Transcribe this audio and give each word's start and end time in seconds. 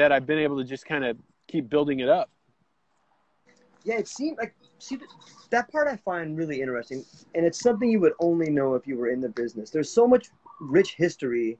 That 0.00 0.12
I've 0.12 0.24
been 0.24 0.38
able 0.38 0.56
to 0.56 0.64
just 0.64 0.86
kind 0.86 1.04
of 1.04 1.18
keep 1.46 1.68
building 1.68 2.00
it 2.00 2.08
up. 2.08 2.30
Yeah, 3.84 3.98
it 3.98 4.08
seemed 4.08 4.38
like 4.38 4.54
see 4.78 4.98
that 5.50 5.70
part 5.70 5.88
I 5.88 5.96
find 5.96 6.38
really 6.38 6.62
interesting, 6.62 7.04
and 7.34 7.44
it's 7.44 7.60
something 7.60 7.90
you 7.90 8.00
would 8.00 8.14
only 8.18 8.48
know 8.48 8.76
if 8.76 8.86
you 8.86 8.96
were 8.96 9.10
in 9.10 9.20
the 9.20 9.28
business. 9.28 9.68
There's 9.68 9.92
so 9.92 10.08
much 10.08 10.28
rich 10.58 10.94
history 10.94 11.58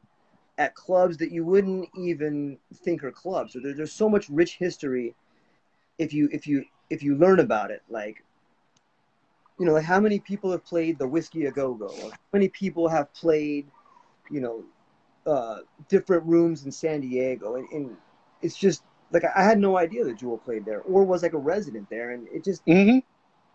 at 0.57 0.75
clubs 0.75 1.19
that 1.19 1.31
you 1.31 1.45
wouldn't 1.45 1.91
even 1.95 2.57
think 2.77 3.05
are 3.05 3.13
clubs. 3.13 3.57
Or 3.57 3.61
there, 3.61 3.75
there's 3.75 3.93
so 3.93 4.09
much 4.09 4.31
rich 4.31 4.57
history 4.57 5.15
if 5.99 6.15
you 6.15 6.31
if 6.33 6.47
you 6.47 6.65
if 6.89 7.03
you 7.03 7.17
learn 7.17 7.41
about 7.41 7.71
it. 7.71 7.83
Like, 7.91 8.25
you 9.59 9.67
know, 9.67 9.75
like 9.75 9.85
how 9.85 10.01
many 10.01 10.19
people 10.19 10.51
have 10.51 10.65
played 10.65 10.99
the 10.99 11.07
Whisky 11.07 11.45
a 11.45 11.51
Go 11.51 11.75
Go? 11.75 11.95
How 12.11 12.17
many 12.33 12.49
people 12.49 12.89
have 12.89 13.13
played, 13.13 13.67
you 14.31 14.41
know, 14.41 14.65
uh, 15.27 15.59
different 15.89 16.25
rooms 16.25 16.65
in 16.65 16.73
San 16.73 17.03
Diego? 17.03 17.57
And, 17.57 17.69
and 17.69 17.97
it's 18.43 18.57
just 18.57 18.83
like 19.13 19.25
I 19.25 19.43
had 19.43 19.59
no 19.59 19.77
idea 19.79 20.05
that 20.05 20.19
Jewel 20.19 20.39
played 20.39 20.65
there 20.65 20.81
or 20.83 21.05
was 21.05 21.23
like 21.23 21.33
a 21.35 21.39
resident 21.39 21.89
there, 21.91 22.11
and 22.11 22.27
it 22.29 22.45
just 22.45 22.63
Mm-hmm. 22.69 22.99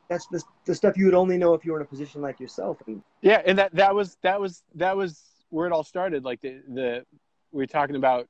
that's 0.10 0.28
the, 0.28 0.44
the 0.66 0.76
stuff 0.76 0.98
you 0.98 1.06
would 1.06 1.16
only 1.16 1.38
know 1.38 1.54
if 1.54 1.66
you 1.66 1.72
were 1.72 1.80
in 1.80 1.86
a 1.86 1.90
position 1.90 2.22
like 2.22 2.40
yourself. 2.40 2.78
And 2.88 3.02
Yeah, 3.22 3.42
and 3.46 3.58
that 3.60 3.74
that 3.76 3.96
was 3.96 4.18
that 4.24 4.40
was 4.40 4.64
that 4.76 4.96
was 4.98 5.22
where 5.50 5.68
it 5.68 5.74
all 5.74 5.84
started. 5.84 6.24
Like 6.24 6.42
the 6.42 6.62
the 6.68 7.06
we 7.52 7.64
are 7.64 7.68
talking 7.68 7.96
about 7.96 8.28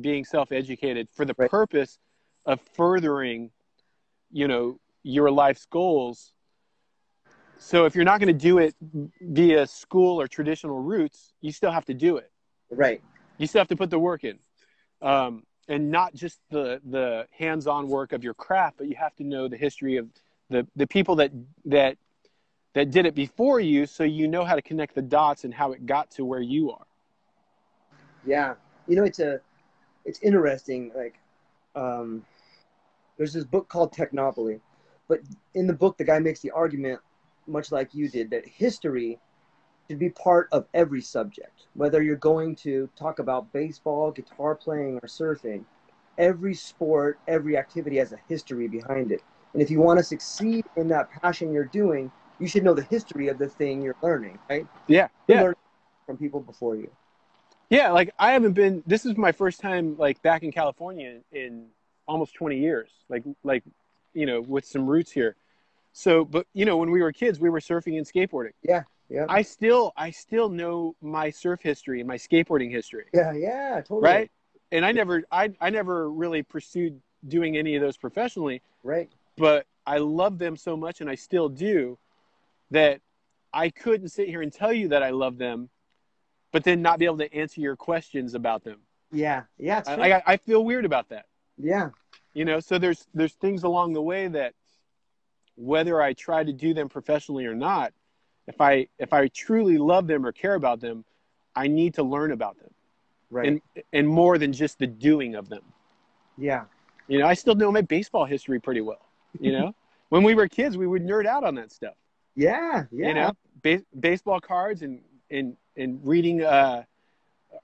being 0.00 0.24
self 0.24 0.52
educated 0.52 1.08
for 1.14 1.24
the 1.24 1.34
Right. 1.36 1.50
purpose 1.50 1.98
of 2.46 2.60
furthering, 2.74 3.50
you 4.30 4.48
know, 4.48 4.78
your 5.02 5.30
life's 5.30 5.66
goals. 5.66 6.32
So 7.58 7.84
if 7.86 7.94
you're 7.94 8.04
not 8.04 8.20
going 8.20 8.28
to 8.28 8.32
do 8.46 8.58
it 8.58 8.74
via 9.20 9.66
school 9.66 10.20
or 10.20 10.28
traditional 10.28 10.80
routes, 10.80 11.34
you 11.40 11.52
still 11.52 11.72
have 11.72 11.84
to 11.86 11.94
do 11.94 12.16
it. 12.16 12.30
right, 12.70 13.02
you 13.38 13.46
still 13.46 13.60
have 13.60 13.68
to 13.68 13.76
put 13.76 13.90
the 13.90 13.98
work 13.98 14.24
in 14.24 14.38
um, 15.02 15.44
and 15.68 15.90
not 15.90 16.14
just 16.14 16.40
the 16.50 16.80
the 16.90 17.26
hands-on 17.30 17.88
work 17.88 18.12
of 18.12 18.24
your 18.24 18.34
craft 18.34 18.78
but 18.78 18.88
you 18.88 18.96
have 18.96 19.14
to 19.16 19.24
know 19.24 19.48
the 19.48 19.56
history 19.56 19.96
of 19.96 20.08
the 20.50 20.66
the 20.76 20.86
people 20.86 21.16
that 21.16 21.30
that 21.64 21.96
that 22.74 22.90
did 22.90 23.06
it 23.06 23.14
before 23.14 23.60
you 23.60 23.86
so 23.86 24.04
you 24.04 24.28
know 24.28 24.44
how 24.44 24.54
to 24.54 24.62
connect 24.62 24.94
the 24.94 25.02
dots 25.02 25.44
and 25.44 25.52
how 25.54 25.72
it 25.72 25.86
got 25.86 26.10
to 26.10 26.24
where 26.24 26.40
you 26.40 26.70
are 26.70 26.86
yeah, 28.28 28.54
you 28.86 28.96
know 28.96 29.04
it's 29.04 29.20
a 29.20 29.40
it's 30.04 30.20
interesting. 30.22 30.92
Like, 30.94 31.14
um, 31.74 32.24
there's 33.16 33.32
this 33.32 33.44
book 33.44 33.68
called 33.68 33.92
Technopoly, 33.92 34.60
but 35.08 35.20
in 35.54 35.66
the 35.66 35.72
book 35.72 35.96
the 35.96 36.04
guy 36.04 36.18
makes 36.18 36.40
the 36.40 36.50
argument, 36.50 37.00
much 37.46 37.72
like 37.72 37.94
you 37.94 38.08
did, 38.08 38.30
that 38.30 38.46
history 38.46 39.18
should 39.88 39.98
be 39.98 40.10
part 40.10 40.48
of 40.52 40.66
every 40.74 41.00
subject. 41.00 41.66
Whether 41.74 42.02
you're 42.02 42.16
going 42.16 42.56
to 42.56 42.88
talk 42.96 43.18
about 43.18 43.52
baseball, 43.52 44.10
guitar 44.10 44.54
playing, 44.54 44.96
or 45.02 45.08
surfing, 45.08 45.64
every 46.18 46.54
sport, 46.54 47.18
every 47.26 47.56
activity 47.56 47.96
has 47.96 48.12
a 48.12 48.18
history 48.28 48.68
behind 48.68 49.12
it. 49.12 49.22
And 49.52 49.62
if 49.62 49.70
you 49.70 49.80
want 49.80 49.98
to 49.98 50.04
succeed 50.04 50.64
in 50.76 50.88
that 50.88 51.10
passion 51.10 51.52
you're 51.52 51.64
doing, 51.64 52.10
you 52.38 52.46
should 52.48 52.64
know 52.64 52.74
the 52.74 52.82
history 52.82 53.28
of 53.28 53.38
the 53.38 53.48
thing 53.48 53.82
you're 53.82 53.96
learning, 54.02 54.38
right? 54.48 54.66
yeah 54.86 55.08
You 55.28 55.34
yeah 55.34 55.42
learn 55.42 55.54
from 56.06 56.16
people 56.18 56.40
before 56.40 56.76
you. 56.76 56.90
yeah 57.70 57.90
like 57.90 58.10
i 58.18 58.32
haven't 58.32 58.52
been 58.52 58.82
this 58.86 59.04
is 59.04 59.16
my 59.16 59.32
first 59.32 59.60
time 59.60 59.96
like 59.98 60.20
back 60.22 60.42
in 60.42 60.50
california 60.52 61.18
in 61.32 61.66
almost 62.06 62.34
20 62.34 62.58
years 62.58 62.90
like 63.08 63.22
like 63.44 63.62
you 64.14 64.26
know 64.26 64.40
with 64.40 64.64
some 64.64 64.86
roots 64.86 65.10
here 65.12 65.36
so 65.92 66.24
but 66.24 66.46
you 66.54 66.64
know 66.64 66.76
when 66.76 66.90
we 66.90 67.02
were 67.02 67.12
kids 67.12 67.38
we 67.40 67.50
were 67.50 67.60
surfing 67.60 67.96
and 67.98 68.06
skateboarding 68.06 68.52
Yeah. 68.62 68.84
I 69.28 69.42
still 69.42 69.92
i 69.96 70.10
still 70.10 70.48
know 70.48 70.94
my 71.00 71.30
surf 71.30 71.60
history 71.62 72.00
and 72.00 72.08
my 72.08 72.16
skateboarding 72.16 72.70
history 72.70 73.04
Yeah, 73.12 73.32
yeah, 73.32 73.76
totally. 73.80 74.02
right 74.02 74.30
and 74.72 74.84
i 74.84 74.92
never 74.92 75.22
I, 75.30 75.50
I 75.60 75.70
never 75.70 76.10
really 76.10 76.42
pursued 76.42 77.00
doing 77.26 77.56
any 77.56 77.74
of 77.74 77.82
those 77.82 77.96
professionally 77.96 78.62
Right. 78.82 79.10
but 79.36 79.66
i 79.86 79.98
love 79.98 80.38
them 80.38 80.56
so 80.56 80.76
much 80.76 81.00
and 81.00 81.08
i 81.10 81.14
still 81.14 81.48
do 81.48 81.98
that 82.70 83.00
i 83.52 83.70
couldn't 83.70 84.08
sit 84.08 84.28
here 84.28 84.42
and 84.42 84.52
tell 84.52 84.72
you 84.72 84.88
that 84.88 85.02
i 85.02 85.10
love 85.10 85.38
them 85.38 85.68
but 86.52 86.64
then 86.64 86.80
not 86.82 86.98
be 86.98 87.04
able 87.06 87.18
to 87.18 87.32
answer 87.34 87.60
your 87.60 87.76
questions 87.76 88.34
about 88.34 88.64
them 88.64 88.78
Yeah. 89.12 89.42
Yeah. 89.58 89.82
I. 89.86 90.12
I, 90.12 90.22
I 90.26 90.36
feel 90.36 90.64
weird 90.64 90.84
about 90.84 91.08
that 91.08 91.26
yeah. 91.56 91.90
you 92.34 92.44
know 92.44 92.60
so 92.60 92.78
there's 92.78 93.06
there's 93.14 93.32
things 93.34 93.62
along 93.64 93.94
the 93.94 94.02
way 94.02 94.28
that 94.28 94.54
whether 95.56 96.00
i 96.00 96.12
try 96.12 96.44
to 96.44 96.52
do 96.52 96.72
them 96.74 96.88
professionally 96.88 97.46
or 97.46 97.54
not 97.54 97.92
if 98.48 98.60
i 98.60 98.86
if 98.98 99.12
i 99.12 99.28
truly 99.28 99.78
love 99.78 100.06
them 100.06 100.24
or 100.26 100.32
care 100.32 100.54
about 100.54 100.80
them 100.80 101.04
i 101.54 101.66
need 101.68 101.94
to 101.94 102.02
learn 102.02 102.32
about 102.32 102.58
them 102.58 102.70
Right. 103.30 103.46
and 103.48 103.60
and 103.92 104.08
more 104.08 104.38
than 104.38 104.52
just 104.52 104.78
the 104.78 104.86
doing 104.86 105.34
of 105.34 105.48
them 105.48 105.62
yeah. 106.40 106.64
You 107.08 107.18
know, 107.18 107.26
I 107.26 107.34
still 107.34 107.54
know 107.56 107.72
my 107.72 107.80
baseball 107.80 108.24
history 108.26 108.60
pretty 108.60 108.80
well. 108.80 109.00
You 109.40 109.50
know, 109.52 109.74
when 110.10 110.22
we 110.22 110.34
were 110.34 110.46
kids, 110.46 110.76
we 110.76 110.86
would 110.86 111.02
nerd 111.02 111.26
out 111.26 111.42
on 111.42 111.54
that 111.56 111.72
stuff. 111.72 111.94
Yeah. 112.36 112.84
Yeah. 112.92 113.08
You 113.08 113.14
know, 113.14 113.32
ba- 113.62 113.84
baseball 113.98 114.38
cards 114.40 114.82
and 114.82 115.00
and 115.30 115.56
and 115.76 115.98
reading 116.04 116.42
uh, 116.44 116.84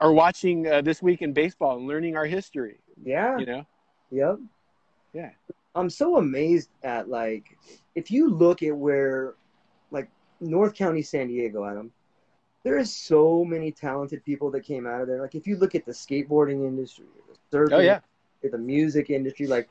or 0.01 0.13
watching 0.13 0.67
uh, 0.67 0.81
this 0.81 1.01
week 1.03 1.23
in 1.23 1.33
baseball 1.33 1.77
and 1.77 1.87
learning 1.87 2.17
our 2.17 2.27
history. 2.27 2.81
Yeah. 3.05 3.39
You 3.39 3.47
know, 3.47 3.67
Yep. 4.11 4.39
Yeah. 5.13 5.31
I'm 5.77 5.91
so 5.91 6.17
amazed 6.17 6.71
at 6.83 7.09
like 7.09 7.57
if 7.95 8.11
you 8.11 8.31
look 8.31 8.63
at 8.63 8.77
where 8.77 9.35
like 9.93 10.09
North 10.45 10.75
County, 10.75 11.03
San 11.03 11.29
Diego, 11.29 11.65
Adam, 11.65 11.93
there 12.63 12.79
is 12.79 12.95
so 12.95 13.45
many 13.45 13.71
talented 13.73 14.25
people 14.25 14.51
that 14.53 14.61
came 14.61 14.87
out 14.87 15.03
of 15.03 15.07
there. 15.07 15.21
Like 15.21 15.35
if 15.35 15.47
you 15.47 15.57
look 15.57 15.75
at 15.75 15.85
the 15.85 15.93
skateboarding 15.93 16.67
industry, 16.67 17.07
the 17.51 17.57
surfing, 17.59 17.73
oh 17.73 17.79
yeah, 17.81 18.01
the 18.43 18.59
music 18.59 19.11
industry, 19.11 19.47
like 19.47 19.69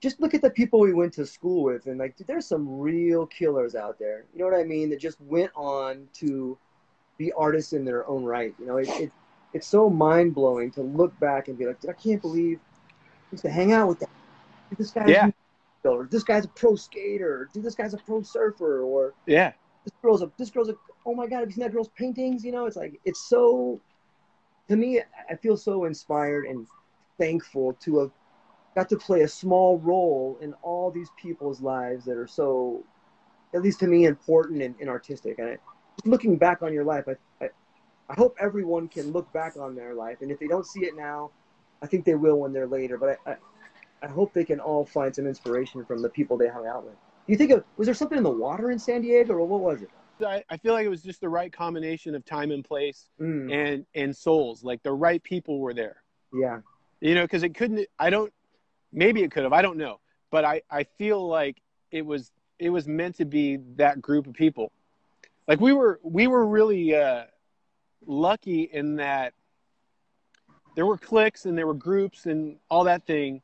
just 0.00 0.20
look 0.20 0.34
at 0.34 0.42
the 0.42 0.50
people 0.50 0.80
we 0.80 0.92
went 0.92 1.12
to 1.14 1.24
school 1.26 1.62
with 1.64 1.86
and 1.86 1.98
like 1.98 2.16
dude, 2.16 2.26
there's 2.26 2.46
some 2.46 2.78
real 2.80 3.26
killers 3.26 3.74
out 3.74 3.98
there. 3.98 4.24
You 4.32 4.40
know 4.40 4.50
what 4.50 4.58
I 4.58 4.64
mean? 4.64 4.90
That 4.90 5.00
just 5.00 5.20
went 5.20 5.50
on 5.54 6.08
to 6.14 6.56
be 7.18 7.32
artists 7.32 7.72
in 7.72 7.84
their 7.84 8.06
own 8.08 8.24
right. 8.24 8.54
You 8.58 8.66
know, 8.66 8.76
it, 8.78 8.88
it 8.88 9.12
it's 9.52 9.66
so 9.66 9.88
mind 9.88 10.34
blowing 10.34 10.70
to 10.72 10.82
look 10.82 11.18
back 11.20 11.48
and 11.48 11.56
be 11.56 11.66
like, 11.66 11.80
dude, 11.80 11.90
I 11.90 11.94
can't 11.94 12.20
believe 12.20 12.58
I 12.90 12.92
used 13.32 13.44
to 13.44 13.50
hang 13.50 13.72
out 13.72 13.88
with 13.88 14.00
that. 14.00 14.10
Dude, 14.70 14.78
this 14.78 14.90
guy's 14.90 15.08
Yeah. 15.08 15.30
or 15.84 16.08
this 16.10 16.24
guy's 16.24 16.44
a 16.44 16.48
pro 16.48 16.74
skater, 16.74 17.42
or 17.42 17.48
dude, 17.52 17.62
this 17.62 17.74
guy's 17.74 17.94
a 17.94 17.98
pro 17.98 18.22
surfer, 18.22 18.82
or 18.82 19.14
yeah, 19.26 19.52
this 19.84 19.92
girl's 20.02 20.22
a 20.22 20.30
this 20.38 20.50
girl's 20.50 20.68
a 20.68 20.76
oh 21.06 21.14
my 21.14 21.26
god, 21.26 21.40
have 21.40 21.48
you 21.48 21.54
seen 21.54 21.62
that 21.64 21.72
girl's 21.72 21.90
paintings? 21.96 22.44
You 22.44 22.52
know, 22.52 22.66
it's 22.66 22.76
like 22.76 23.00
it's 23.04 23.28
so 23.28 23.80
to 24.68 24.76
me, 24.76 25.00
I 25.28 25.34
feel 25.36 25.56
so 25.56 25.84
inspired 25.84 26.46
and 26.46 26.66
thankful 27.18 27.74
to 27.80 27.98
have 28.00 28.10
got 28.74 28.88
to 28.88 28.96
play 28.96 29.22
a 29.22 29.28
small 29.28 29.78
role 29.78 30.38
in 30.40 30.54
all 30.62 30.90
these 30.90 31.10
people's 31.16 31.60
lives 31.60 32.04
that 32.06 32.16
are 32.16 32.26
so, 32.26 32.82
at 33.54 33.62
least 33.62 33.80
to 33.80 33.86
me, 33.86 34.06
important 34.06 34.62
and, 34.62 34.74
and 34.80 34.88
artistic. 34.88 35.38
And 35.38 35.50
I, 35.50 35.58
looking 36.04 36.36
back 36.36 36.62
on 36.62 36.72
your 36.72 36.84
life, 36.84 37.04
I, 37.08 37.44
I, 37.44 37.50
I 38.08 38.14
hope 38.14 38.36
everyone 38.40 38.88
can 38.88 39.12
look 39.12 39.32
back 39.32 39.56
on 39.56 39.74
their 39.74 39.94
life, 39.94 40.18
and 40.22 40.30
if 40.30 40.38
they 40.38 40.48
don't 40.48 40.66
see 40.66 40.80
it 40.80 40.96
now, 40.96 41.30
I 41.82 41.86
think 41.86 42.04
they 42.04 42.14
will 42.14 42.38
when 42.40 42.52
they're 42.52 42.66
later. 42.66 42.98
But 42.98 43.18
I, 43.26 43.32
I, 43.32 43.36
I 44.02 44.06
hope 44.08 44.32
they 44.32 44.44
can 44.44 44.60
all 44.60 44.84
find 44.84 45.14
some 45.14 45.26
inspiration 45.26 45.84
from 45.84 46.02
the 46.02 46.08
people 46.08 46.36
they 46.36 46.48
hung 46.48 46.66
out 46.66 46.84
with. 46.84 46.94
You 47.26 47.36
think 47.36 47.50
of, 47.52 47.64
was 47.76 47.86
there 47.86 47.94
something 47.94 48.18
in 48.18 48.24
the 48.24 48.30
water 48.30 48.70
in 48.70 48.78
San 48.78 49.00
Diego, 49.02 49.34
or 49.34 49.46
what 49.46 49.60
was 49.60 49.82
it? 49.82 49.90
I, 50.24 50.44
I 50.48 50.56
feel 50.58 50.74
like 50.74 50.84
it 50.86 50.90
was 50.90 51.02
just 51.02 51.20
the 51.20 51.28
right 51.28 51.52
combination 51.52 52.14
of 52.14 52.24
time 52.24 52.50
and 52.50 52.64
place 52.64 53.08
Mm, 53.20 53.52
and 53.52 53.86
and 53.94 54.14
souls. 54.16 54.62
Like 54.62 54.82
the 54.82 54.92
right 54.92 55.22
people 55.22 55.58
were 55.60 55.74
there. 55.74 56.02
yeah, 56.32 56.60
You 57.00 57.14
know, 57.14 57.22
because 57.22 57.42
it 57.42 57.54
couldn't. 57.54 57.86
I 57.98 58.10
don't. 58.10 58.32
Maybe 58.92 59.22
it 59.22 59.30
could 59.32 59.42
have. 59.42 59.52
I 59.52 59.62
don't 59.62 59.76
know. 59.76 60.00
But 60.30 60.44
I 60.44 60.62
I 60.70 60.84
feel 60.84 61.26
like 61.26 61.60
it 61.90 62.06
was 62.06 62.30
it 62.58 62.70
was 62.70 62.86
meant 62.86 63.16
to 63.16 63.24
be 63.24 63.56
that 63.76 64.00
group 64.00 64.26
of 64.26 64.34
people. 64.34 64.70
Like 65.48 65.60
we 65.60 65.72
were 65.72 65.98
we 66.04 66.26
were 66.28 66.46
really 66.46 66.94
uh, 66.94 67.24
lucky 68.06 68.62
in 68.62 68.96
that 68.96 69.34
there 70.76 70.86
were 70.86 70.98
cliques 70.98 71.44
and 71.46 71.56
there 71.56 71.66
were 71.66 71.74
groups 71.74 72.26
and 72.26 72.56
all 72.68 72.84
that 72.84 73.04
thing. 73.06 73.42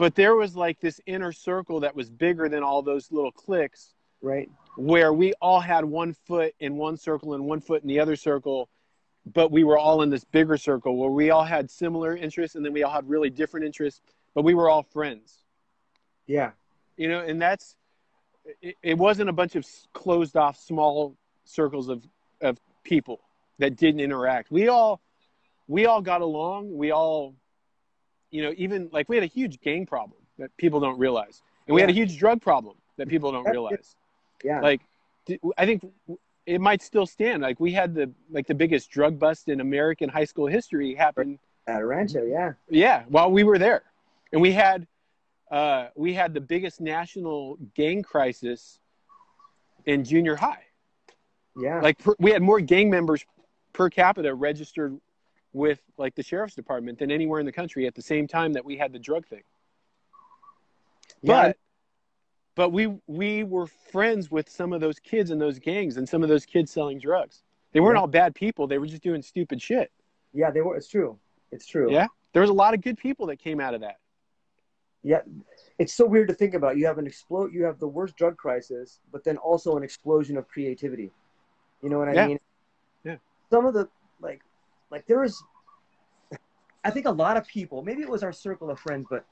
But 0.00 0.14
there 0.14 0.34
was 0.34 0.56
like 0.56 0.80
this 0.80 0.98
inner 1.04 1.30
circle 1.30 1.80
that 1.80 1.94
was 1.94 2.08
bigger 2.08 2.48
than 2.48 2.62
all 2.62 2.80
those 2.80 3.12
little 3.12 3.30
cliques 3.30 3.92
right. 4.22 4.48
where 4.78 5.12
we 5.12 5.34
all 5.42 5.60
had 5.60 5.84
one 5.84 6.14
foot 6.26 6.54
in 6.58 6.78
one 6.78 6.96
circle 6.96 7.34
and 7.34 7.44
one 7.44 7.60
foot 7.60 7.82
in 7.82 7.88
the 7.88 8.00
other 8.00 8.16
circle, 8.16 8.70
but 9.26 9.50
we 9.52 9.62
were 9.62 9.76
all 9.76 10.00
in 10.00 10.08
this 10.08 10.24
bigger 10.24 10.56
circle 10.56 10.96
where 10.96 11.10
we 11.10 11.28
all 11.28 11.44
had 11.44 11.70
similar 11.70 12.16
interests 12.16 12.56
and 12.56 12.64
then 12.64 12.72
we 12.72 12.82
all 12.82 12.90
had 12.90 13.10
really 13.10 13.28
different 13.28 13.66
interests, 13.66 14.00
but 14.32 14.42
we 14.42 14.54
were 14.54 14.70
all 14.70 14.84
friends. 14.84 15.44
Yeah, 16.26 16.52
You 16.96 17.10
know, 17.10 17.20
and 17.20 17.38
that's 17.38 17.76
it, 18.62 18.76
it 18.82 18.96
wasn't 18.96 19.28
a 19.28 19.34
bunch 19.34 19.54
of 19.54 19.66
closed 19.92 20.34
off 20.34 20.58
small 20.58 21.14
circles 21.44 21.90
of 21.90 22.02
of 22.40 22.58
people 22.84 23.20
that 23.58 23.76
didn't 23.76 24.00
interact. 24.00 24.50
We 24.50 24.68
all 24.68 25.02
we 25.68 25.84
all 25.84 26.00
got 26.00 26.22
along. 26.22 26.74
We 26.74 26.90
all 26.90 27.34
you 28.30 28.42
know, 28.42 28.54
even 28.56 28.88
like 28.92 29.08
we 29.08 29.16
had 29.16 29.24
a 29.24 29.28
huge 29.28 29.60
gang 29.60 29.86
problem 29.86 30.20
that 30.38 30.56
people 30.56 30.80
don't 30.80 30.98
realize. 30.98 31.42
And 31.66 31.74
we 31.74 31.80
had 31.80 31.90
a 31.90 31.94
huge 31.94 32.18
drug 32.18 32.40
problem 32.40 32.76
that 32.96 33.08
people 33.08 33.30
don't 33.32 33.48
realize. 33.48 33.94
Yeah, 34.42 34.60
like 34.60 34.80
I 35.56 35.66
think 35.66 35.84
it 36.46 36.60
might 36.60 36.82
still 36.82 37.06
stand. 37.06 37.42
Like 37.42 37.60
we 37.60 37.72
had 37.72 37.94
the 37.94 38.10
like 38.30 38.46
the 38.46 38.54
biggest 38.54 38.90
drug 38.90 39.18
bust 39.18 39.48
in 39.48 39.60
american 39.60 40.08
high 40.08 40.24
school 40.24 40.46
history 40.46 40.94
happen 40.94 41.38
at 41.66 41.84
Rancho. 41.84 42.24
Yeah, 42.24 42.52
yeah 42.68 43.04
while 43.08 43.30
we 43.30 43.44
were 43.44 43.58
there. 43.58 43.82
And 44.32 44.40
we 44.40 44.52
had 44.52 44.86
uh 45.50 45.88
we 45.94 46.14
had 46.14 46.34
the 46.34 46.40
biggest 46.40 46.80
national 46.80 47.58
gang 47.74 48.02
crisis 48.02 48.78
in 49.86 50.04
junior 50.04 50.36
high. 50.36 50.64
Yeah, 51.56 51.80
like 51.80 51.98
per, 51.98 52.14
we 52.18 52.30
had 52.30 52.42
more 52.42 52.60
gang 52.60 52.90
members 52.90 53.24
per 53.72 53.90
capita 53.90 54.34
registered 54.34 54.98
with 55.52 55.80
like 55.98 56.14
the 56.14 56.22
sheriff's 56.22 56.54
department 56.54 56.98
than 56.98 57.10
anywhere 57.10 57.40
in 57.40 57.46
the 57.46 57.52
country 57.52 57.86
at 57.86 57.94
the 57.94 58.02
same 58.02 58.26
time 58.26 58.52
that 58.52 58.64
we 58.64 58.76
had 58.76 58.92
the 58.92 58.98
drug 58.98 59.26
thing 59.26 59.42
yeah. 61.22 61.48
but 61.48 61.56
but 62.54 62.70
we 62.72 62.88
we 63.06 63.44
were 63.44 63.66
friends 63.66 64.30
with 64.30 64.48
some 64.48 64.72
of 64.72 64.80
those 64.80 64.98
kids 64.98 65.30
in 65.30 65.38
those 65.38 65.58
gangs 65.58 65.96
and 65.96 66.08
some 66.08 66.22
of 66.22 66.28
those 66.28 66.46
kids 66.46 66.70
selling 66.70 66.98
drugs 66.98 67.42
they 67.72 67.80
weren't 67.80 67.96
Yeah. 67.96 68.00
all 68.02 68.06
bad 68.06 68.34
people 68.34 68.66
they 68.66 68.78
were 68.78 68.86
just 68.86 69.02
doing 69.02 69.22
stupid 69.22 69.60
shit 69.60 69.90
yeah, 70.32 70.52
they 70.52 70.60
were. 70.60 70.76
It's 70.76 70.86
true. 70.86 71.18
It's 71.50 71.66
true. 71.66 71.90
yeah 71.90 72.06
there 72.32 72.42
was 72.42 72.50
a 72.50 72.54
lot 72.54 72.72
of 72.74 72.80
good 72.82 72.96
people 72.96 73.26
that 73.26 73.38
came 73.38 73.58
out 73.60 73.74
of 73.74 73.80
that 73.80 73.96
Yeah, 75.02 75.22
it's 75.78 75.92
so 75.94 76.06
weird 76.06 76.28
to 76.28 76.34
think 76.34 76.52
about. 76.54 76.76
You 76.76 76.84
have 76.86 76.98
an 76.98 77.06
explode. 77.06 77.52
You 77.54 77.64
have 77.64 77.78
the 77.80 77.88
worst 77.88 78.14
drug 78.16 78.36
crisis, 78.36 79.00
but 79.10 79.24
then 79.24 79.38
also 79.38 79.76
an 79.78 79.82
explosion 79.82 80.36
of 80.36 80.46
creativity. 80.46 81.10
You 81.82 81.88
know 81.88 81.98
what 81.98 82.08
I 82.10 82.14
Yeah. 82.14 82.26
mean? 82.28 82.38
Yeah. 83.02 83.16
Some 83.48 83.64
of 83.66 83.72
the 83.74 83.88
like, 84.20 84.42
like 84.90 85.06
there 85.06 85.20
was. 85.20 85.42
I 86.82 86.90
think 86.90 87.06
a 87.06 87.10
lot 87.10 87.36
of 87.36 87.46
people. 87.46 87.82
Maybe 87.82 88.02
it 88.02 88.08
was 88.08 88.22
our 88.22 88.32
circle 88.32 88.70
of 88.70 88.78
friends, 88.78 89.06
but 89.10 89.26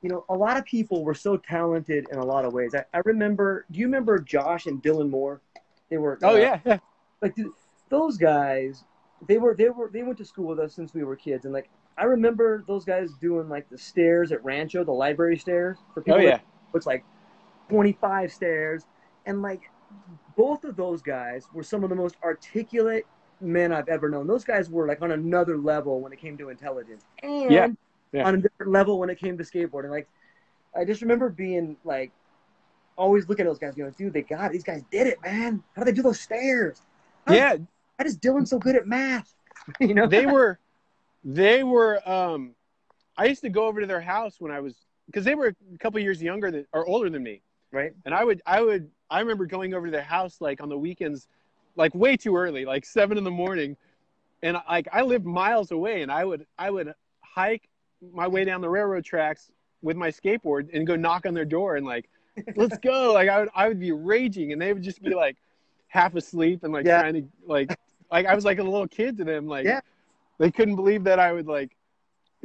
you 0.00 0.08
know, 0.08 0.24
a 0.28 0.34
lot 0.34 0.56
of 0.56 0.64
people 0.64 1.04
were 1.04 1.14
so 1.14 1.36
talented 1.36 2.06
in 2.12 2.18
a 2.18 2.24
lot 2.24 2.44
of 2.44 2.52
ways. 2.52 2.74
I, 2.74 2.84
I 2.94 3.00
remember. 3.04 3.66
Do 3.70 3.78
you 3.80 3.86
remember 3.86 4.18
Josh 4.18 4.66
and 4.66 4.82
Dylan 4.82 5.10
Moore? 5.10 5.40
They 5.90 5.98
were. 5.98 6.18
oh 6.22 6.34
uh, 6.34 6.36
yeah 6.36 6.60
yeah 6.64 6.78
like 7.22 7.34
dude, 7.34 7.52
those 7.88 8.16
guys 8.16 8.84
they 9.26 9.38
were 9.38 9.54
they 9.54 9.68
were 9.68 9.90
they 9.92 10.02
went 10.02 10.18
to 10.18 10.24
school 10.24 10.46
with 10.46 10.58
us 10.58 10.74
since 10.74 10.94
we 10.94 11.02
were 11.04 11.16
kids 11.16 11.44
and 11.44 11.52
like 11.52 11.68
i 11.96 12.04
remember 12.04 12.64
those 12.66 12.84
guys 12.84 13.10
doing 13.20 13.48
like 13.48 13.68
the 13.70 13.78
stairs 13.78 14.32
at 14.32 14.44
rancho 14.44 14.84
the 14.84 14.92
library 14.92 15.36
stairs 15.36 15.78
for 15.92 16.02
people 16.02 16.20
oh 16.20 16.22
yeah 16.22 16.38
it's 16.74 16.86
like 16.86 17.04
25 17.70 18.32
stairs 18.32 18.84
and 19.26 19.42
like 19.42 19.62
both 20.36 20.64
of 20.64 20.76
those 20.76 21.02
guys 21.02 21.46
were 21.52 21.62
some 21.62 21.82
of 21.82 21.90
the 21.90 21.96
most 21.96 22.16
articulate 22.22 23.06
men 23.40 23.72
i've 23.72 23.88
ever 23.88 24.08
known. 24.08 24.26
Those 24.26 24.44
guys 24.44 24.68
were 24.68 24.86
like 24.86 25.02
on 25.02 25.12
another 25.12 25.56
level 25.56 26.00
when 26.00 26.12
it 26.12 26.18
came 26.18 26.36
to 26.38 26.48
intelligence. 26.48 27.04
And 27.22 27.50
Yeah, 27.50 27.68
yeah. 28.12 28.26
on 28.26 28.34
a 28.34 28.38
different 28.38 28.72
level 28.72 28.98
when 28.98 29.10
it 29.10 29.18
came 29.18 29.38
to 29.38 29.44
skateboarding. 29.44 29.90
Like 29.90 30.08
i 30.76 30.84
just 30.84 31.02
remember 31.02 31.28
being 31.28 31.76
like 31.84 32.12
always 32.96 33.28
looking 33.28 33.46
at 33.46 33.48
those 33.48 33.58
guys 33.58 33.74
going 33.74 33.90
dude 33.92 34.12
they 34.12 34.22
got 34.22 34.46
it. 34.46 34.52
These 34.52 34.64
guys 34.64 34.82
did 34.90 35.06
it 35.06 35.22
man. 35.22 35.62
How 35.74 35.82
do 35.82 35.90
they 35.90 35.96
do 35.96 36.02
those 36.02 36.20
stairs? 36.20 36.82
How 37.26 37.34
yeah. 37.34 37.56
How 37.98 38.04
does 38.04 38.16
Dylan 38.16 38.46
so 38.46 38.58
good 38.58 38.76
at 38.76 38.86
math? 38.86 39.34
you 39.80 39.94
know, 39.94 40.06
they 40.06 40.26
were 40.26 40.58
they 41.24 41.62
were 41.64 42.00
um 42.08 42.54
i 43.16 43.26
used 43.26 43.42
to 43.42 43.48
go 43.48 43.66
over 43.66 43.80
to 43.80 43.86
their 43.86 44.00
house 44.00 44.36
when 44.38 44.52
i 44.52 44.60
was 44.60 44.76
because 45.06 45.24
they 45.24 45.34
were 45.34 45.54
a 45.74 45.78
couple 45.78 45.98
years 46.00 46.22
younger 46.22 46.50
than 46.50 46.66
or 46.72 46.86
older 46.86 47.10
than 47.10 47.22
me. 47.22 47.42
Right? 47.70 47.92
and 48.06 48.14
I 48.14 48.24
would 48.24 48.40
I 48.46 48.62
would 48.62 48.90
I 49.10 49.20
remember 49.20 49.46
going 49.46 49.74
over 49.74 49.86
to 49.86 49.90
their 49.90 50.02
house 50.02 50.40
like 50.40 50.62
on 50.62 50.68
the 50.68 50.78
weekends, 50.78 51.28
like 51.78 51.94
way 51.94 52.16
too 52.16 52.36
early, 52.36 52.66
like 52.66 52.84
seven 52.84 53.16
in 53.16 53.24
the 53.24 53.30
morning, 53.30 53.76
and 54.42 54.58
like 54.68 54.88
I 54.92 55.00
lived 55.02 55.24
miles 55.24 55.70
away, 55.70 56.02
and 56.02 56.12
I 56.12 56.24
would 56.24 56.44
I 56.58 56.70
would 56.70 56.92
hike 57.22 57.68
my 58.12 58.28
way 58.28 58.44
down 58.44 58.60
the 58.60 58.68
railroad 58.68 59.04
tracks 59.04 59.50
with 59.80 59.96
my 59.96 60.08
skateboard 60.10 60.68
and 60.74 60.86
go 60.86 60.96
knock 60.96 61.24
on 61.24 61.34
their 61.34 61.44
door 61.44 61.76
and 61.76 61.86
like 61.86 62.08
let's 62.56 62.76
go 62.78 63.12
like 63.14 63.28
I 63.28 63.40
would 63.40 63.48
I 63.54 63.68
would 63.68 63.80
be 63.80 63.92
raging 63.92 64.52
and 64.52 64.60
they 64.60 64.72
would 64.72 64.82
just 64.82 65.00
be 65.02 65.14
like 65.14 65.36
half 65.86 66.14
asleep 66.16 66.64
and 66.64 66.72
like 66.72 66.84
Yeah. 66.84 67.00
trying 67.00 67.14
to 67.14 67.28
like 67.46 67.76
like 68.10 68.26
I 68.26 68.34
was 68.34 68.44
like 68.44 68.58
a 68.58 68.62
little 68.62 68.88
kid 68.88 69.16
to 69.18 69.24
them 69.24 69.46
like 69.46 69.64
Yeah. 69.64 69.80
they 70.38 70.50
couldn't 70.50 70.76
believe 70.76 71.04
that 71.04 71.18
I 71.20 71.32
would 71.32 71.46
like 71.46 71.76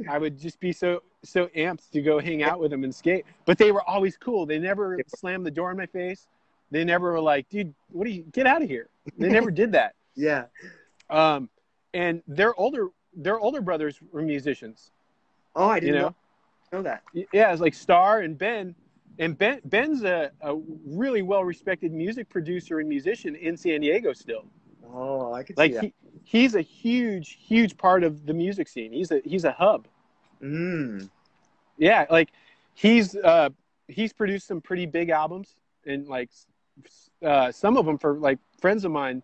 I 0.08 0.18
would 0.18 0.38
just 0.38 0.58
be 0.60 0.72
so 0.72 1.02
so 1.24 1.46
amped 1.56 1.90
to 1.90 2.02
go 2.02 2.18
hang 2.20 2.42
out 2.42 2.60
with 2.60 2.70
them 2.70 2.84
and 2.84 2.94
skate. 2.94 3.24
But 3.46 3.58
they 3.58 3.72
were 3.72 3.82
always 3.88 4.16
cool. 4.16 4.44
They 4.46 4.58
never 4.58 4.98
slammed 5.16 5.46
the 5.46 5.50
door 5.50 5.70
in 5.70 5.76
my 5.76 5.86
face. 5.86 6.26
They 6.74 6.84
never 6.84 7.12
were 7.12 7.20
like, 7.20 7.48
dude, 7.48 7.72
what 7.90 8.04
do 8.04 8.10
you 8.10 8.22
get 8.32 8.46
out 8.46 8.62
of 8.62 8.68
here? 8.68 8.88
They 9.16 9.28
never 9.28 9.50
did 9.50 9.72
that. 9.72 9.94
Yeah, 10.16 10.44
Um, 11.10 11.48
and 11.92 12.22
their 12.28 12.54
older 12.54 12.88
their 13.16 13.38
older 13.40 13.60
brothers 13.60 13.98
were 14.12 14.22
musicians. 14.22 14.90
Oh, 15.56 15.68
I 15.68 15.80
didn't 15.80 15.96
know, 15.96 16.08
know, 16.08 16.78
know 16.78 16.82
that. 16.82 17.02
yeah, 17.32 17.50
it's 17.52 17.60
like 17.60 17.74
Star 17.74 18.20
and 18.20 18.38
Ben. 18.38 18.74
And 19.18 19.36
Ben 19.36 19.60
Ben's 19.64 20.04
a, 20.04 20.30
a 20.40 20.54
really 20.86 21.22
well 21.22 21.44
respected 21.44 21.92
music 21.92 22.28
producer 22.28 22.78
and 22.80 22.88
musician 22.88 23.34
in 23.34 23.56
San 23.56 23.80
Diego 23.80 24.12
still. 24.12 24.44
Oh, 24.92 25.32
I 25.32 25.42
could 25.42 25.56
Like 25.56 25.72
see 25.72 25.76
that. 25.78 25.84
he, 25.84 25.94
he's 26.22 26.54
a 26.54 26.60
huge 26.60 27.38
huge 27.40 27.76
part 27.76 28.04
of 28.04 28.24
the 28.26 28.34
music 28.34 28.68
scene. 28.68 28.92
He's 28.92 29.10
a 29.10 29.20
he's 29.24 29.44
a 29.44 29.52
hub. 29.52 29.86
Mm. 30.42 31.08
yeah 31.78 32.06
like 32.10 32.30
he's 32.74 33.16
uh 33.16 33.48
he's 33.88 34.12
produced 34.12 34.46
some 34.46 34.60
pretty 34.60 34.86
big 34.86 35.08
albums 35.10 35.56
and 35.86 36.06
like 36.06 36.30
uh 37.24 37.50
some 37.52 37.76
of 37.76 37.86
them 37.86 37.98
for 37.98 38.18
like 38.18 38.38
friends 38.60 38.84
of 38.84 38.92
mine 38.92 39.22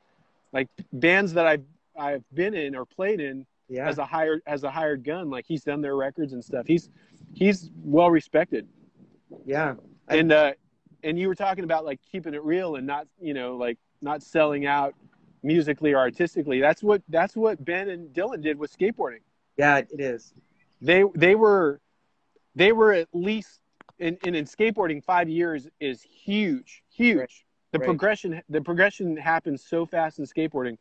like 0.52 0.68
bands 0.92 1.32
that 1.34 1.46
i've 1.46 1.62
i've 1.98 2.24
been 2.34 2.54
in 2.54 2.74
or 2.76 2.84
played 2.84 3.20
in 3.20 3.44
Yeah. 3.68 3.88
as 3.88 3.98
a 3.98 4.04
hired 4.04 4.42
as 4.46 4.64
a 4.64 4.70
hired 4.70 5.04
gun 5.04 5.30
like 5.30 5.44
he's 5.46 5.62
done 5.64 5.80
their 5.80 5.96
records 5.96 6.32
and 6.32 6.44
stuff 6.44 6.66
he's 6.66 6.88
he's 7.34 7.70
well 7.82 8.10
respected 8.10 8.66
yeah. 9.44 9.74
I- 10.08 10.16
and 10.16 10.32
uh 10.32 10.52
and 11.02 11.18
you 11.18 11.28
were 11.28 11.34
talking 11.34 11.64
about 11.64 11.84
like 11.84 12.00
keeping 12.10 12.34
it 12.34 12.42
real 12.44 12.76
and 12.76 12.86
not 12.86 13.06
you 13.20 13.32
know 13.34 13.56
like 13.56 13.78
not 14.02 14.22
selling 14.22 14.66
out 14.66 14.94
musically 15.42 15.92
or 15.94 15.98
artistically 15.98 16.60
that's 16.60 16.82
what 16.82 17.02
that's 17.08 17.34
what 17.36 17.62
ben 17.64 17.88
and 17.88 18.14
dylan 18.14 18.42
did 18.42 18.58
with 18.58 18.76
skateboarding 18.76 19.20
Yeah, 19.56 19.78
it 19.78 19.88
is. 20.00 20.32
they 20.80 21.04
they 21.14 21.34
were 21.34 21.80
they 22.54 22.72
were 22.72 22.92
at 22.92 23.08
least 23.12 23.59
in, 24.00 24.18
in, 24.24 24.34
in 24.34 24.44
skateboarding 24.44 25.02
five 25.04 25.28
years 25.28 25.68
is 25.80 26.02
huge 26.02 26.82
huge 26.90 27.18
Right. 27.20 27.30
the 27.72 27.78
Right. 27.78 27.84
progression 27.86 28.42
the 28.48 28.60
progression 28.60 29.16
happens 29.16 29.64
so 29.64 29.86
fast 29.86 30.18
in 30.18 30.24
skateboarding 30.26 30.78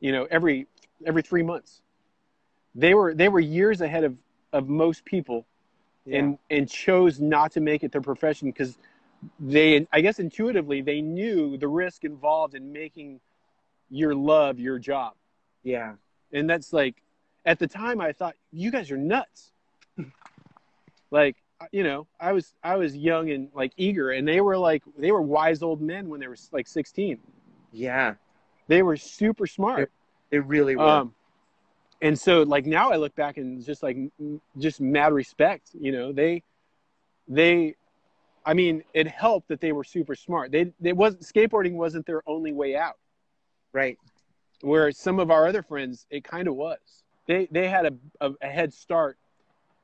you 0.00 0.12
know 0.12 0.26
every 0.30 0.66
every 1.06 1.22
three 1.22 1.42
months 1.42 1.82
they 2.74 2.94
were 2.94 3.14
they 3.14 3.28
were 3.28 3.40
years 3.40 3.80
ahead 3.80 4.04
of 4.04 4.16
of 4.52 4.68
most 4.68 5.04
people 5.04 5.46
Yeah. 6.06 6.18
and 6.18 6.38
and 6.50 6.68
chose 6.70 7.20
not 7.20 7.52
to 7.52 7.60
make 7.60 7.84
it 7.84 7.92
their 7.92 8.00
profession 8.02 8.48
because 8.48 8.78
they 9.40 9.86
I 9.92 10.00
guess 10.00 10.18
intuitively 10.20 10.80
they 10.80 11.00
knew 11.02 11.56
the 11.58 11.68
risk 11.68 12.04
involved 12.04 12.54
in 12.54 12.72
making 12.72 13.20
your 13.90 14.14
love 14.14 14.58
your 14.60 14.78
job. 14.78 15.14
Yeah. 15.64 15.94
And 16.32 16.48
that's 16.48 16.72
like 16.72 17.02
at 17.44 17.58
the 17.58 17.66
time 17.66 18.00
I 18.00 18.12
thought 18.12 18.36
you 18.52 18.70
guys 18.70 18.90
are 18.90 18.96
nuts. 18.98 19.52
like 21.10 21.36
you 21.72 21.82
know, 21.82 22.06
I 22.20 22.32
was 22.32 22.54
I 22.62 22.76
was 22.76 22.96
young 22.96 23.30
and 23.30 23.48
like 23.54 23.72
eager 23.76 24.10
and 24.10 24.26
they 24.26 24.40
were 24.40 24.56
like 24.56 24.82
they 24.96 25.10
were 25.12 25.22
wise 25.22 25.62
old 25.62 25.80
men 25.80 26.08
when 26.08 26.20
they 26.20 26.28
were 26.28 26.36
like 26.52 26.66
16. 26.66 27.18
Yeah. 27.72 28.14
They 28.68 28.82
were 28.82 28.96
super 28.96 29.46
smart. 29.46 29.90
They 30.30 30.38
really 30.38 30.76
were. 30.76 30.84
Um, 30.84 31.14
and 32.00 32.18
so 32.18 32.42
like 32.42 32.64
now 32.66 32.90
I 32.92 32.96
look 32.96 33.14
back 33.14 33.38
and 33.38 33.64
just 33.64 33.82
like 33.82 33.96
m- 33.96 34.40
just 34.58 34.80
mad 34.80 35.12
respect, 35.12 35.70
you 35.78 35.90
know, 35.92 36.12
they 36.12 36.42
they 37.26 37.74
I 38.46 38.54
mean, 38.54 38.82
it 38.94 39.06
helped 39.06 39.48
that 39.48 39.60
they 39.60 39.72
were 39.72 39.84
super 39.84 40.14
smart. 40.14 40.52
They 40.52 40.72
they 40.80 40.92
wasn't 40.92 41.22
skateboarding 41.22 41.74
wasn't 41.74 42.06
their 42.06 42.22
only 42.26 42.52
way 42.52 42.76
out. 42.76 42.98
right. 43.72 43.98
Where 44.60 44.90
some 44.90 45.20
of 45.20 45.30
our 45.30 45.46
other 45.46 45.62
friends, 45.62 46.06
it 46.10 46.24
kind 46.24 46.48
of 46.48 46.54
was. 46.56 46.78
They 47.26 47.46
they 47.50 47.68
had 47.68 47.86
a, 47.86 47.92
a, 48.20 48.32
a 48.42 48.46
head 48.48 48.72
start 48.72 49.18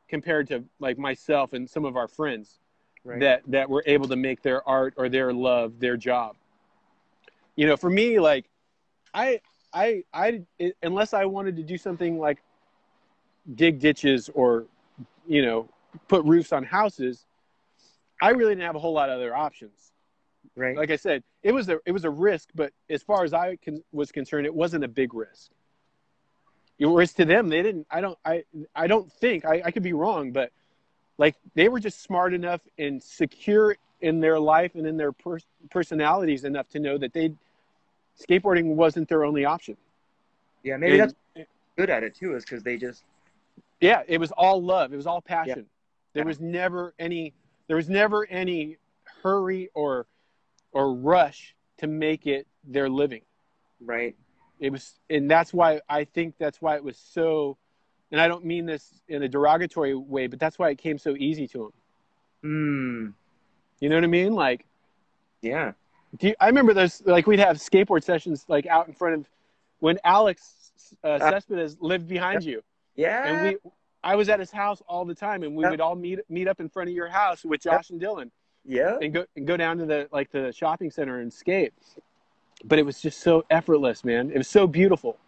compared 0.09 0.49
to 0.49 0.65
like 0.81 0.99
myself 0.99 1.53
and 1.53 1.69
some 1.69 1.85
of 1.85 1.97
our 1.97 2.09
friends 2.09 2.59
Right. 3.07 3.21
that 3.21 3.43
that 3.49 3.69
were 3.69 3.85
able 3.87 4.09
to 4.09 4.17
make 4.17 4.41
their 4.41 4.67
art 4.67 4.95
or 4.97 5.11
their 5.11 5.31
love 5.31 5.79
their 5.79 5.97
job. 5.99 6.37
You 7.55 7.67
know, 7.67 7.77
for 7.77 7.91
me, 7.91 8.19
like 8.19 8.47
I 9.13 9.41
I 9.75 10.05
I 10.15 10.41
it, 10.59 10.77
unless 10.83 11.13
I 11.13 11.27
wanted 11.27 11.57
to 11.57 11.63
do 11.63 11.77
something 11.77 12.19
like 12.19 12.39
dig 13.55 13.79
ditches 13.79 14.31
or 14.33 14.65
you 15.27 15.43
know 15.45 15.69
put 16.09 16.25
roofs 16.25 16.51
on 16.51 16.65
houses, 16.65 17.27
I 18.23 18.31
really 18.31 18.53
didn't 18.53 18.65
have 18.65 18.77
a 18.77 18.79
whole 18.79 18.95
lot 18.95 19.11
of 19.11 19.17
other 19.17 19.37
options. 19.37 19.93
right. 20.57 20.75
Like 20.75 20.91
I 20.91 20.97
said, 20.97 21.23
it 21.43 21.53
was 21.53 21.69
a 21.69 21.79
it 21.85 21.93
was 21.93 22.05
a 22.05 22.11
risk, 22.11 22.49
but 22.55 22.73
as 22.89 23.03
far 23.03 23.23
as 23.23 23.35
I 23.35 23.57
can, 23.57 23.85
was 23.93 24.11
concerned, 24.13 24.47
it 24.47 24.55
wasn't 24.55 24.83
a 24.83 24.89
big 24.89 25.13
risk. 25.13 25.51
Whereas 26.79 27.13
to 27.15 27.25
them, 27.25 27.49
they 27.49 27.63
didn't. 27.63 27.87
I 27.91 28.01
don't. 28.01 28.19
I 28.25 28.45
I 28.75 28.87
don't 28.87 29.11
think 29.13 29.45
I, 29.45 29.63
I 29.67 29.71
could 29.71 29.83
be 29.83 29.93
wrong, 29.93 30.33
but 30.33 30.51
like 31.19 31.37
they 31.55 31.69
were 31.69 31.79
just 31.81 32.03
smart 32.03 32.35
enough 32.35 32.61
and 32.79 33.03
secure 33.03 33.77
in 34.01 34.21
their 34.21 34.39
life 34.41 34.75
and 34.75 34.87
in 34.87 34.97
their 34.97 35.13
pers- 35.13 35.47
personalities 35.71 36.45
enough 36.45 36.69
to 36.71 36.81
know 36.81 36.99
that 36.99 37.13
they 37.13 37.33
skateboarding 38.21 38.75
wasn't 38.75 39.09
their 39.09 39.25
only 39.25 39.45
option. 39.45 39.77
yeah. 40.63 40.77
Maybe 40.77 40.99
And- 40.99 41.15
that's 41.35 41.49
good 41.77 41.91
at 41.91 42.03
it 42.03 42.15
too, 42.15 42.35
is 42.35 42.45
because 42.45 42.63
they 42.63 42.77
just 42.77 43.03
yeah 43.81 44.03
it 44.07 44.19
was 44.19 44.31
all 44.33 44.63
love 44.63 44.93
it 44.93 44.97
was 44.97 45.07
all 45.07 45.21
passion 45.21 45.67
there 46.13 46.25
was 46.25 46.39
never 46.41 46.95
any 46.99 47.33
there 47.67 47.77
was 47.77 47.89
never 47.89 48.25
any 48.27 48.77
hurry 49.23 49.69
or 49.75 50.07
or 50.73 50.95
rush 50.95 51.55
to 51.79 51.89
make 51.89 52.27
it 52.27 52.47
their 52.63 52.89
living 52.89 53.23
right. 53.81 54.15
It 54.61 54.71
was 54.71 54.99
and 55.11 55.31
that's 55.31 55.53
why 55.53 55.81
i 55.89 56.05
think 56.05 56.35
that's 56.39 56.61
why 56.63 56.77
it 56.77 56.85
was 56.85 56.97
so 56.97 57.57
and 58.13 58.21
i 58.21 58.29
don't 58.29 58.45
mean 58.45 58.67
this 58.67 59.01
in 59.09 59.23
a 59.23 59.29
derogatory 59.29 59.95
way 59.95 60.27
but 60.27 60.39
that's 60.39 60.59
why 60.59 60.71
it 60.71 60.79
came 60.79 60.97
so 60.99 61.17
easy 61.17 61.47
to 61.49 61.65
him. 61.65 61.73
Hmm. 62.43 63.09
you 63.81 63.89
know 63.89 63.97
what 63.97 64.05
i 64.05 64.09
mean 64.09 64.33
like 64.35 64.65
Yeah. 65.43 65.73
do 66.19 66.29
you, 66.29 66.35
i 66.41 66.47
remember 66.47 66.75
those 66.75 67.03
like 67.07 67.27
we'd 67.27 67.39
have 67.41 67.57
skateboard 67.57 68.05
sessions 68.05 68.45
like 68.49 68.67
out 68.67 68.87
in 68.89 68.95
front 68.95 69.15
of 69.17 69.29
when 69.81 69.99
alex 70.05 70.73
uh, 71.03 71.09
Uh, 71.09 71.19
cespedes 71.31 71.77
lived 71.81 72.09
behind 72.09 72.45
you 72.45 72.63
Yeah. 72.97 73.27
and 73.27 73.49
we 73.65 73.71
i 74.03 74.15
was 74.15 74.29
at 74.29 74.39
his 74.41 74.51
house 74.51 74.83
all 74.87 75.05
the 75.05 75.15
time 75.15 75.43
and 75.43 75.57
we 75.57 75.63
Yep. 75.65 75.71
would 75.73 75.81
all 75.81 75.97
meet 75.97 76.19
meet 76.29 76.47
up 76.49 76.61
in 76.61 76.69
front 76.69 76.89
of 76.91 76.95
your 76.95 77.09
house 77.09 77.45
with 77.45 77.61
josh 77.63 77.91
and 77.91 78.01
dylan 78.01 78.31
yeah. 78.67 78.97
and 79.03 79.13
go 79.13 79.25
and 79.37 79.47
go 79.47 79.57
down 79.57 79.79
to 79.79 79.87
the 79.87 80.09
like 80.13 80.31
the 80.31 80.53
shopping 80.53 80.91
center 80.91 81.21
and 81.21 81.31
skate. 81.33 81.75
But 82.63 82.79
it 82.79 82.87
was 82.87 83.01
just 83.01 83.21
so 83.21 83.45
effortless, 83.51 84.05
man. 84.05 84.31
It 84.31 84.39
was 84.39 84.49
so 84.49 84.67
beautiful. 84.67 85.19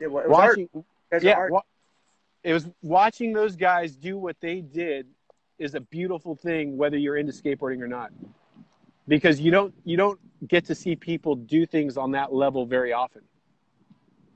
It 0.00 0.10
wa- 0.10 0.20
it 0.20 0.28
was 0.28 0.38
art. 0.38 0.58
Watching, 0.58 0.84
Guys 1.10 1.24
yeah, 1.24 1.36
art. 1.36 1.52
wa- 1.52 1.62
it 2.44 2.52
was 2.52 2.68
watching 2.82 3.32
those 3.32 3.56
guys 3.56 3.96
do 3.96 4.18
what 4.18 4.36
they 4.40 4.60
did 4.60 5.06
is 5.58 5.74
a 5.74 5.80
beautiful 5.80 6.34
thing, 6.34 6.76
whether 6.76 6.96
you're 6.96 7.16
into 7.16 7.32
skateboarding 7.32 7.80
or 7.82 7.88
not, 7.88 8.12
because 9.08 9.40
you 9.40 9.50
don't 9.50 9.74
you 9.84 9.96
don't 9.96 10.18
get 10.48 10.64
to 10.66 10.74
see 10.74 10.96
people 10.96 11.34
do 11.34 11.66
things 11.66 11.96
on 11.96 12.12
that 12.12 12.32
level 12.32 12.64
very 12.66 12.92
often. 12.92 13.22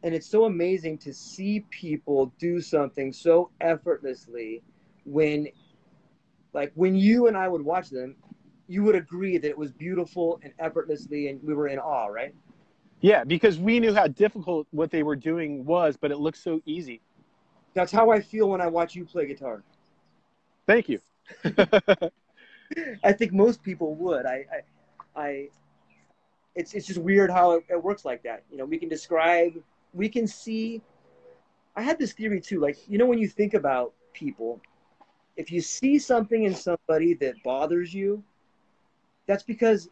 and 0.03 0.15
it's 0.15 0.27
so 0.29 0.45
amazing 0.45 0.99
to 0.99 1.15
see 1.15 1.61
people 1.71 2.31
do 2.39 2.61
something 2.61 3.11
so 3.11 3.51
effortlessly 3.63 4.63
when 5.07 5.49
like 6.53 6.73
when 6.75 6.95
you 6.95 7.27
and 7.27 7.37
I 7.39 7.49
would 7.49 7.63
watch 7.63 7.89
them 7.89 8.17
you 8.67 8.83
would 8.83 8.95
agree 8.97 9.39
that 9.39 9.49
it 9.49 9.59
was 9.59 9.73
beautiful 9.73 10.41
and 10.43 10.53
effortlessly 10.59 11.29
and 11.29 11.43
we 11.43 11.55
were 11.55 11.69
in 11.69 11.79
awe 11.79 12.07
right 12.07 12.35
Yeah, 13.01 13.25
because 13.25 13.59
we 13.59 13.79
knew 13.81 13.95
how 13.95 14.09
difficult 14.09 14.67
what 14.71 14.91
they 14.91 15.03
were 15.03 15.17
doing 15.17 15.65
was, 15.65 15.97
but 15.97 16.11
it 16.11 16.19
looked 16.19 16.39
so 16.39 16.61
easy. 16.65 17.03
that's 17.75 17.93
how 17.93 18.11
I 18.11 18.21
feel 18.21 18.49
when 18.51 18.61
I 18.61 18.67
watch 18.67 18.95
you 18.95 19.05
play 19.05 19.27
guitar 19.27 19.63
Thank 20.67 20.89
you. 20.89 21.01
I 23.05 23.13
think 23.13 23.33
most 23.33 23.63
people 23.63 23.95
would 23.97 24.27
I 24.27 24.45
I, 25.17 25.21
I 25.21 25.49
it's 26.55 26.75
it's 26.75 26.87
just 26.87 27.01
weird 27.01 27.31
how 27.31 27.53
it, 27.53 27.65
it 27.69 27.83
works 27.83 28.05
like 28.05 28.23
that 28.23 28.45
you 28.51 28.57
know 28.57 28.65
we 28.65 28.79
can 28.79 28.89
describe 28.89 29.53
we 29.93 30.09
can 30.09 30.27
see 30.27 30.83
I 31.77 31.83
had 31.83 31.99
this 31.99 32.13
theory 32.13 32.41
too 32.41 32.61
like 32.61 32.77
you 32.89 32.99
know 32.99 33.07
when 33.07 33.19
you 33.19 33.29
think 33.29 33.55
about 33.55 33.93
people 34.13 34.61
if 35.37 35.51
you 35.51 35.61
see 35.61 35.99
something 35.99 36.45
in 36.45 36.55
somebody 36.55 37.15
that 37.15 37.43
bothers 37.43 37.95
you, 37.95 38.23
that's 39.27 39.43
because 39.43 39.89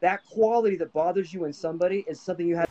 that 0.00 0.24
quality 0.26 0.76
that 0.76 0.92
bothers 0.92 1.32
you 1.32 1.44
in 1.44 1.52
somebody 1.52 2.04
is 2.08 2.20
something 2.20 2.46
you 2.46 2.56
have, 2.56 2.68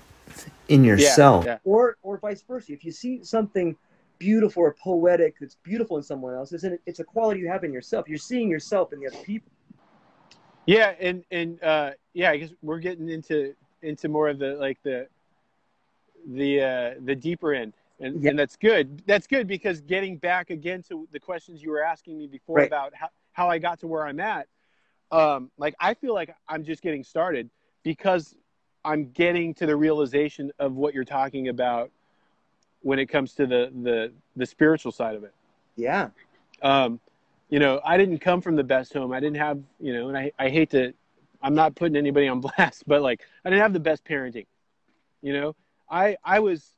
In 0.70 0.84
Yeah, 0.84 0.90
yourself. 0.90 1.46
yeah. 1.46 1.58
or 1.64 1.98
or 2.02 2.18
vice 2.18 2.42
versa. 2.44 2.74
If 2.74 2.84
you 2.84 2.92
see 2.92 3.24
something 3.24 3.76
beautiful 4.18 4.64
or 4.64 4.76
poetic 4.82 5.36
that's 5.40 5.56
beautiful 5.64 5.98
in 5.98 6.04
someone 6.04 6.34
else, 6.36 6.52
it's, 6.52 6.64
an, 6.64 6.78
it's 6.86 7.00
a 7.00 7.04
quality 7.04 7.40
you 7.40 7.48
have 7.48 7.64
in 7.64 7.74
yourself. 7.74 8.08
You're 8.08 8.18
seeing 8.18 8.50
yourself 8.50 8.94
in 8.94 9.00
the 9.00 9.08
other 9.08 9.18
people. 9.24 9.52
Yeah, 10.66 10.94
and 11.00 11.24
and 11.32 11.62
uh, 11.64 11.92
yeah, 12.14 12.32
I 12.32 12.38
guess 12.38 12.52
we're 12.62 12.80
getting 12.80 13.10
into 13.10 13.54
into 13.82 14.08
more 14.10 14.30
of 14.30 14.38
the 14.40 14.56
like 14.56 14.78
the 14.84 15.08
the 16.28 16.62
uh, 16.62 16.94
the 17.04 17.16
deeper 17.16 17.54
end, 17.54 17.74
and 18.00 18.22
Yeah. 18.22 18.30
and 18.30 18.40
that's 18.40 18.56
good. 18.56 19.02
That's 19.08 19.26
good 19.28 19.48
because 19.48 19.82
getting 19.82 20.18
back 20.18 20.52
again 20.52 20.84
to 20.84 21.08
the 21.12 21.20
questions 21.20 21.64
you 21.64 21.72
were 21.72 21.84
asking 21.84 22.18
me 22.18 22.28
before 22.28 22.58
Right. 22.58 22.68
about 22.68 22.94
how 22.94 23.10
how 23.34 23.50
I 23.50 23.58
got 23.58 23.80
to 23.80 23.88
where 23.88 24.06
I'm 24.06 24.20
at. 24.20 24.48
Um, 25.12 25.52
like 25.58 25.76
I 25.80 25.94
feel 25.94 26.14
like 26.14 26.34
I'm 26.48 26.64
just 26.64 26.82
getting 26.82 27.04
started 27.04 27.50
because 27.84 28.36
I'm 28.84 29.12
getting 29.12 29.54
to 29.56 29.66
the 29.66 29.76
realization 29.76 30.52
of 30.60 30.74
what 30.74 30.94
you're 30.94 31.04
talking 31.04 31.50
about 31.50 31.92
when 32.82 32.98
it 33.00 33.08
comes 33.08 33.34
to 33.36 33.46
the 33.46 33.72
the 33.84 34.14
the 34.36 34.46
spiritual 34.46 34.92
side 34.92 35.16
of 35.16 35.24
it 35.24 35.34
Yeah, 35.76 36.10
um, 36.62 37.00
you 37.52 37.60
know, 37.60 37.82
I 37.84 37.98
didn't 37.98 38.20
come 38.20 38.42
from 38.42 38.56
the 38.56 38.64
best 38.64 38.94
home. 38.94 39.12
I 39.12 39.20
didn't 39.20 39.38
have, 39.38 39.60
you 39.80 39.94
know, 39.94 40.08
and 40.08 40.18
I, 40.18 40.32
I 40.40 40.50
hate 40.50 40.72
to, 40.72 40.94
I'm 41.42 41.54
not 41.54 41.76
putting 41.76 41.98
anybody 41.98 42.28
on 42.28 42.40
blast, 42.58 42.84
but 42.88 43.02
like, 43.02 43.22
I 43.44 43.50
didn't 43.50 43.62
have 43.62 43.74
the 43.74 43.80
best 43.80 44.06
parenting. 44.06 44.48
You 45.22 45.34
know, 45.34 45.56
I, 45.90 46.18
I 46.24 46.40
was, 46.40 46.74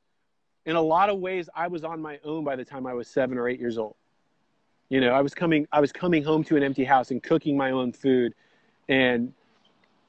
in 0.66 0.76
a 0.76 0.82
lot 0.82 1.10
of 1.10 1.20
ways, 1.20 1.48
I 1.56 1.68
was 1.68 1.84
on 1.84 2.02
my 2.02 2.20
own 2.24 2.44
by 2.44 2.56
the 2.56 2.66
time 2.66 2.88
I 2.88 2.94
was 2.94 3.08
seven 3.08 3.38
or 3.38 3.48
eight 3.48 3.60
years 3.60 3.78
old. 3.78 3.96
You 4.94 5.02
know, 5.02 5.10
I 5.10 5.22
was 5.22 5.34
coming, 5.34 5.68
I 5.72 5.82
was 5.82 5.92
coming 5.92 6.24
home 6.24 6.44
to 6.44 6.56
an 6.56 6.62
empty 6.62 6.84
house 6.84 7.10
and 7.10 7.24
cooking 7.24 7.58
my 7.58 7.72
own 7.72 7.94
food. 7.94 8.36
And, 8.88 9.34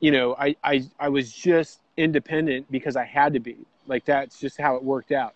you 0.01 0.11
know, 0.11 0.37
I, 0.39 0.57
I, 0.63 0.85
I 1.01 1.09
was 1.09 1.33
just 1.33 1.81
independent 1.97 2.71
because 2.71 2.95
I 2.95 3.05
had 3.05 3.33
to 3.33 3.41
be. 3.41 3.57
Like, 3.87 4.05
that's 4.05 4.39
just 4.39 4.61
how 4.61 4.77
it 4.77 4.85
worked 4.85 5.11
out. 5.11 5.35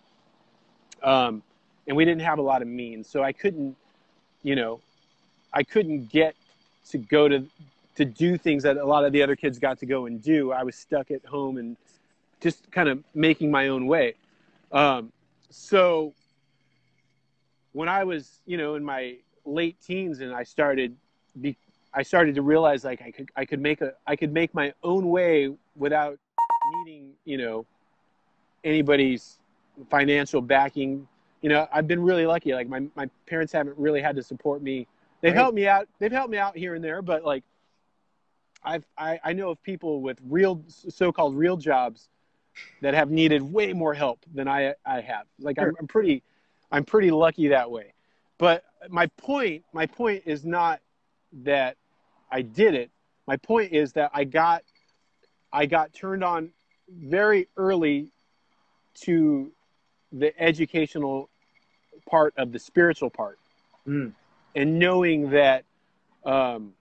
Um, 1.02 1.43
and 1.87 1.97
we 1.97 2.05
didn't 2.05 2.21
have 2.21 2.38
a 2.38 2.43
lot 2.43 2.61
of 2.61 2.69
means. 2.69 3.09
So 3.09 3.23
I 3.23 3.33
couldn't, 3.33 3.75
you 4.43 4.55
know, 4.55 4.81
I 5.55 5.62
couldn't 5.62 6.11
get 6.11 6.35
to 6.90 6.99
go 6.99 7.26
to 7.26 7.47
to 7.95 8.05
do 8.05 8.37
things 8.37 8.64
that 8.64 8.76
a 8.76 8.85
lot 8.85 9.07
of 9.07 9.12
the 9.12 9.23
other 9.23 9.35
kids 9.35 9.59
got 9.59 9.78
to 9.78 9.87
go 9.87 10.05
and 10.05 10.23
do. 10.23 10.52
I 10.52 10.62
was 10.62 10.76
stuck 10.76 11.11
at 11.11 11.25
home 11.25 11.57
and 11.57 11.75
just 12.43 12.71
kind 12.71 12.90
of 12.90 13.02
making 13.14 13.50
my 13.50 13.69
own 13.69 13.87
way. 13.87 14.12
Um, 14.73 15.11
so 15.49 16.12
when 17.73 17.88
I 17.88 18.05
was, 18.05 18.43
you 18.45 18.59
know, 18.59 18.75
in 18.75 18.85
my 18.85 19.17
late 19.49 19.76
teens 19.81 20.21
and 20.21 20.33
I 20.33 20.43
started 20.43 20.97
be 21.40 21.57
I 21.95 22.02
started 22.02 22.35
to 22.37 22.43
realize 22.43 22.85
like 22.85 23.02
I 23.02 23.11
could 23.11 23.31
I 23.37 23.45
could 23.45 23.61
make 23.61 23.81
a 23.81 23.95
I 24.07 24.17
could 24.17 24.33
make 24.33 24.55
my 24.55 24.73
own 24.83 25.09
way 25.09 25.52
without 25.76 26.19
needing, 26.85 27.12
you 27.25 27.38
know, 27.38 27.67
anybody's 28.64 29.38
financial 29.90 30.40
backing. 30.40 31.07
You 31.40 31.49
know, 31.49 31.69
I've 31.73 31.87
been 31.87 32.02
really 32.02 32.26
lucky. 32.26 32.52
Like 32.52 32.69
my, 32.69 32.87
my 32.97 33.09
parents 33.26 33.52
haven't 33.52 33.78
really 33.78 34.00
had 34.00 34.17
to 34.17 34.23
support 34.23 34.62
me. 34.62 34.87
They've 35.21 35.33
Right. 35.33 35.38
helped 35.38 35.55
me 35.55 35.67
out. 35.67 35.88
They've 35.99 36.12
helped 36.12 36.31
me 36.31 36.38
out 36.38 36.57
here 36.57 36.75
and 36.75 36.85
there, 36.85 37.02
but 37.02 37.25
like 37.25 37.45
I've 38.62 38.85
I, 38.97 39.21
I 39.25 39.33
know 39.33 39.50
of 39.50 39.62
people 39.62 40.00
with 40.00 40.19
real 40.28 40.62
so-called 40.69 41.37
real 41.37 41.57
jobs 41.57 42.09
that 42.81 42.95
have 42.95 43.11
needed 43.11 43.43
way 43.43 43.73
more 43.73 43.95
help 43.95 44.21
than 44.35 44.49
I 44.49 44.75
I 44.85 45.00
have. 45.00 45.26
Like 45.40 45.59
I'm, 45.59 45.75
I'm 45.81 45.87
pretty 45.87 46.23
I'm 46.71 46.85
pretty 46.85 47.11
lucky 47.11 47.49
that 47.49 47.71
way. 47.71 47.95
But 48.38 48.64
my 48.88 49.07
point 49.18 49.64
my 49.73 49.87
point 49.87 50.23
is 50.26 50.45
not 50.45 50.80
that 51.45 51.76
I 52.30 52.42
did 52.42 52.75
it. 52.75 52.90
my 53.26 53.37
point 53.37 53.73
is 53.73 53.92
that 53.92 54.11
I 54.14 54.25
got 54.25 54.62
I 55.52 55.66
got 55.66 55.92
turned 55.92 56.23
on 56.25 56.50
very 56.90 57.49
early 57.57 58.09
to 59.02 59.50
the 60.12 60.38
educational 60.40 61.28
part 62.09 62.33
of 62.38 62.52
the 62.52 62.59
spiritual 62.59 63.11
part, 63.11 63.38
Mm. 63.87 64.12
and 64.54 64.78
knowing 64.78 65.30
that 65.30 65.64
um, 66.25 66.73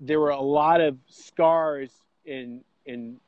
there 0.00 0.20
were 0.20 0.30
a 0.30 0.40
lot 0.40 0.80
of 0.80 0.96
scars 1.08 1.90
in 2.24 2.62
in 2.86 3.18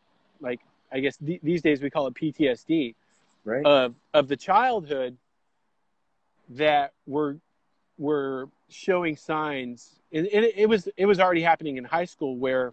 like 0.41 0.61
I 0.93 1.01
guess 1.01 1.17
th- 1.17 1.41
these 1.43 1.63
days 1.63 1.81
we 1.83 1.91
call 1.91 2.07
it 2.07 2.15
PTSD 2.15 2.95
Right. 3.45 3.65
of 3.67 3.95
of 4.15 4.29
the 4.29 4.37
childhood 4.37 5.17
that 6.57 6.93
were 7.07 7.39
were 7.99 8.49
showing 8.69 9.17
signs 9.17 10.01
and, 10.13 10.27
and 10.27 10.45
it, 10.45 10.55
it 10.57 10.69
was 10.69 10.89
it 10.97 11.07
was 11.07 11.21
already 11.21 11.43
happening 11.43 11.77
in 11.77 11.85
high 11.85 12.05
school 12.05 12.37
where 12.37 12.73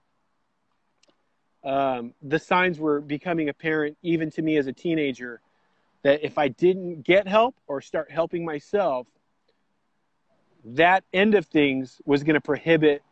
um, 1.63 2.13
the 2.21 2.39
signs 2.39 2.79
were 2.79 3.01
becoming 3.01 3.49
apparent 3.49 3.97
even 4.01 4.31
to 4.31 4.41
me 4.41 4.57
as 4.57 4.67
a 4.67 4.73
teenager 4.73 5.41
that 6.03 6.23
if 6.23 6.37
I 6.37 6.47
didn't 6.47 7.03
get 7.03 7.27
help 7.27 7.55
or 7.67 7.81
start 7.81 8.09
helping 8.09 8.45
myself, 8.45 9.07
that 10.63 11.03
end 11.13 11.35
of 11.35 11.45
things 11.45 12.01
was 12.05 12.23
going 12.23 12.35
to 12.35 12.41
prohibit 12.41 13.03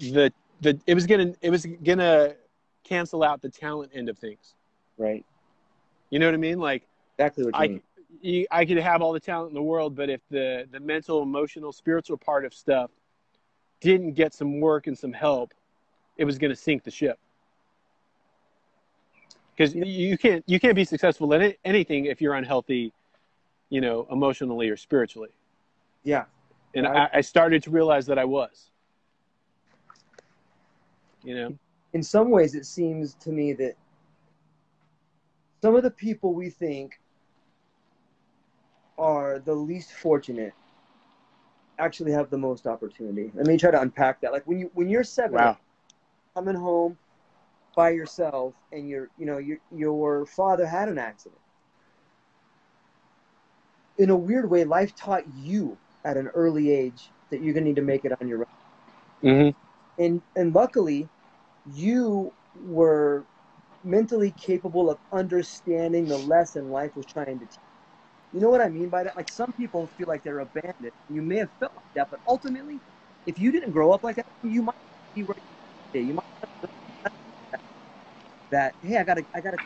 the 0.00 0.32
the 0.60 0.78
it 0.86 0.94
was 0.94 1.06
going 1.06 1.32
to 1.32 1.38
it 1.40 1.50
was 1.50 1.66
going 1.66 1.98
to 1.98 2.36
cancel 2.82 3.22
out 3.22 3.42
the 3.42 3.48
talent 3.48 3.92
end 3.94 4.08
of 4.08 4.18
things. 4.18 4.54
right. 4.98 5.24
You 6.10 6.18
know 6.18 6.26
what 6.26 6.34
I 6.34 6.38
mean? 6.38 6.58
Like 6.58 6.86
Exactly 7.18 7.44
what 7.44 7.54
you 7.54 7.60
I, 7.60 7.68
mean. 7.68 7.82
You- 8.20 8.46
I 8.50 8.64
could 8.64 8.76
have 8.78 9.02
all 9.02 9.12
the 9.12 9.20
talent 9.20 9.50
in 9.50 9.54
the 9.54 9.62
world, 9.62 9.94
but 9.94 10.10
if 10.10 10.20
the 10.30 10.66
the 10.70 10.80
mental, 10.80 11.22
emotional, 11.22 11.72
spiritual 11.72 12.16
part 12.16 12.44
of 12.44 12.54
stuff 12.54 12.90
didn't 13.80 14.12
get 14.12 14.32
some 14.34 14.60
work 14.60 14.86
and 14.86 14.96
some 14.96 15.12
help, 15.12 15.52
it 16.16 16.24
was 16.24 16.38
going 16.38 16.50
to 16.50 16.56
sink 16.56 16.84
the 16.84 16.90
ship. 16.90 17.18
Because 19.56 19.74
you 19.74 20.18
can't 20.18 20.42
you 20.46 20.58
can't 20.58 20.74
be 20.74 20.84
successful 20.84 21.32
in 21.32 21.42
any- 21.42 21.56
anything 21.64 22.06
if 22.06 22.20
you're 22.20 22.34
unhealthy, 22.34 22.92
you 23.70 23.80
know, 23.80 24.06
emotionally 24.10 24.68
or 24.68 24.76
spiritually. 24.76 25.30
Yeah. 26.02 26.24
And 26.74 26.86
I, 26.86 27.08
I 27.14 27.20
started 27.20 27.62
to 27.64 27.70
realize 27.70 28.06
that 28.06 28.18
I 28.18 28.24
was. 28.24 28.70
You 31.22 31.34
know. 31.34 31.58
in 31.94 32.02
some 32.02 32.30
ways 32.30 32.54
it 32.54 32.66
seems 32.66 33.14
to 33.14 33.30
me 33.30 33.54
that 33.54 33.76
some 35.62 35.74
of 35.74 35.82
the 35.82 35.90
people 35.90 36.34
we 36.34 36.50
think 36.50 37.00
are 38.98 39.38
the 39.38 39.54
least 39.54 39.92
fortunate 39.92 40.54
actually 41.78 42.12
have 42.12 42.30
the 42.30 42.38
most 42.38 42.66
opportunity. 42.66 43.30
Let 43.34 43.46
me 43.46 43.56
try 43.58 43.70
to 43.70 43.80
unpack 43.80 44.20
that. 44.20 44.32
Like 44.32 44.46
when 44.46 44.58
you 44.58 44.70
when 44.74 44.88
you're 44.88 45.04
seven, 45.04 45.48
Wow. 45.48 45.58
coming 46.34 46.56
home 46.56 46.98
by 47.76 47.90
yourself, 47.90 48.54
and 48.72 48.88
your 48.88 49.10
you 49.16 49.26
know 49.26 49.38
your 49.38 49.58
your 49.70 50.26
father 50.26 50.66
had 50.66 50.88
an 50.88 50.98
accident. 50.98 51.40
In 53.96 54.10
a 54.10 54.16
weird 54.16 54.50
way, 54.50 54.64
life 54.64 54.94
taught 54.94 55.28
you 55.32 55.78
at 56.04 56.16
an 56.16 56.28
early 56.28 56.70
age 56.70 57.12
that 57.30 57.40
you're 57.40 57.54
gonna 57.54 57.66
need 57.66 57.76
to 57.76 57.82
make 57.82 58.04
it 58.04 58.12
on 58.20 58.28
your 58.28 58.40
own 58.40 58.46
Mm-hmm. 59.22 59.50
and 59.98 60.22
and 60.36 60.54
luckily 60.54 61.10
you 61.64 62.34
were 62.54 63.26
mentally 63.82 64.30
capable 64.32 64.90
of 64.90 64.98
understanding 65.12 66.08
the 66.08 66.18
lesson 66.18 66.70
life 66.70 66.94
was 66.96 67.06
trying 67.06 67.38
to 67.38 67.46
teach 67.46 67.58
you 68.34 68.40
know 68.40 68.50
what 68.50 68.60
i 68.60 68.68
mean 68.68 68.90
by 68.90 69.04
that 69.04 69.16
like 69.16 69.28
some 69.28 69.52
people 69.52 69.86
feel 69.96 70.08
like 70.08 70.22
they're 70.22 70.40
abandoned 70.40 70.92
you 71.08 71.22
may 71.22 71.36
have 71.36 71.50
felt 71.60 71.72
like 71.76 71.86
that 71.94 72.10
but 72.10 72.20
ultimately 72.26 72.80
if 73.26 73.38
you 73.38 73.52
didn't 73.52 73.70
grow 73.70 73.92
up 73.92 74.02
like 74.04 74.16
that 74.16 74.26
you 74.42 74.62
might 74.62 74.74
be 75.14 75.22
right. 75.22 75.36
you 75.94 76.14
might 76.14 76.24
have 76.42 76.70
that 78.50 78.74
hey 78.82 78.98
i 78.98 79.04
gotta 79.04 79.24
i 79.34 79.40
gotta 79.40 79.58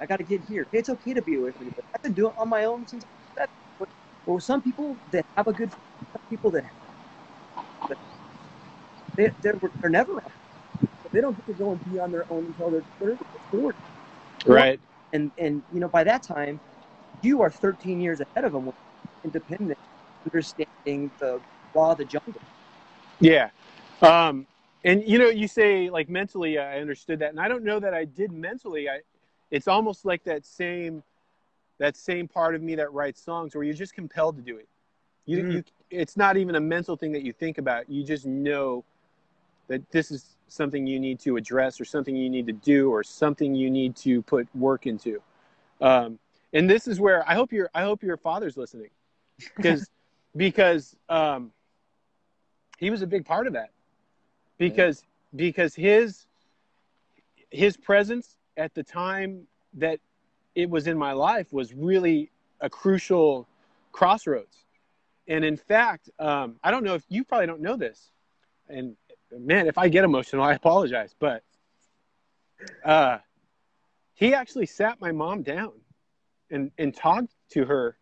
i 0.00 0.06
gotta 0.06 0.24
get 0.24 0.42
here 0.42 0.68
hey, 0.72 0.78
it's 0.78 0.88
okay 0.88 1.14
to 1.14 1.22
be 1.22 1.36
away 1.36 1.52
from 1.52 1.66
you 1.66 1.72
but 1.74 1.84
i've 1.94 2.02
been 2.02 2.12
doing 2.12 2.32
it 2.36 2.40
on 2.40 2.48
my 2.48 2.64
own 2.64 2.86
since 2.86 3.04
that 3.36 3.48
but, 3.78 3.88
well 4.26 4.40
some 4.40 4.60
people 4.60 4.98
that 5.10 5.24
have 5.36 5.46
a 5.46 5.52
good 5.52 5.72
some 5.72 6.22
people 6.28 6.50
that 6.50 6.64
they, 9.16 9.30
they're, 9.42 9.58
they're 9.80 9.90
never. 9.90 10.22
They 11.12 11.20
don't 11.20 11.36
get 11.36 11.46
to 11.46 11.54
go 11.54 11.72
and 11.72 11.84
be 11.84 11.98
on 11.98 12.10
their 12.10 12.26
own 12.30 12.46
until 12.46 12.70
they're 12.70 12.84
30 13.00 13.18
or 13.52 13.74
40. 13.74 13.78
Right. 14.46 14.80
And, 15.12 15.30
and, 15.38 15.62
you 15.72 15.80
know, 15.80 15.88
by 15.88 16.02
that 16.04 16.22
time, 16.24 16.60
you 17.24 17.42
are 17.42 17.50
13 17.50 18.00
years 18.00 18.20
ahead 18.20 18.44
of 18.44 18.52
them 18.52 18.66
with 18.66 18.74
independent, 19.24 19.78
understanding 20.24 21.10
the 21.18 21.40
law 21.74 21.92
of 21.92 21.98
the 21.98 22.04
jungle. 22.04 22.40
Yeah. 23.20 23.50
Um, 24.02 24.46
and 24.84 25.02
you 25.06 25.18
know, 25.18 25.28
you 25.28 25.48
say 25.48 25.88
like 25.88 26.08
mentally, 26.08 26.58
I 26.58 26.80
understood 26.80 27.18
that, 27.20 27.30
and 27.30 27.40
I 27.40 27.48
don't 27.48 27.64
know 27.64 27.80
that 27.80 27.94
I 27.94 28.04
did 28.04 28.32
mentally. 28.32 28.88
I, 28.88 29.00
it's 29.50 29.68
almost 29.68 30.04
like 30.04 30.24
that 30.24 30.44
same, 30.44 31.02
that 31.78 31.96
same 31.96 32.28
part 32.28 32.54
of 32.54 32.62
me 32.62 32.74
that 32.76 32.92
writes 32.92 33.20
songs 33.22 33.54
where 33.54 33.64
you're 33.64 33.74
just 33.74 33.94
compelled 33.94 34.36
to 34.36 34.42
do 34.42 34.56
it. 34.58 34.68
You, 35.26 35.38
Mm. 35.38 35.52
you, 35.54 35.64
it's 35.90 36.16
not 36.16 36.36
even 36.36 36.56
a 36.56 36.60
mental 36.60 36.96
thing 36.96 37.12
that 37.12 37.22
you 37.22 37.32
think 37.32 37.56
about. 37.58 37.88
You 37.88 38.04
just 38.04 38.26
know 38.26 38.84
that 39.68 39.90
this 39.90 40.10
is 40.10 40.36
something 40.48 40.86
you 40.86 41.00
need 41.00 41.18
to 41.20 41.36
address, 41.36 41.80
or 41.80 41.86
something 41.86 42.14
you 42.14 42.28
need 42.28 42.46
to 42.46 42.52
do, 42.52 42.90
or 42.90 43.02
something 43.02 43.54
you 43.54 43.70
need 43.70 43.96
to 43.96 44.20
put 44.22 44.46
work 44.54 44.86
into. 44.86 45.22
Um, 45.80 46.18
and 46.54 46.70
this 46.70 46.86
is 46.86 47.00
where 47.00 47.28
I 47.28 47.34
hope 47.34 47.52
your 47.52 47.68
I 47.74 47.82
hope 47.82 48.02
your 48.02 48.16
father's 48.16 48.56
listening, 48.56 48.90
because 49.56 49.90
because 50.36 50.96
um, 51.08 51.50
he 52.78 52.90
was 52.90 53.02
a 53.02 53.06
big 53.06 53.26
part 53.26 53.46
of 53.46 53.52
that. 53.52 53.70
Because 54.56 55.02
because 55.34 55.74
his 55.74 56.26
his 57.50 57.76
presence 57.76 58.38
at 58.56 58.72
the 58.74 58.84
time 58.84 59.46
that 59.74 59.98
it 60.54 60.70
was 60.70 60.86
in 60.86 60.96
my 60.96 61.12
life 61.12 61.52
was 61.52 61.74
really 61.74 62.30
a 62.60 62.70
crucial 62.70 63.48
crossroads. 63.90 64.56
And 65.26 65.44
in 65.44 65.56
fact 65.56 66.08
um, 66.18 66.56
i 66.62 66.70
don't 66.70 66.84
know 66.84 66.94
if 66.94 67.04
you 67.08 67.24
probably 67.24 67.46
don't 67.46 67.60
know 67.60 67.76
this. 67.76 68.10
And 68.68 68.96
man 69.36 69.66
if 69.66 69.76
i 69.76 69.88
get 69.88 70.04
emotional 70.04 70.44
i 70.44 70.54
apologize. 70.54 71.14
But 71.18 71.42
uh, 72.84 73.18
he 74.14 74.32
actually 74.34 74.66
sat 74.66 75.00
my 75.00 75.10
mom 75.10 75.42
down 75.42 75.72
and 76.54 76.70
and 76.78 76.94
talked 76.94 77.34
to 77.50 77.64
her 77.64 77.96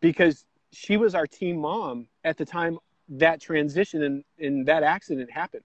because 0.00 0.44
she 0.72 0.96
was 0.96 1.14
our 1.14 1.26
team 1.26 1.56
mom 1.58 2.08
at 2.24 2.36
the 2.36 2.44
time 2.44 2.78
that 3.08 3.40
transition 3.40 4.02
and, 4.02 4.24
and 4.38 4.66
that 4.66 4.82
accident 4.82 5.30
happened. 5.30 5.64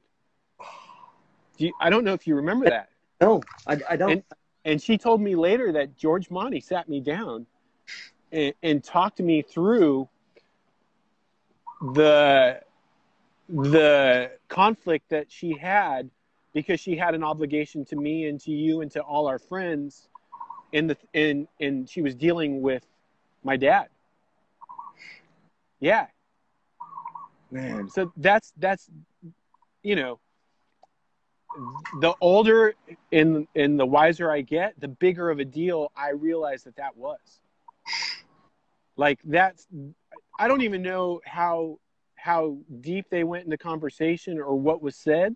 Do 1.57 1.65
you, 1.65 1.73
I 1.79 1.89
don't 1.89 2.03
know 2.03 2.13
if 2.13 2.27
you 2.27 2.35
remember 2.35 2.65
that. 2.69 2.89
No, 3.21 3.41
I, 3.67 3.77
I 3.89 3.95
don't. 3.95 4.11
And- 4.11 4.23
And 4.65 4.81
she 4.81 4.97
told 4.97 5.21
me 5.21 5.35
later 5.35 5.71
that 5.73 5.95
George 5.97 6.29
Monty 6.29 6.59
sat 6.59 6.87
me 6.89 6.99
down 6.99 7.45
and, 8.31 8.53
and 8.61 8.83
talked 8.83 9.19
me 9.19 9.41
through 9.41 10.07
the 11.93 12.61
the 13.47 14.31
conflict 14.47 15.09
that 15.09 15.31
she 15.31 15.57
had 15.57 16.09
because 16.53 16.79
she 16.79 16.95
had 16.95 17.15
an 17.15 17.23
obligation 17.23 17.83
to 17.85 17.95
me 17.95 18.25
and 18.27 18.39
to 18.41 18.51
you 18.51 18.81
and 18.81 18.91
to 18.91 19.01
all 19.01 19.27
our 19.27 19.39
friends 19.39 20.07
in 20.71 20.87
the 20.87 20.97
in 21.13 21.47
and 21.59 21.89
she 21.89 22.01
was 22.01 22.15
dealing 22.15 22.61
with 22.61 22.85
my 23.43 23.57
dad. 23.57 23.87
Yeah, 25.79 26.07
Man. 27.51 27.89
so 27.89 28.11
that's 28.17 28.53
that's 28.57 28.89
you 29.81 29.95
know 29.95 30.19
the 32.01 32.13
older 32.21 32.75
and 33.11 33.47
and 33.55 33.79
the 33.79 33.85
wiser 33.85 34.29
i 34.31 34.41
get 34.41 34.79
the 34.79 34.87
bigger 34.87 35.29
of 35.29 35.39
a 35.39 35.45
deal 35.45 35.91
i 35.95 36.09
realize 36.11 36.63
that 36.63 36.75
that 36.75 36.95
was 36.95 37.41
like 38.97 39.19
that's 39.23 39.67
i 40.37 40.47
don't 40.47 40.61
even 40.61 40.81
know 40.81 41.19
how 41.25 41.79
how 42.15 42.57
deep 42.81 43.09
they 43.09 43.23
went 43.23 43.43
in 43.45 43.49
the 43.49 43.57
conversation 43.57 44.37
or 44.39 44.55
what 44.55 44.81
was 44.81 44.95
said 44.95 45.35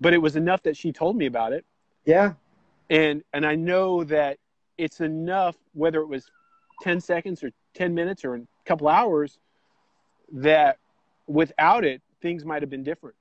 but 0.00 0.14
it 0.14 0.18
was 0.18 0.36
enough 0.36 0.62
that 0.62 0.76
she 0.76 0.92
told 0.92 1.16
me 1.16 1.26
about 1.26 1.52
it 1.52 1.64
Yeah. 2.06 2.34
And 2.90 3.22
and 3.32 3.46
i 3.46 3.54
know 3.54 4.04
that 4.04 4.38
it's 4.78 5.00
enough 5.00 5.56
whether 5.72 6.00
it 6.00 6.06
was 6.06 6.30
10 6.82 7.00
seconds 7.00 7.42
or 7.42 7.50
10 7.74 7.94
minutes 7.94 8.24
or 8.24 8.34
a 8.34 8.42
couple 8.64 8.88
hours 8.88 9.38
that 10.32 10.78
without 11.26 11.84
it 11.84 12.02
things 12.20 12.44
might 12.44 12.62
have 12.62 12.70
been 12.70 12.82
different. 12.82 13.16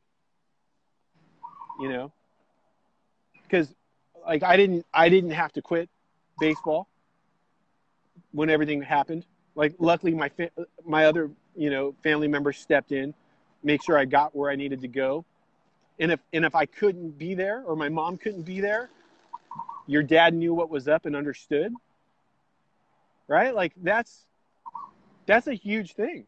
You 1.79 1.89
know? 1.89 2.11
Because 3.43 3.73
like 4.25 4.43
i 4.43 4.55
didn't 4.55 4.85
i 4.93 5.09
didn't 5.09 5.31
have 5.31 5.51
to 5.51 5.61
quit 5.61 5.89
baseball 6.39 6.87
when 8.31 8.49
everything 8.49 8.81
happened. 8.81 9.25
Like 9.55 9.75
luckily 9.79 10.13
my 10.13 10.29
fa- 10.29 10.51
my 10.85 11.05
other 11.05 11.29
you 11.55 11.69
know 11.69 11.93
family 12.03 12.27
members 12.27 12.57
stepped 12.57 12.91
in 12.91 13.13
make 13.63 13.83
sure 13.83 13.97
i 13.97 14.05
got 14.05 14.35
where 14.35 14.49
i 14.49 14.55
needed 14.55 14.81
to 14.81 14.87
go. 14.87 15.25
And 15.99 16.11
if 16.11 16.19
and 16.31 16.45
if 16.45 16.55
i 16.55 16.65
couldn't 16.65 17.17
be 17.17 17.33
there 17.33 17.63
or 17.65 17.75
my 17.75 17.89
mom 17.89 18.17
couldn't 18.17 18.43
be 18.43 18.61
there 18.61 18.89
your 19.87 20.03
dad 20.03 20.33
knew 20.33 20.53
what 20.53 20.69
was 20.69 20.87
up 20.87 21.05
and 21.05 21.15
understood 21.15 21.73
right 23.27 23.55
like 23.55 23.73
that's 23.81 24.25
that's 25.25 25.47
a 25.47 25.53
huge 25.53 25.93
thing 25.93 26.25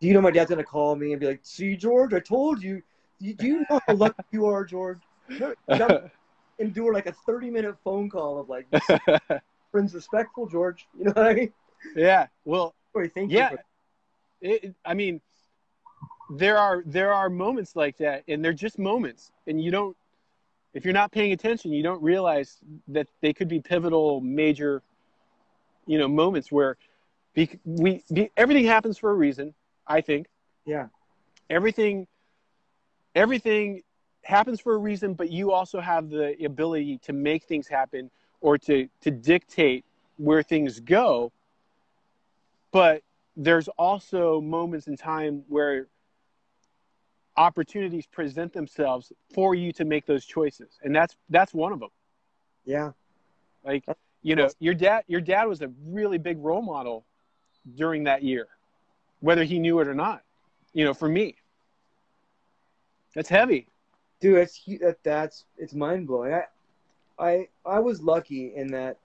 Do 0.00 0.06
you 0.08 0.14
know 0.14 0.20
my 0.20 0.30
dad's 0.30 0.50
gonna 0.50 0.64
call 0.64 0.94
me 0.96 1.12
and 1.12 1.20
be 1.20 1.26
like, 1.26 1.40
"See, 1.42 1.76
George, 1.76 2.14
I 2.14 2.20
told 2.20 2.62
you. 2.62 2.82
Do 3.20 3.34
you, 3.46 3.66
know 3.68 3.80
how 3.86 3.94
lucky 3.94 4.22
you 4.30 4.46
are, 4.46 4.64
George?" 4.64 5.02
Endure 6.60 6.92
like 6.92 7.06
a 7.06 7.12
thirty-minute 7.12 7.76
phone 7.84 8.08
call 8.10 8.38
of 8.38 8.48
like, 8.48 8.68
"Friends, 9.72 9.94
respectful, 9.94 10.46
George." 10.46 10.86
You 10.96 11.06
know 11.06 11.12
what 11.16 11.26
I 11.26 11.34
mean? 11.34 11.52
yeah. 11.96 12.28
Well, 12.44 12.74
thank 13.14 13.32
Yeah. 13.32 13.50
you. 13.50 13.58
It, 14.40 14.74
I 14.84 14.94
mean, 14.94 15.20
there 16.30 16.58
are 16.58 16.82
there 16.86 17.12
are 17.12 17.28
moments 17.28 17.74
like 17.76 17.96
that, 17.98 18.24
and 18.28 18.44
they're 18.44 18.52
just 18.52 18.78
moments, 18.78 19.32
and 19.48 19.60
you 19.62 19.72
don't. 19.72 19.96
If 20.78 20.84
you're 20.84 20.94
not 20.94 21.10
paying 21.10 21.32
attention, 21.32 21.72
you 21.72 21.82
don't 21.82 22.00
realize 22.00 22.58
that 22.86 23.08
they 23.20 23.32
could 23.32 23.48
be 23.48 23.58
pivotal, 23.58 24.20
major, 24.20 24.80
you 25.86 25.98
know, 25.98 26.06
moments 26.06 26.52
where 26.52 26.76
be, 27.34 27.58
we 27.64 28.04
be, 28.12 28.30
everything 28.36 28.64
happens 28.64 28.96
for 28.96 29.10
a 29.10 29.14
reason. 29.14 29.54
I 29.88 30.02
think 30.02 30.28
yeah, 30.64 30.86
everything 31.50 32.06
everything 33.16 33.82
happens 34.22 34.60
for 34.60 34.72
a 34.72 34.78
reason, 34.78 35.14
but 35.14 35.32
you 35.32 35.50
also 35.50 35.80
have 35.80 36.10
the 36.10 36.36
ability 36.44 36.98
to 36.98 37.12
make 37.12 37.42
things 37.42 37.66
happen 37.66 38.08
or 38.40 38.56
to 38.58 38.88
to 39.00 39.10
dictate 39.10 39.84
where 40.16 40.44
things 40.44 40.78
go. 40.78 41.32
But 42.70 43.02
there's 43.36 43.66
also 43.66 44.40
moments 44.40 44.86
in 44.86 44.96
time 44.96 45.42
where 45.48 45.88
opportunities 47.38 48.06
present 48.06 48.52
themselves 48.52 49.12
for 49.32 49.54
you 49.54 49.72
to 49.72 49.84
make 49.84 50.04
those 50.04 50.26
choices. 50.26 50.78
And 50.82 50.94
that's 50.94 51.16
that's 51.30 51.54
one 51.54 51.72
of 51.72 51.80
them. 51.80 51.90
Yeah, 52.64 52.92
like 53.64 53.84
you 54.22 54.36
know 54.36 54.50
your 54.58 54.74
dad 54.74 55.04
your 55.06 55.20
dad 55.20 55.44
was 55.44 55.62
a 55.62 55.70
really 55.86 56.18
big 56.18 56.38
role 56.38 56.62
model 56.62 57.06
during 57.76 58.04
that 58.04 58.22
year 58.22 58.46
whether 59.20 59.44
he 59.44 59.58
knew 59.58 59.78
it 59.80 59.88
or 59.88 59.94
not 59.94 60.22
you 60.72 60.84
know 60.84 60.94
for 60.94 61.08
me. 61.08 61.36
That's 63.14 63.28
heavy. 63.28 63.66
Dude, 64.20 64.38
it's 64.38 64.64
that 64.80 64.98
that's 65.02 65.44
it's 65.56 65.74
mind 65.74 66.06
blowing. 66.06 66.34
I, 66.34 66.44
I, 67.18 67.48
I 67.64 67.78
was 67.80 68.02
lucky 68.02 68.54
in 68.54 68.68
that 68.68 68.98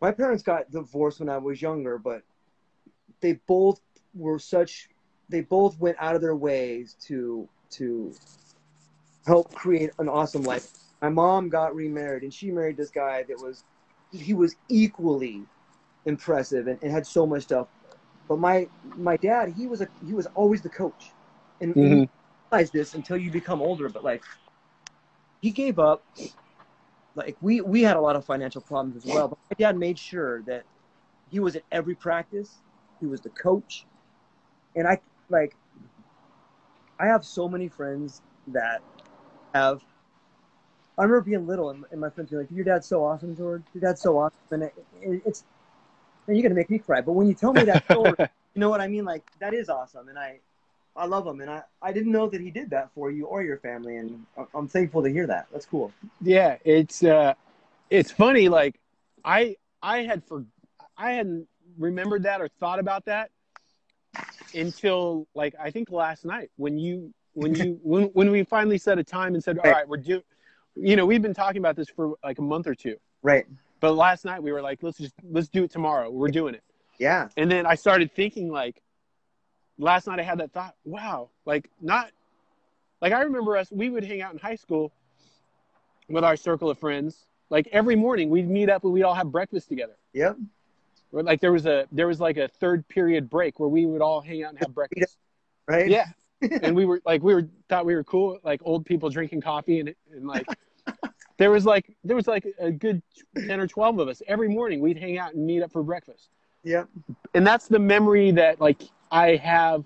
my 0.00 0.12
parents 0.12 0.42
got 0.42 0.70
divorced 0.70 1.20
when 1.20 1.28
I 1.28 1.38
was 1.38 1.60
younger, 1.62 1.98
but 1.98 2.22
they 3.20 3.34
both 3.46 3.80
were 4.14 4.38
such 4.38 4.88
they 5.28 5.40
both 5.40 5.78
went 5.78 5.96
out 6.00 6.14
of 6.14 6.20
their 6.20 6.36
ways 6.36 6.96
to 7.06 7.48
to 7.70 8.14
help 9.26 9.52
create 9.54 9.90
an 9.98 10.08
awesome 10.08 10.42
life. 10.42 10.70
My 11.02 11.08
mom 11.08 11.48
got 11.48 11.74
remarried 11.74 12.22
and 12.22 12.32
she 12.32 12.50
married 12.50 12.76
this 12.76 12.90
guy 12.90 13.24
that 13.24 13.38
was 13.38 13.64
he 14.12 14.34
was 14.34 14.54
equally 14.68 15.42
impressive 16.04 16.68
and, 16.68 16.78
and 16.82 16.92
had 16.92 17.06
so 17.06 17.26
much 17.26 17.42
stuff. 17.42 17.66
But 18.28 18.38
my 18.38 18.68
my 18.96 19.16
dad, 19.16 19.54
he 19.56 19.66
was 19.66 19.80
a 19.80 19.88
he 20.06 20.14
was 20.14 20.26
always 20.34 20.62
the 20.62 20.68
coach. 20.68 21.10
And, 21.60 21.74
you 21.74 21.82
mm-hmm. 21.82 22.54
realize 22.54 22.70
this 22.70 22.94
until 22.94 23.16
you 23.16 23.30
become 23.30 23.62
older, 23.62 23.88
but 23.88 24.04
like 24.04 24.22
he 25.40 25.50
gave 25.50 25.78
up 25.78 26.04
like 27.14 27.36
we 27.40 27.60
we 27.60 27.82
had 27.82 27.96
a 27.96 28.00
lot 28.00 28.14
of 28.14 28.24
financial 28.24 28.60
problems 28.60 29.04
as 29.04 29.12
well, 29.12 29.28
but 29.28 29.38
my 29.50 29.54
dad 29.58 29.76
made 29.76 29.98
sure 29.98 30.42
that 30.42 30.64
he 31.30 31.40
was 31.40 31.56
at 31.56 31.62
every 31.72 31.94
practice. 31.94 32.58
He 33.00 33.06
was 33.06 33.20
the 33.20 33.30
coach. 33.30 33.86
And 34.74 34.86
I 34.86 35.00
like 35.28 35.56
I 36.98 37.06
have 37.06 37.24
so 37.24 37.48
many 37.48 37.68
friends 37.68 38.22
that 38.48 38.82
have 39.54 39.82
I 40.98 41.02
remember 41.02 41.20
being 41.22 41.46
little 41.46 41.70
and, 41.70 41.84
and 41.90 42.00
my 42.00 42.08
friends 42.08 42.32
were 42.32 42.40
like, 42.40 42.50
"Your 42.50 42.64
dad's 42.64 42.86
so 42.86 43.04
awesome, 43.04 43.36
George. 43.36 43.62
Your 43.74 43.82
dad's 43.82 44.00
so 44.00 44.18
awesome." 44.18 44.38
And 44.50 44.62
it, 44.62 44.74
it, 45.02 45.22
it's 45.26 45.44
and 46.26 46.36
you're 46.36 46.42
gonna 46.42 46.54
make 46.54 46.70
me 46.70 46.78
cry. 46.78 47.00
But 47.00 47.12
when 47.12 47.26
you 47.26 47.34
tell 47.34 47.52
me 47.52 47.64
that 47.64 47.84
story, 47.84 48.14
you 48.18 48.60
know 48.60 48.70
what 48.70 48.80
I 48.80 48.88
mean? 48.88 49.04
Like 49.04 49.24
that 49.40 49.52
is 49.54 49.68
awesome, 49.68 50.08
and 50.08 50.18
I 50.18 50.40
I 50.96 51.06
love 51.06 51.26
him, 51.26 51.40
and 51.40 51.50
I 51.50 51.62
I 51.82 51.92
didn't 51.92 52.12
know 52.12 52.28
that 52.28 52.40
he 52.40 52.50
did 52.50 52.70
that 52.70 52.90
for 52.94 53.10
you 53.10 53.26
or 53.26 53.42
your 53.42 53.58
family, 53.58 53.96
and 53.96 54.24
I'm 54.54 54.68
thankful 54.68 55.02
to 55.02 55.10
hear 55.10 55.26
that. 55.26 55.48
That's 55.52 55.66
cool. 55.66 55.92
yeah 56.22 56.56
it's 56.64 57.04
uh 57.04 57.34
it's 57.90 58.10
funny 58.10 58.48
like 58.48 58.80
i 59.24 59.54
i 59.82 59.98
had 59.98 60.24
for 60.24 60.44
i 60.96 61.12
hadn't 61.12 61.46
remembered 61.78 62.22
that 62.22 62.40
or 62.40 62.48
thought 62.58 62.78
about 62.78 63.04
that 63.04 63.30
until 64.56 65.26
like 65.34 65.54
i 65.60 65.70
think 65.70 65.90
last 65.90 66.24
night 66.24 66.50
when 66.56 66.78
you 66.78 67.12
when 67.34 67.54
you 67.60 67.78
when, 67.82 68.04
when 68.14 68.30
we 68.30 68.42
finally 68.44 68.78
set 68.78 68.98
a 68.98 69.04
time 69.04 69.34
and 69.34 69.42
said 69.42 69.58
all 69.58 69.70
Right. 69.70 69.88
we're 69.88 69.96
due 69.98 70.22
you 70.74 70.96
know 70.96 71.06
we've 71.06 71.22
been 71.22 71.34
talking 71.34 71.58
about 71.58 71.76
this 71.76 71.88
for 71.88 72.14
like 72.24 72.38
a 72.38 72.42
month 72.42 72.66
or 72.66 72.74
two 72.74 72.96
Right? 73.22 73.46
but 73.80 73.92
last 73.92 74.24
night 74.24 74.42
we 74.42 74.52
were 74.52 74.62
like 74.62 74.82
let's 74.82 74.98
just 74.98 75.14
let's 75.30 75.48
do 75.48 75.64
it 75.64 75.70
tomorrow 75.70 76.10
we're 76.10 76.28
doing 76.28 76.54
it 76.54 76.62
Yeah. 76.98 77.28
and 77.36 77.50
then 77.50 77.66
i 77.66 77.74
started 77.74 78.12
thinking 78.14 78.50
like 78.50 78.82
last 79.78 80.06
night 80.06 80.18
i 80.18 80.22
had 80.22 80.38
that 80.38 80.52
thought 80.52 80.74
wow 80.84 81.30
like 81.44 81.70
not 81.80 82.10
like 83.02 83.12
i 83.12 83.20
remember 83.22 83.56
us 83.56 83.70
we 83.70 83.90
would 83.90 84.04
hang 84.04 84.22
out 84.22 84.32
in 84.32 84.38
high 84.38 84.56
school 84.56 84.92
with 86.08 86.24
our 86.24 86.36
circle 86.36 86.70
of 86.70 86.78
friends 86.78 87.26
like 87.50 87.68
every 87.72 87.96
morning 87.96 88.30
we'd 88.30 88.48
meet 88.48 88.68
up 88.70 88.84
and 88.84 88.92
we'd 88.92 89.02
all 89.02 89.14
have 89.14 89.30
breakfast 89.30 89.68
together 89.68 89.96
Yep. 90.14 90.38
Like 91.24 91.40
there 91.40 91.52
was 91.52 91.66
a 91.66 91.86
there 91.92 92.06
was 92.06 92.20
like 92.20 92.36
a 92.36 92.48
third 92.48 92.86
period 92.88 93.30
break 93.30 93.58
where 93.58 93.68
we 93.68 93.86
would 93.86 94.02
all 94.02 94.20
hang 94.20 94.42
out 94.44 94.50
and 94.50 94.58
have 94.58 94.74
breakfast 94.74 95.16
Right. 95.66 95.88
yeah 95.88 96.06
and 96.62 96.76
we 96.76 96.84
were 96.84 97.00
like 97.06 97.22
we 97.22 97.34
were 97.34 97.48
thought 97.68 97.86
we 97.86 97.94
were 97.94 98.04
cool 98.04 98.38
like 98.44 98.60
old 98.64 98.84
people 98.84 99.08
drinking 99.10 99.40
coffee 99.40 99.80
and, 99.80 99.94
and 100.12 100.26
like 100.26 100.46
there 101.38 101.50
was 101.50 101.64
like 101.64 101.96
there 102.04 102.16
was 102.16 102.26
like 102.26 102.46
a 102.58 102.70
good 102.70 103.02
10 103.46 103.58
or 103.58 103.66
12 103.66 103.98
of 103.98 104.08
us 104.08 104.22
every 104.28 104.48
morning 104.48 104.80
we'd 104.80 104.98
hang 104.98 105.18
out 105.18 105.34
and 105.34 105.44
meet 105.46 105.62
up 105.62 105.72
for 105.72 105.82
breakfast 105.82 106.28
yeah 106.62 106.84
and 107.34 107.46
that's 107.46 107.68
the 107.68 107.78
memory 107.78 108.30
that 108.32 108.60
like 108.60 108.82
I 109.10 109.36
have 109.36 109.84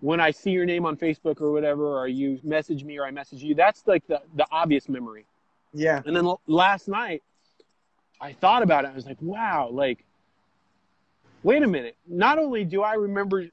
when 0.00 0.18
I 0.20 0.30
see 0.30 0.50
your 0.50 0.64
name 0.64 0.86
on 0.86 0.96
Facebook 0.96 1.42
or 1.42 1.52
whatever, 1.52 1.98
or 1.98 2.08
you 2.08 2.40
message 2.42 2.84
me 2.84 2.98
or 2.98 3.04
I 3.04 3.10
message 3.10 3.42
you. 3.42 3.54
That's 3.54 3.86
like 3.86 4.06
the 4.06 4.22
the 4.34 4.46
obvious 4.50 4.88
memory. 4.88 5.26
Yeah. 5.74 6.00
And 6.06 6.16
then 6.16 6.24
l- 6.24 6.40
last 6.46 6.88
night, 6.88 7.22
I 8.20 8.32
thought 8.32 8.62
about 8.62 8.84
it. 8.84 8.88
I 8.88 8.94
was 8.94 9.06
like, 9.06 9.20
wow, 9.20 9.70
like, 9.72 10.04
wait 11.42 11.62
a 11.62 11.66
minute. 11.66 11.96
Not 12.06 12.38
only 12.38 12.64
do 12.64 12.82
I 12.82 12.94
remember 12.94 13.46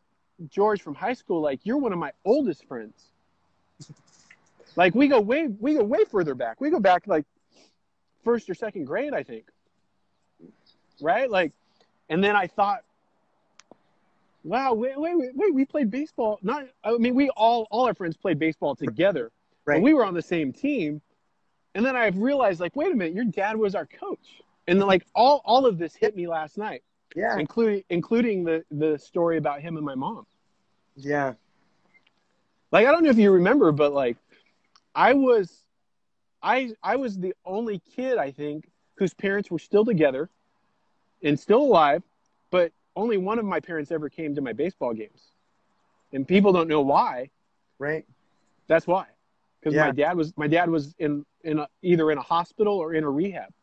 George 0.49 0.81
from 0.81 0.95
high 0.95 1.13
school, 1.13 1.41
like 1.41 1.61
you're 1.63 1.77
one 1.77 1.93
of 1.93 1.99
my 1.99 2.11
oldest 2.25 2.65
friends. 2.65 3.05
Like 4.75 4.93
we 4.93 5.07
go 5.07 5.19
way 5.19 5.47
we 5.47 5.75
go 5.75 5.83
way 5.83 6.05
further 6.05 6.35
back. 6.35 6.61
We 6.61 6.69
go 6.69 6.79
back 6.79 7.07
like 7.07 7.25
first 8.23 8.49
or 8.49 8.53
second 8.53 8.85
grade, 8.85 9.13
I 9.13 9.23
think. 9.23 9.45
Right? 11.01 11.29
Like, 11.29 11.53
and 12.09 12.23
then 12.23 12.35
I 12.35 12.47
thought, 12.47 12.83
wow, 14.43 14.73
wait, 14.73 14.99
wait, 14.99 15.17
wait, 15.17 15.31
wait, 15.33 15.53
we 15.53 15.65
played 15.65 15.89
baseball. 15.89 16.39
Not, 16.41 16.65
I 16.83 16.91
mean, 16.97 17.15
we 17.15 17.29
all 17.29 17.67
all 17.71 17.85
our 17.85 17.95
friends 17.95 18.17
played 18.17 18.37
baseball 18.37 18.75
together. 18.75 19.31
Right. 19.65 19.75
And 19.75 19.83
we 19.83 19.93
were 19.93 20.05
on 20.05 20.13
the 20.13 20.21
same 20.21 20.53
team. 20.53 21.01
And 21.73 21.85
then 21.85 21.95
I 21.95 22.07
realized, 22.07 22.59
like, 22.59 22.75
wait 22.75 22.91
a 22.91 22.95
minute, 22.95 23.13
your 23.13 23.25
dad 23.25 23.57
was 23.57 23.75
our 23.75 23.85
coach. 23.85 24.41
And 24.67 24.79
then, 24.79 24.87
like, 24.87 25.05
all 25.15 25.41
all 25.45 25.65
of 25.65 25.77
this 25.77 25.95
hit 25.95 26.15
me 26.15 26.27
last 26.27 26.57
night, 26.57 26.83
Yeah. 27.15 27.37
including 27.37 27.83
including 27.89 28.43
the 28.43 28.65
the 28.71 28.97
story 28.99 29.37
about 29.37 29.61
him 29.61 29.77
and 29.77 29.85
my 29.85 29.95
mom. 29.95 30.25
Yeah. 30.95 31.33
Like, 32.71 32.85
I 32.85 32.91
don't 32.91 33.03
know 33.03 33.09
if 33.09 33.17
you 33.17 33.31
remember, 33.31 33.71
but 33.71 33.93
like, 33.93 34.17
I 34.93 35.13
was, 35.13 35.63
I 36.43 36.73
I 36.83 36.97
was 36.97 37.17
the 37.17 37.33
only 37.45 37.79
kid 37.95 38.17
I 38.17 38.31
think 38.31 38.69
whose 38.95 39.13
parents 39.13 39.49
were 39.49 39.59
still 39.59 39.85
together, 39.85 40.29
and 41.23 41.39
still 41.39 41.61
alive, 41.61 42.03
but 42.51 42.71
only 42.95 43.17
one 43.17 43.39
of 43.39 43.45
my 43.45 43.59
parents 43.59 43.91
ever 43.91 44.09
came 44.09 44.35
to 44.35 44.41
my 44.41 44.51
baseball 44.53 44.93
games, 44.93 45.31
and 46.11 46.27
people 46.27 46.51
don't 46.51 46.67
know 46.67 46.81
why. 46.81 47.29
Right. 47.79 48.05
That's 48.67 48.85
why, 48.87 49.05
because 49.59 49.75
Yeah. 49.75 49.85
my 49.85 49.91
dad 49.91 50.17
was 50.17 50.35
my 50.35 50.47
dad 50.47 50.69
was 50.69 50.93
in 50.99 51.25
in 51.43 51.59
a, 51.59 51.69
either 51.83 52.11
in 52.11 52.17
a 52.17 52.21
hospital 52.21 52.73
or 52.77 52.93
in 52.93 53.05
a 53.05 53.09
rehab. 53.09 53.53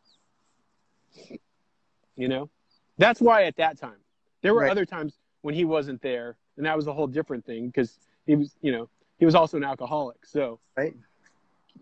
You 2.16 2.28
know, 2.28 2.50
that's 2.98 3.20
why 3.20 3.44
at 3.44 3.56
that 3.56 3.78
time 3.78 3.98
there 4.42 4.54
were 4.54 4.62
Right. 4.62 4.70
other 4.70 4.84
times 4.84 5.18
when 5.42 5.54
he 5.54 5.64
wasn't 5.64 6.00
there, 6.02 6.36
and 6.56 6.66
that 6.66 6.76
was 6.76 6.86
a 6.86 6.92
whole 6.92 7.06
different 7.06 7.44
thing 7.44 7.66
because 7.66 7.98
he 8.26 8.36
was 8.36 8.56
you 8.60 8.72
know 8.72 8.88
he 9.18 9.24
was 9.24 9.34
also 9.34 9.56
an 9.56 9.64
alcoholic. 9.64 10.24
So 10.26 10.60
Right. 10.76 10.94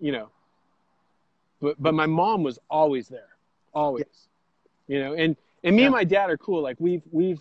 you 0.00 0.12
know, 0.12 0.30
but 1.60 1.76
but 1.80 1.94
my 1.94 2.06
mom 2.06 2.42
was 2.42 2.58
always 2.70 3.08
there, 3.08 3.36
always. 3.72 4.28
You 4.88 5.00
know, 5.00 5.14
and 5.14 5.36
and 5.64 5.76
me 5.76 5.84
and 5.84 5.92
my 5.92 6.04
dad 6.04 6.30
are 6.30 6.36
cool. 6.38 6.62
Like 6.62 6.76
we've 6.78 7.02
we've 7.10 7.40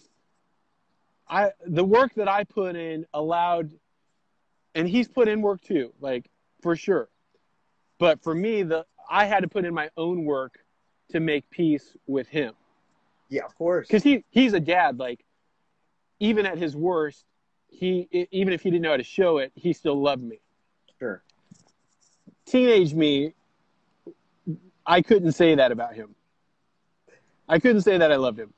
I 1.29 1.51
the 1.65 1.83
work 1.83 2.13
that 2.15 2.27
I 2.27 2.43
put 2.43 2.75
in 2.75 3.05
allowed 3.13 3.71
and 4.75 4.87
he's 4.87 5.07
put 5.07 5.27
in 5.27 5.41
work 5.41 5.61
too, 5.61 5.93
like 5.99 6.29
for 6.61 6.75
sure. 6.75 7.09
But 7.99 8.21
for 8.21 8.33
me, 8.33 8.63
the 8.63 8.85
I 9.09 9.25
had 9.25 9.41
to 9.41 9.47
put 9.47 9.65
in 9.65 9.73
my 9.73 9.89
own 9.97 10.25
work 10.25 10.60
to 11.11 11.19
make 11.19 11.49
peace 11.49 11.95
with 12.07 12.27
him 12.27 12.53
Yeah. 13.29 13.45
Of 13.45 13.55
course. 13.57 13.87
because 13.87 14.03
he 14.03 14.23
he's 14.29 14.53
a 14.53 14.59
dad. 14.59 14.99
Like 14.99 15.23
even 16.19 16.45
at 16.45 16.57
his 16.57 16.75
worst, 16.75 17.25
he 17.69 18.07
even 18.31 18.53
if 18.53 18.61
he 18.61 18.69
didn't 18.69 18.83
know 18.83 18.91
how 18.91 18.97
to 18.97 19.03
show 19.03 19.37
it, 19.39 19.51
he 19.55 19.73
still 19.73 19.99
loved 20.01 20.23
me. 20.23 20.39
Sure. 20.99 21.23
Teenage 22.45 22.93
me, 22.93 23.33
I 24.85 25.01
couldn't 25.01 25.31
say 25.33 25.55
that 25.55 25.71
about 25.71 25.93
him. 25.95 26.15
I 27.47 27.59
couldn't 27.59 27.81
say 27.81 27.97
that 27.97 28.11
I 28.11 28.15
loved 28.17 28.39
him, 28.39 28.53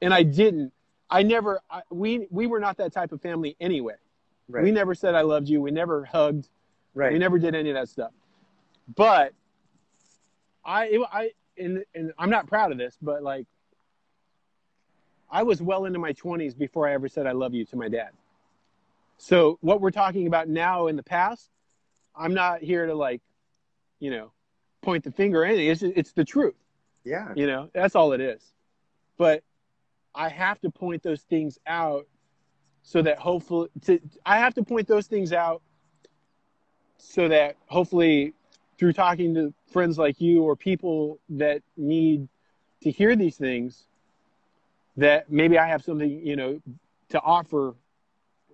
and 0.00 0.12
I 0.12 0.22
didn't 0.22 0.72
I 1.08 1.22
never 1.22 1.60
I, 1.70 1.82
we 1.90 2.26
we 2.30 2.46
were 2.46 2.60
not 2.60 2.76
that 2.78 2.92
type 2.92 3.12
of 3.12 3.20
family 3.22 3.56
anyway. 3.60 3.94
Right. 4.48 4.62
We 4.64 4.70
never 4.72 4.94
said 4.94 5.14
I 5.14 5.22
loved 5.22 5.48
you. 5.48 5.60
We 5.60 5.70
never 5.70 6.04
hugged. 6.04 6.48
right. 6.94 7.12
We 7.12 7.18
never 7.18 7.38
did 7.38 7.54
any 7.54 7.70
of 7.70 7.74
that 7.74 7.88
stuff. 7.88 8.12
But 8.94 9.32
I 10.64 11.04
I 11.12 11.30
and 11.58 11.84
and 11.94 12.12
I'm 12.18 12.30
not 12.30 12.46
proud 12.46 12.72
of 12.72 12.78
this, 12.78 12.96
but 13.00 13.22
like 13.22 13.46
I 15.30 15.42
was 15.42 15.60
well 15.60 15.84
into 15.86 15.98
my 15.98 16.12
20s 16.12 16.56
before 16.56 16.88
I 16.88 16.92
ever 16.94 17.08
said 17.08 17.26
I 17.26 17.32
love 17.32 17.52
you 17.54 17.64
to 17.66 17.76
my 17.76 17.88
dad. 17.88 18.10
So 19.18 19.58
what 19.60 19.80
we're 19.80 19.90
talking 19.90 20.26
about 20.26 20.48
now 20.48 20.86
in 20.86 20.96
the 20.96 21.02
past, 21.02 21.50
I'm 22.14 22.34
not 22.34 22.62
here 22.62 22.86
to 22.86 22.94
like, 22.94 23.22
you 23.98 24.10
know, 24.10 24.32
point 24.82 25.04
the 25.04 25.10
finger 25.10 25.42
or 25.42 25.44
anything. 25.44 25.68
It's 25.68 25.82
it's 25.82 26.12
the 26.12 26.24
truth. 26.24 26.54
yeah. 27.04 27.32
You 27.34 27.46
know, 27.46 27.70
that's 27.74 27.94
all 27.94 28.12
it 28.12 28.20
is. 28.20 28.42
But 29.16 29.42
I 30.14 30.28
have 30.28 30.60
to 30.60 30.70
point 30.70 31.02
those 31.02 31.22
things 31.22 31.58
out 31.66 32.06
so 32.82 33.02
that 33.02 33.18
hopefully 33.18 33.68
to, 33.86 34.00
I 34.24 34.38
have 34.38 34.54
to 34.54 34.62
point 34.62 34.86
those 34.86 35.06
things 35.06 35.32
out 35.32 35.62
so 36.98 37.28
that 37.28 37.56
hopefully 37.66 38.34
through 38.78 38.92
talking 38.92 39.34
to 39.34 39.52
friends 39.72 39.98
like 39.98 40.20
you 40.20 40.42
or 40.42 40.54
people 40.56 41.18
that 41.30 41.62
need 41.76 42.28
to 42.82 42.90
hear 42.90 43.16
these 43.16 43.36
things 43.36 43.84
that 44.96 45.30
maybe 45.30 45.58
I 45.58 45.66
have 45.66 45.82
something, 45.82 46.08
you 46.26 46.36
know, 46.36 46.60
to 47.10 47.20
offer 47.20 47.74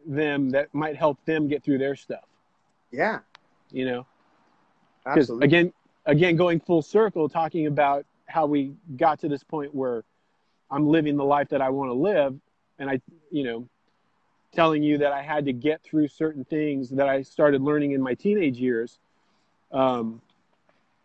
them 0.06 0.50
that 0.50 0.72
might 0.74 0.96
help 0.96 1.24
them 1.24 1.48
get 1.48 1.62
through 1.62 1.78
their 1.78 1.94
stuff, 1.96 2.24
Yeah. 2.90 3.20
you 3.70 3.84
know? 3.86 4.06
Absolutely. 5.04 5.44
again 5.46 5.72
again 6.06 6.36
going 6.36 6.60
full 6.60 6.80
circle 6.82 7.28
talking 7.28 7.66
about 7.66 8.04
how 8.26 8.46
we 8.46 8.72
got 8.96 9.18
to 9.20 9.28
this 9.28 9.42
point 9.42 9.74
where 9.74 10.04
i'm 10.70 10.86
living 10.86 11.16
the 11.16 11.24
life 11.24 11.48
that 11.48 11.60
i 11.60 11.68
want 11.68 11.88
to 11.88 11.92
live 11.94 12.38
and 12.78 12.88
i 12.88 13.00
you 13.32 13.42
know 13.42 13.68
telling 14.52 14.80
you 14.80 14.98
that 14.98 15.12
i 15.12 15.20
had 15.20 15.44
to 15.44 15.52
get 15.52 15.82
through 15.82 16.06
certain 16.06 16.44
things 16.44 16.88
that 16.90 17.08
i 17.08 17.20
started 17.20 17.62
learning 17.62 17.90
in 17.92 18.00
my 18.00 18.14
teenage 18.14 18.58
years 18.58 19.00
um, 19.72 20.20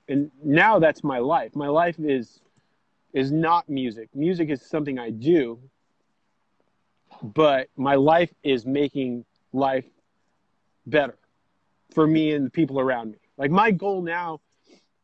and 0.07 0.31
now 0.43 0.79
that's 0.79 1.03
my 1.03 1.19
life 1.19 1.55
my 1.55 1.67
life 1.67 1.95
is 1.99 2.41
is 3.13 3.31
not 3.31 3.67
music 3.69 4.09
music 4.13 4.49
is 4.49 4.61
something 4.61 4.99
i 4.99 5.09
do 5.09 5.59
but 7.21 7.69
my 7.75 7.95
life 7.95 8.33
is 8.43 8.65
making 8.65 9.25
life 9.53 9.85
better 10.85 11.17
for 11.93 12.07
me 12.07 12.33
and 12.33 12.45
the 12.45 12.51
people 12.51 12.79
around 12.79 13.11
me. 13.11 13.17
Like 13.37 13.51
my 13.51 13.71
goal 13.71 14.01
now, 14.01 14.41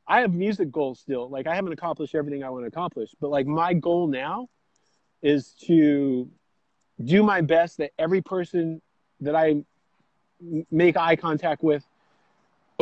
I 0.07 0.21
have 0.21 0.33
music 0.33 0.71
goals 0.71 0.99
still. 0.99 1.29
Like 1.29 1.47
I 1.47 1.55
haven't 1.55 1.73
accomplished 1.73 2.15
everything 2.15 2.43
I 2.43 2.49
want 2.49 2.63
to 2.63 2.67
accomplish, 2.67 3.09
but 3.19 3.29
like 3.29 3.47
my 3.47 3.73
goal 3.73 4.07
now 4.07 4.47
is 5.21 5.53
to 5.65 6.29
do 7.03 7.23
my 7.23 7.41
best 7.41 7.77
that 7.77 7.91
every 7.97 8.21
person 8.21 8.81
that 9.21 9.35
I 9.35 9.63
make 10.69 10.97
eye 10.97 11.15
contact 11.15 11.63
with, 11.63 11.85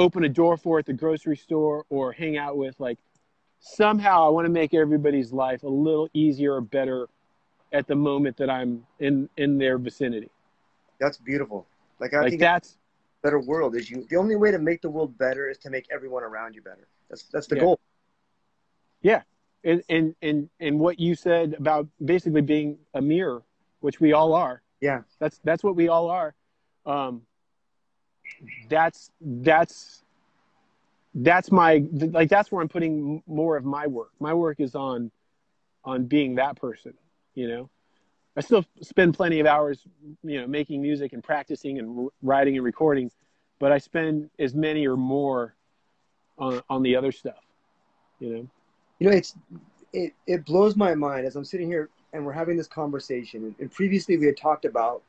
open 0.02 0.24
a 0.24 0.30
door 0.30 0.58
for 0.58 0.80
at 0.80 0.86
the 0.86 0.94
grocery 0.94 1.38
store 1.38 1.86
or 1.90 2.12
hang 2.12 2.38
out 2.38 2.58
with, 2.58 2.80
like 2.80 3.00
somehow 3.60 4.26
I 4.26 4.30
want 4.30 4.46
to 4.46 4.52
make 4.52 4.74
everybody's 4.74 5.32
life 5.32 5.64
a 5.64 5.68
little 5.70 6.10
easier 6.14 6.56
or 6.56 6.62
better 6.62 7.08
at 7.72 7.88
the 7.88 7.96
moment 7.96 8.38
that 8.38 8.50
I'm 8.50 8.86
in 9.00 9.30
in 9.38 9.58
their 9.58 9.78
vicinity. 9.78 10.30
That's 11.00 11.18
beautiful. 11.18 11.68
Like 12.00 12.14
I 12.14 12.22
Like 12.22 12.30
think 12.32 12.42
that's 12.42 12.78
a 13.24 13.28
better 13.28 13.40
world 13.40 13.76
is 13.76 13.90
you. 13.90 14.06
The 14.10 14.18
only 14.18 14.36
way 14.36 14.52
to 14.52 14.60
make 14.60 14.82
the 14.82 14.90
world 14.90 15.18
better 15.18 15.50
is 15.50 15.58
to 15.60 15.70
make 15.70 15.88
everyone 15.92 16.24
around 16.24 16.56
you 16.56 16.62
better. 16.62 16.88
That's 17.10 17.24
that's 17.30 17.48
the 17.48 17.56
Yeah. 17.56 17.62
goal. 17.62 17.80
and 19.64 19.84
and 19.90 20.16
and 20.22 20.50
and 20.60 20.80
what 20.80 21.00
you 21.00 21.16
said 21.16 21.54
about 21.54 21.88
basically 22.04 22.42
being 22.42 22.80
a 22.94 23.02
mirror, 23.02 23.44
which 23.80 24.00
we 24.00 24.14
all 24.14 24.34
are. 24.34 24.62
Yeah. 24.82 25.04
That's 25.20 25.40
that's 25.44 25.64
what 25.64 25.76
we 25.76 25.88
all 25.88 26.10
are. 26.10 26.34
Um, 26.86 27.22
that's 28.70 29.12
that's 29.20 30.04
that's 31.14 31.52
my 31.52 31.84
like 31.92 32.30
that's 32.30 32.52
where 32.52 32.62
I'm 32.62 32.70
putting 32.70 33.22
more 33.28 33.58
of 33.58 33.66
my 33.66 33.88
work. 33.88 34.12
My 34.20 34.34
work 34.34 34.60
is 34.60 34.76
on 34.76 35.12
on 35.84 36.06
being 36.06 36.36
that 36.36 36.56
person. 36.56 36.94
You 37.36 37.48
know, 37.48 37.70
I 38.36 38.42
still 38.42 38.66
spend 38.82 39.14
plenty 39.14 39.40
of 39.40 39.48
hours, 39.48 39.80
you 40.24 40.42
know, 40.42 40.48
making 40.48 40.82
music 40.82 41.14
and 41.14 41.24
practicing 41.24 41.80
and 41.80 42.10
writing 42.22 42.56
and 42.56 42.64
recording, 42.64 43.12
but 43.60 43.72
I 43.72 43.78
spend 43.78 44.30
as 44.40 44.54
many 44.54 44.88
or 44.88 44.98
more 44.98 45.56
on 46.38 46.62
on 46.70 46.84
the 46.84 46.96
other 46.96 47.12
stuff. 47.12 47.44
You 48.20 48.30
know. 48.30 48.48
You 49.00 49.10
know, 49.10 49.18
it's 49.18 49.36
it 49.94 50.14
it 50.28 50.46
blows 50.46 50.76
my 50.76 50.94
mind 50.94 51.26
as 51.26 51.36
I'm 51.36 51.44
sitting 51.44 51.68
here 51.68 51.90
and 52.14 52.26
we're 52.26 52.34
having 52.34 52.58
this 52.58 52.68
conversation. 52.68 53.56
And, 53.60 53.72
previously 53.72 54.18
we 54.18 54.26
had 54.26 54.38
talked 54.38 54.66
about, 54.66 55.02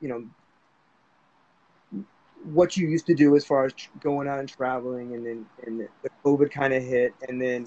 you 0.00 0.08
know, 0.08 0.24
what 2.52 2.76
you 2.76 2.88
used 2.88 3.06
to 3.06 3.14
do 3.14 3.36
as 3.36 3.44
far 3.44 3.64
as 3.64 3.72
going 4.00 4.28
out 4.28 4.38
and 4.38 4.48
traveling, 4.48 5.14
and 5.14 5.26
then 5.26 5.46
and 5.66 5.80
the 5.80 6.10
COVID 6.24 6.50
kind 6.50 6.72
of 6.74 6.82
hit, 6.82 7.14
and 7.28 7.40
then 7.40 7.66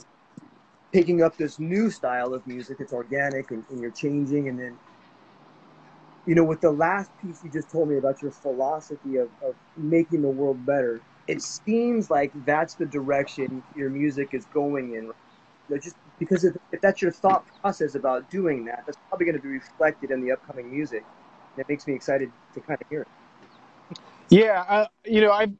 picking 0.91 1.21
up 1.21 1.37
this 1.37 1.59
new 1.59 1.89
style 1.89 2.33
of 2.33 2.45
music. 2.47 2.77
It's 2.79 2.93
organic 2.93 3.51
and, 3.51 3.63
and 3.69 3.79
you're 3.79 3.91
changing, 3.91 4.49
and 4.49 4.59
then. 4.59 4.77
You 6.25 6.35
know, 6.35 6.43
with 6.43 6.59
the 6.59 6.71
last 6.71 7.09
piece 7.21 7.41
you 7.41 7.49
just 7.49 7.71
told 7.71 7.87
me 7.87 7.97
about 7.97 8.21
your 8.21 8.31
philosophy 8.31 9.15
of, 9.15 9.29
of 9.41 9.55
making 9.77 10.21
the 10.21 10.27
world 10.27 10.65
better, 10.65 10.99
it 11.25 11.41
seems 11.41 12.09
like 12.09 12.33
that's 12.45 12.73
the 12.73 12.85
direction 12.85 13.63
your 13.77 13.89
music 13.89 14.33
is 14.33 14.43
going 14.53 14.93
in. 14.93 15.05
You 15.05 15.13
know, 15.69 15.77
just 15.77 15.95
because 16.19 16.43
if, 16.43 16.55
if 16.73 16.81
that's 16.81 17.01
your 17.01 17.11
thought 17.11 17.45
process 17.61 17.95
about 17.95 18.29
doing 18.29 18.65
that, 18.65 18.83
that's 18.85 18.97
probably 19.07 19.25
going 19.25 19.37
to 19.37 19.41
be 19.41 19.49
reflected 19.49 20.11
in 20.11 20.21
the 20.21 20.33
upcoming 20.33 20.69
music. 20.69 21.05
And 21.53 21.61
it 21.61 21.69
makes 21.69 21.87
me 21.87 21.93
excited 21.93 22.29
to 22.53 22.59
kind 22.59 22.77
of 22.81 22.87
hear 22.89 23.01
it. 23.03 23.07
Yeah, 24.29 24.65
uh, 24.67 24.87
you 25.05 25.21
know, 25.21 25.31
I've 25.31 25.53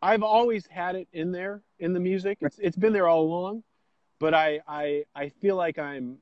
I've 0.00 0.22
always 0.22 0.66
had 0.66 0.96
it 0.96 1.08
in 1.12 1.32
there 1.32 1.62
in 1.78 1.92
the 1.92 2.00
music. 2.00 2.38
It's 2.40 2.58
it's 2.58 2.76
been 2.76 2.92
there 2.92 3.06
all 3.08 3.22
along, 3.22 3.62
but 4.18 4.34
I 4.34 4.60
I 4.66 5.04
I 5.14 5.28
feel 5.28 5.56
like 5.56 5.78
I'm 5.78 6.18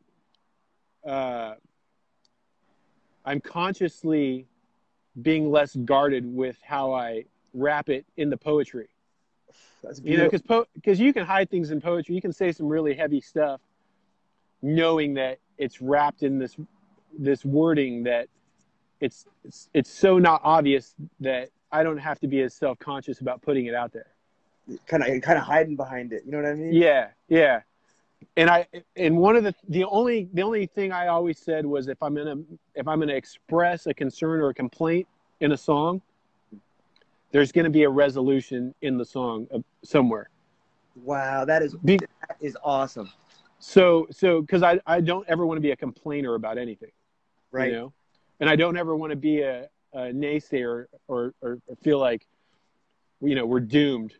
uh 1.06 1.54
I'm 3.24 3.40
consciously 3.40 4.46
being 5.20 5.50
less 5.50 5.76
guarded 5.76 6.24
with 6.26 6.56
how 6.62 6.92
I 6.92 7.24
wrap 7.52 7.88
it 7.88 8.06
in 8.16 8.30
the 8.30 8.36
poetry. 8.36 8.88
That's 9.82 10.00
You 10.00 10.16
know, 10.18 10.28
beautiful. 10.28 10.30
because 10.30 10.42
po- 10.42 10.66
because 10.74 11.00
you 11.00 11.12
can 11.12 11.24
hide 11.24 11.50
things 11.50 11.70
in 11.70 11.80
poetry. 11.80 12.14
You 12.14 12.20
can 12.20 12.32
say 12.32 12.52
some 12.52 12.68
really 12.68 12.94
heavy 12.94 13.20
stuff, 13.20 13.60
knowing 14.62 15.14
that 15.14 15.38
it's 15.58 15.80
wrapped 15.80 16.22
in 16.22 16.38
this 16.38 16.56
this 17.18 17.44
wording 17.44 18.04
that 18.04 18.28
it's 19.00 19.26
it's, 19.44 19.68
it's 19.72 19.90
so 19.90 20.18
not 20.18 20.40
obvious 20.44 20.94
that 21.20 21.50
I 21.72 21.82
don't 21.82 21.98
have 21.98 22.18
to 22.20 22.26
be 22.28 22.40
as 22.42 22.54
self 22.54 22.78
conscious 22.78 23.20
about 23.20 23.42
putting 23.42 23.66
it 23.66 23.74
out 23.74 23.92
there. 23.92 24.06
kind 24.86 25.02
of 25.02 25.22
kind 25.22 25.38
of 25.38 25.44
hiding 25.44 25.76
behind 25.76 26.12
it. 26.12 26.22
You 26.24 26.32
know 26.32 26.38
what 26.38 26.46
I 26.46 26.54
mean? 26.54 26.72
Yeah, 26.72 27.08
yeah. 27.28 27.62
And 28.36 28.50
I 28.50 28.66
and 28.96 29.16
one 29.16 29.36
of 29.36 29.44
the 29.44 29.54
the 29.68 29.84
only 29.84 30.28
the 30.32 30.42
only 30.42 30.66
thing 30.66 30.92
I 30.92 31.06
always 31.08 31.38
said 31.38 31.64
was 31.64 31.88
if 31.88 32.02
I'm 32.02 32.14
gonna 32.14 32.36
if 32.74 32.86
I'm 32.86 33.00
gonna 33.00 33.14
express 33.14 33.86
a 33.86 33.94
concern 33.94 34.40
or 34.40 34.50
a 34.50 34.54
complaint 34.54 35.06
in 35.40 35.52
a 35.52 35.56
song, 35.56 36.02
there's 37.32 37.52
gonna 37.52 37.70
be 37.70 37.84
a 37.84 37.90
resolution 37.90 38.74
in 38.82 38.98
the 38.98 39.04
song 39.04 39.46
uh, 39.52 39.58
somewhere. 39.82 40.28
Wow, 41.02 41.44
that 41.44 41.62
is 41.62 41.74
Be- 41.76 41.96
that 41.96 42.36
is 42.40 42.56
awesome. 42.62 43.10
So 43.58 44.06
so 44.10 44.40
because 44.42 44.62
I 44.62 44.80
I 44.86 45.00
don't 45.00 45.26
ever 45.28 45.46
want 45.46 45.56
to 45.56 45.62
be 45.62 45.70
a 45.70 45.76
complainer 45.76 46.34
about 46.34 46.58
anything, 46.58 46.92
Right. 47.52 47.70
You 47.70 47.76
know, 47.76 47.92
and 48.40 48.50
I 48.50 48.56
don't 48.56 48.76
ever 48.76 48.94
want 48.96 49.10
to 49.10 49.16
be 49.16 49.40
a, 49.40 49.68
a 49.92 50.12
naysayer 50.12 50.86
or, 51.08 51.34
or 51.40 51.58
or 51.68 51.76
feel 51.82 51.98
like 51.98 52.26
you 53.20 53.34
know 53.34 53.46
we're 53.46 53.60
doomed 53.60 54.14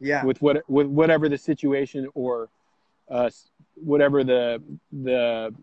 Yeah. 0.00 0.24
with 0.24 0.40
what 0.42 0.68
with 0.68 0.86
whatever 0.86 1.28
the 1.28 1.38
situation 1.38 2.08
or 2.14 2.48
uh, 3.10 3.30
whatever 3.74 4.24
the 4.24 4.62
the 4.92 5.54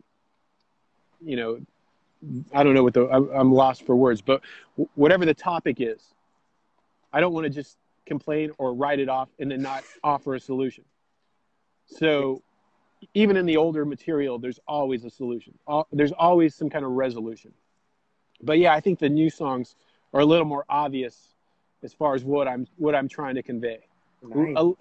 you 1.23 1.35
know 1.37 1.59
I 2.53 2.63
don't 2.63 2.73
know 2.73 2.83
what 2.83 2.93
the 2.93 3.07
I'm, 3.09 3.29
I'm 3.29 3.51
lost 3.53 3.85
for 3.85 3.95
words, 3.95 4.21
but 4.21 4.41
whatever 4.95 5.25
the 5.25 5.33
topic 5.33 5.79
is, 5.79 6.01
I 7.13 7.19
don't 7.21 7.33
want 7.33 7.45
to 7.45 7.49
just 7.49 7.77
complain 8.05 8.51
or 8.57 8.73
write 8.73 8.99
it 8.99 9.07
off 9.09 9.29
and 9.39 9.51
then 9.51 9.61
not 9.61 9.83
offer 10.03 10.33
a 10.35 10.39
solution. 10.39 10.83
So 11.85 12.41
even 13.13 13.37
in 13.37 13.45
the 13.45 13.57
older 13.57 13.85
material, 13.85 14.39
there's 14.39 14.59
always 14.67 15.05
a 15.05 15.09
solution. 15.09 15.53
There's 15.91 16.11
always 16.11 16.55
some 16.55 16.69
kind 16.69 16.83
of 16.85 16.91
resolution. 16.91 17.53
But 18.41 18.59
yeah, 18.59 18.73
I 18.73 18.79
think 18.79 18.99
the 18.99 19.09
new 19.09 19.29
songs 19.29 19.75
are 20.13 20.21
a 20.21 20.25
little 20.25 20.45
more 20.45 20.65
obvious 20.69 21.35
as 21.83 21.93
far 21.93 22.15
as 22.15 22.23
what 22.23 22.47
I'm 22.47 22.67
what 22.77 22.95
I'm 22.95 23.07
trying 23.07 23.35
to 23.35 23.43
convey. 23.43 23.79
Nice. 24.23 24.55
a, 24.57 24.71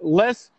less 0.00 0.50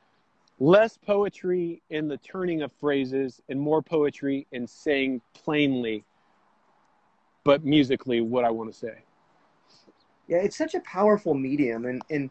less 0.59 0.97
poetry 0.97 1.81
in 1.89 2.07
the 2.07 2.17
turning 2.17 2.61
of 2.61 2.71
phrases 2.79 3.41
and 3.49 3.59
more 3.59 3.81
poetry 3.81 4.47
in 4.51 4.65
saying 4.67 5.21
plainly 5.33 6.03
but 7.43 7.65
musically 7.65 8.21
what 8.21 8.45
i 8.45 8.49
want 8.49 8.71
to 8.71 8.77
say. 8.77 9.03
Yeah, 10.27 10.37
it's 10.37 10.57
such 10.57 10.73
a 10.73 10.79
powerful 10.81 11.33
medium, 11.33 11.85
and 11.85 12.01
and 12.09 12.29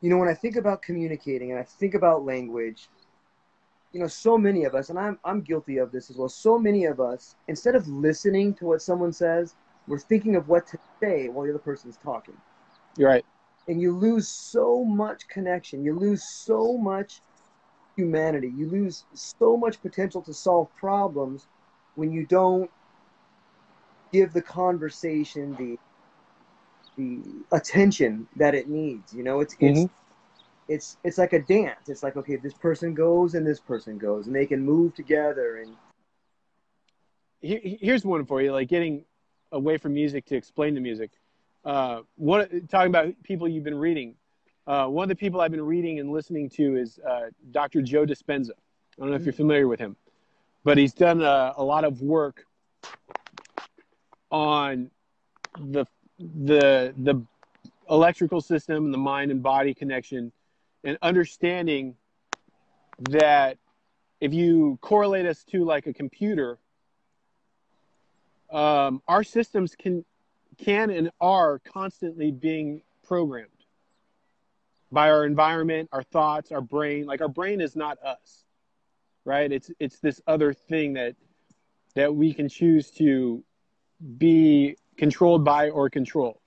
you 0.00 0.10
know 0.10 0.18
when 0.18 0.28
I 0.28 0.34
think 0.34 0.56
about 0.56 0.82
communicating 0.82 1.50
and 1.50 1.58
I 1.58 1.62
think 1.62 1.94
about 1.94 2.24
language, 2.24 2.88
you 3.92 4.00
know, 4.00 4.06
so 4.06 4.38
many 4.38 4.64
of 4.64 4.74
us, 4.74 4.90
and 4.90 4.98
I'm 4.98 5.18
I'm 5.24 5.40
guilty 5.40 5.78
of 5.78 5.90
this 5.90 6.10
as 6.10 6.16
well. 6.16 6.28
So 6.28 6.58
many 6.58 6.84
of 6.84 7.00
us, 7.00 7.36
instead 7.48 7.74
of 7.74 7.86
listening 7.88 8.54
to 8.54 8.66
what 8.66 8.82
someone 8.82 9.12
says, 9.12 9.54
we're 9.88 9.98
thinking 9.98 10.36
of 10.36 10.48
what 10.48 10.66
to 10.68 10.78
say 11.00 11.28
while 11.28 11.44
the 11.44 11.50
other 11.50 11.58
person's 11.58 11.96
talking. 11.96 12.36
You're 12.96 13.08
right. 13.08 13.24
And 13.68 13.80
you 13.80 13.96
lose 13.96 14.28
so 14.28 14.84
much 14.84 15.28
connection. 15.28 15.84
You 15.84 15.98
lose 15.98 16.22
so 16.24 16.78
much 16.78 17.20
humanity. 17.96 18.52
You 18.56 18.68
lose 18.68 19.04
so 19.14 19.56
much 19.56 19.80
potential 19.82 20.22
to 20.22 20.32
solve 20.32 20.74
problems 20.76 21.46
when 21.96 22.12
you 22.12 22.26
don't 22.26 22.70
give 24.12 24.32
the 24.32 24.42
conversation 24.42 25.56
the 25.56 25.78
the 26.96 27.20
attention 27.52 28.28
that 28.36 28.54
it 28.54 28.68
needs. 28.68 29.12
You 29.12 29.22
know, 29.22 29.40
it's 29.40 29.56
it's 29.60 29.80
Mhm. 29.80 29.90
It's 30.70 30.96
it's 31.02 31.18
like 31.18 31.32
a 31.32 31.40
dance. 31.40 31.88
It's 31.88 32.02
like 32.02 32.16
okay, 32.16 32.36
this 32.36 32.54
person 32.54 32.94
goes 32.94 33.34
and 33.34 33.44
this 33.46 33.58
person 33.58 33.98
goes, 33.98 34.28
and 34.28 34.34
they 34.34 34.46
can 34.46 34.64
move 34.64 34.94
together. 34.94 35.56
And 35.56 35.76
Here, 37.40 37.60
here's 37.62 38.04
one 38.04 38.24
for 38.24 38.40
you, 38.40 38.52
like 38.52 38.68
getting 38.68 39.04
away 39.50 39.76
from 39.78 39.92
music 39.94 40.24
to 40.26 40.36
explain 40.36 40.74
the 40.74 40.80
music. 40.80 41.10
Uh, 41.64 42.02
one 42.16 42.68
talking 42.68 42.88
about 42.88 43.12
people 43.24 43.48
you've 43.48 43.64
been 43.64 43.78
reading. 43.78 44.14
Uh, 44.66 44.86
one 44.86 45.04
of 45.04 45.08
the 45.08 45.16
people 45.16 45.40
I've 45.40 45.50
been 45.50 45.66
reading 45.66 45.98
and 45.98 46.12
listening 46.12 46.48
to 46.50 46.76
is 46.76 47.00
uh, 47.00 47.30
Dr. 47.50 47.82
Joe 47.82 48.06
Dispenza. 48.06 48.50
I 48.52 49.00
don't 49.00 49.10
know 49.10 49.16
if 49.16 49.24
you're 49.24 49.32
familiar 49.32 49.66
with 49.66 49.80
him, 49.80 49.96
but 50.62 50.78
he's 50.78 50.94
done 50.94 51.20
a, 51.20 51.52
a 51.56 51.64
lot 51.64 51.84
of 51.84 52.00
work 52.00 52.46
on 54.30 54.88
the 55.58 55.84
the 56.18 56.94
the 56.96 57.20
electrical 57.90 58.40
system, 58.40 58.84
and 58.84 58.94
the 58.94 58.98
mind 58.98 59.32
and 59.32 59.42
body 59.42 59.74
connection, 59.74 60.30
and 60.84 60.98
understanding 61.02 61.96
that 63.10 63.58
if 64.20 64.34
you 64.34 64.78
correlate 64.80 65.26
us 65.26 65.44
to 65.44 65.64
like 65.64 65.86
a 65.86 65.92
computer, 65.92 66.58
um, 68.50 69.02
our 69.08 69.24
systems 69.24 69.74
can 69.74 70.04
can 70.58 70.90
and 70.90 71.10
are 71.20 71.58
constantly 71.60 72.30
being 72.30 72.82
programmed 73.02 73.48
by 74.92 75.10
our 75.10 75.24
environment, 75.24 75.88
our 75.92 76.02
thoughts, 76.02 76.52
our 76.52 76.60
brain. 76.60 77.06
Like 77.06 77.20
our 77.20 77.28
brain 77.28 77.60
is 77.60 77.76
not 77.76 77.98
us, 78.02 78.44
right? 79.24 79.50
It's 79.50 79.70
it's 79.78 79.98
this 80.00 80.20
other 80.26 80.52
thing 80.52 80.94
that 80.94 81.14
that 81.94 82.14
we 82.14 82.32
can 82.34 82.48
choose 82.48 82.90
to 82.92 83.42
be 84.18 84.76
controlled 84.96 85.44
by 85.44 85.70
or 85.70 85.88
control. 85.90 86.40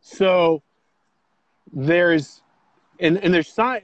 So 0.00 0.62
there's 1.72 2.42
and 3.02 3.18
and 3.18 3.34
there's 3.34 3.48
sci- 3.48 3.82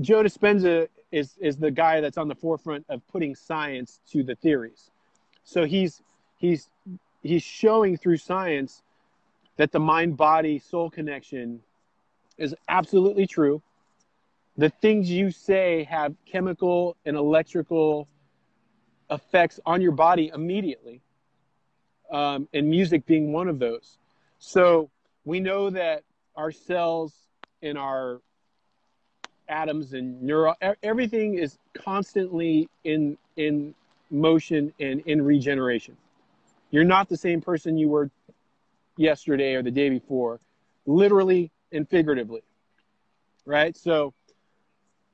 Joe 0.00 0.22
Dispenza 0.22 0.88
is 1.10 1.36
is 1.40 1.56
the 1.56 1.70
guy 1.70 2.00
that's 2.00 2.18
on 2.18 2.28
the 2.28 2.34
forefront 2.34 2.84
of 2.88 3.06
putting 3.08 3.34
science 3.34 4.00
to 4.10 4.22
the 4.22 4.36
theories. 4.36 4.90
So 5.44 5.64
he's 5.64 6.02
he's 6.36 6.68
he's 7.22 7.42
showing 7.42 7.96
through 7.96 8.18
science 8.18 8.82
that 9.56 9.72
the 9.72 9.80
mind 9.80 10.16
body 10.16 10.58
soul 10.58 10.90
connection 10.90 11.60
is 12.38 12.54
absolutely 12.68 13.26
true. 13.26 13.62
The 14.56 14.70
things 14.70 15.10
you 15.10 15.30
say 15.30 15.84
have 15.84 16.14
chemical 16.26 16.96
and 17.04 17.16
electrical 17.16 18.08
effects 19.10 19.58
on 19.66 19.80
your 19.80 19.92
body 19.92 20.30
immediately, 20.34 21.00
um, 22.10 22.48
and 22.52 22.68
music 22.68 23.06
being 23.06 23.32
one 23.32 23.48
of 23.48 23.58
those. 23.58 23.98
So 24.38 24.90
we 25.24 25.40
know 25.40 25.70
that 25.70 26.04
our 26.36 26.52
cells 26.52 27.14
and 27.62 27.78
our 27.78 28.20
atoms 29.48 29.92
and 29.92 30.22
neuro 30.22 30.54
e- 30.64 30.68
everything 30.82 31.34
is 31.38 31.58
constantly 31.74 32.68
in 32.84 33.16
in 33.36 33.74
motion 34.10 34.72
and 34.80 35.00
in 35.06 35.22
regeneration. 35.22 35.96
You're 36.70 36.84
not 36.84 37.08
the 37.08 37.16
same 37.16 37.40
person 37.40 37.76
you 37.76 37.88
were 37.88 38.10
yesterday 38.96 39.54
or 39.54 39.62
the 39.62 39.70
day 39.70 39.90
before, 39.90 40.40
literally 40.86 41.50
and 41.72 41.88
figuratively. 41.88 42.42
Right? 43.46 43.76
So 43.76 44.14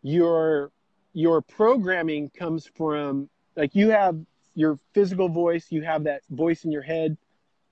your 0.03 0.71
your 1.13 1.41
programming 1.41 2.31
comes 2.31 2.67
from 2.77 3.29
like 3.57 3.75
you 3.75 3.91
have 3.91 4.19
your 4.55 4.79
physical 4.95 5.29
voice, 5.29 5.67
you 5.71 5.83
have 5.83 6.05
that 6.05 6.23
voice 6.31 6.65
in 6.65 6.73
your 6.73 6.83
head. 6.83 7.17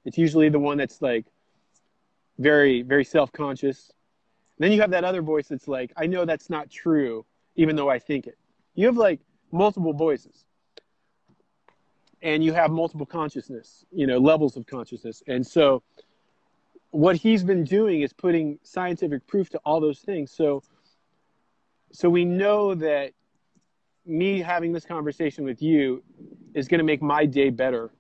It's 0.05 0.19
usually 0.19 0.49
the 0.49 0.59
one 0.59 0.79
that's 0.79 1.01
like 1.03 1.27
very 2.39 2.83
very 2.83 3.05
self-conscious. 3.05 3.93
Then 4.59 4.73
you 4.73 4.81
have 4.81 4.91
that 4.91 5.05
other 5.05 5.23
voice 5.23 5.49
that's 5.49 5.69
like, 5.69 5.93
I 5.97 6.07
know 6.07 6.25
that's 6.25 6.51
not 6.51 6.71
true, 6.71 7.25
even 7.57 7.77
though 7.77 7.89
I 7.89 7.99
think 7.99 8.27
it. 8.27 8.39
You 8.75 8.87
have 8.87 8.97
like 8.97 9.21
multiple 9.53 9.93
voices. 9.93 10.45
And 12.21 12.43
you 12.43 12.53
have 12.53 12.73
multiple 12.73 13.07
consciousness, 13.07 13.85
you 13.93 14.07
know, 14.07 14.19
levels 14.19 14.57
of 14.57 14.67
consciousness. 14.67 15.23
And 15.29 15.47
so 15.47 15.85
what 16.91 17.15
he's 17.17 17.45
been 17.45 17.63
doing 17.65 18.03
is 18.03 18.13
putting 18.13 18.59
scientific 18.65 19.27
proof 19.27 19.51
to 19.51 19.59
all 19.65 19.81
those 19.81 20.01
things. 20.01 20.33
So 20.33 20.63
so 21.93 22.11
we 22.11 22.25
know 22.25 22.75
that 22.75 23.13
me 24.05 24.41
having 24.41 24.73
this 24.73 24.85
conversation 24.85 25.45
with 25.45 25.63
you 25.63 26.03
is 26.55 26.69
going 26.69 26.79
to 26.79 26.85
make 26.85 27.01
my 27.01 27.25
day 27.25 27.51
better 27.51 27.91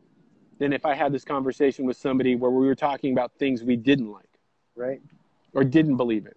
than 0.59 0.73
if 0.73 0.85
I 0.85 0.94
had 0.94 1.12
this 1.12 1.25
conversation 1.25 1.87
with 1.87 1.97
somebody 1.97 2.35
where 2.35 2.51
we 2.51 2.66
were 2.66 2.75
talking 2.75 3.12
about 3.12 3.33
things 3.38 3.62
we 3.62 3.77
didn't 3.77 4.11
like 4.11 4.29
right, 4.75 5.01
or 5.55 5.64
didn't 5.64 5.97
believe 5.97 6.27
in 6.27 6.33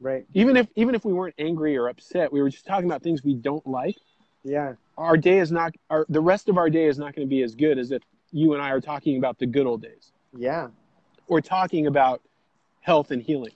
right, 0.00 0.26
even 0.34 0.56
if 0.56 0.68
even 0.76 0.94
if 0.94 1.04
we 1.04 1.12
weren't 1.12 1.34
angry 1.38 1.76
or 1.76 1.88
upset 1.88 2.32
we 2.32 2.40
were 2.40 2.50
just 2.50 2.66
talking 2.66 2.86
about 2.86 3.02
things 3.02 3.22
we 3.22 3.34
don't 3.34 3.66
like. 3.66 3.96
Yeah, 4.44 4.74
our 4.96 5.16
day 5.16 5.38
is 5.38 5.50
not 5.50 5.74
our 5.90 6.06
the 6.08 6.20
rest 6.20 6.48
of 6.48 6.58
our 6.58 6.70
day 6.70 6.86
is 6.86 6.98
not 6.98 7.14
going 7.14 7.26
to 7.26 7.30
be 7.30 7.42
as 7.42 7.54
good 7.54 7.78
as 7.78 7.90
if 7.90 8.02
you 8.32 8.54
and 8.54 8.62
i 8.62 8.70
are 8.70 8.80
talking 8.80 9.18
about 9.18 9.38
the 9.38 9.46
good 9.46 9.66
old 9.66 9.82
days. 9.82 10.12
Yeah, 10.36 10.68
or 11.26 11.40
talking 11.40 11.86
about 11.86 12.22
health 12.80 13.10
and 13.10 13.22
healing. 13.22 13.54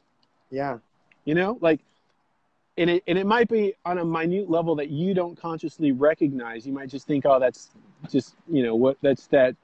Yeah, 0.51 0.79
you 1.25 1.35
know 1.35 1.59
like 1.61 1.81
and 2.77 2.89
it, 2.89 3.03
and 3.07 3.19
it 3.19 3.27
might 3.27 3.49
be 3.49 3.75
on 3.85 3.99
a 3.99 4.05
minute 4.05 4.49
level 4.49 4.75
that 4.77 4.89
you 4.89 5.13
don't 5.13 5.37
consciously 5.37 5.93
recognize. 5.93 6.67
You 6.67 6.73
might 6.73 6.89
just 6.89 7.07
think 7.07 7.27
oh 7.27 7.39
that's 7.39 7.71
just 8.09 8.35
you 8.49 8.63
know 8.63 8.75
what 8.75 8.97
that's 9.03 9.27
that 9.29 9.55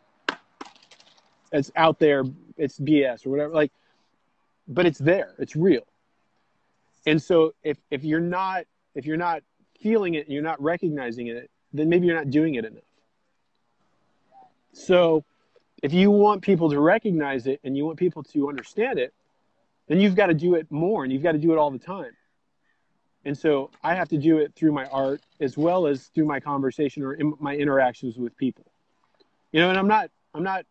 it's 1.53 1.71
out 1.77 1.99
there 1.99 2.25
it's 2.57 2.79
bs 2.79 3.27
or 3.27 3.31
whatever 3.31 3.55
like 3.55 3.73
but 4.69 4.85
it's 4.87 4.99
there 4.99 5.35
it's 5.39 5.57
real 5.57 5.87
and 7.07 7.23
so 7.23 7.55
if 7.63 7.79
if 7.91 8.05
you're 8.05 8.21
not 8.21 8.65
if 8.95 9.07
you're 9.07 9.17
not 9.17 9.43
feeling 9.81 10.15
it 10.15 10.27
and 10.27 10.35
you're 10.35 10.43
not 10.43 10.61
recognizing 10.61 11.29
it 11.29 11.51
then 11.73 11.89
maybe 11.89 12.07
you're 12.07 12.17
not 12.17 12.31
doing 12.31 12.55
it 12.55 12.65
enough. 12.65 12.83
So 14.73 15.25
if 15.83 15.93
you 15.93 16.11
want 16.11 16.43
people 16.43 16.71
to 16.71 16.81
recognize 16.81 17.47
it 17.47 17.61
and 17.65 17.77
you 17.77 17.85
want 17.85 17.99
people 17.99 18.23
to 18.25 18.49
understand 18.49 18.99
it 18.99 19.15
then 19.89 20.01
you've 20.01 20.17
got 20.17 20.27
to 20.27 20.35
do 20.35 20.55
it 20.57 20.71
more 20.71 21.05
and 21.05 21.13
you've 21.13 21.23
got 21.23 21.33
to 21.33 21.39
do 21.39 21.53
it 21.53 21.59
all 21.59 21.71
the 21.71 21.79
time. 21.79 22.13
And 23.25 23.39
so 23.39 23.71
i 23.83 23.95
have 23.95 24.09
to 24.09 24.19
do 24.19 24.39
it 24.39 24.55
through 24.55 24.73
my 24.73 24.87
art 24.87 25.23
as 25.41 25.57
well 25.57 25.87
as 25.87 26.09
through 26.09 26.27
my 26.27 26.41
conversation 26.41 27.03
or 27.03 27.15
in 27.15 27.35
my 27.39 27.55
interactions 27.55 28.17
with 28.17 28.37
people. 28.37 28.65
You 29.53 29.61
know 29.61 29.71
and 29.71 29.79
i'm 29.79 29.89
not 29.89 30.11
i'm 30.35 30.43
not 30.43 30.67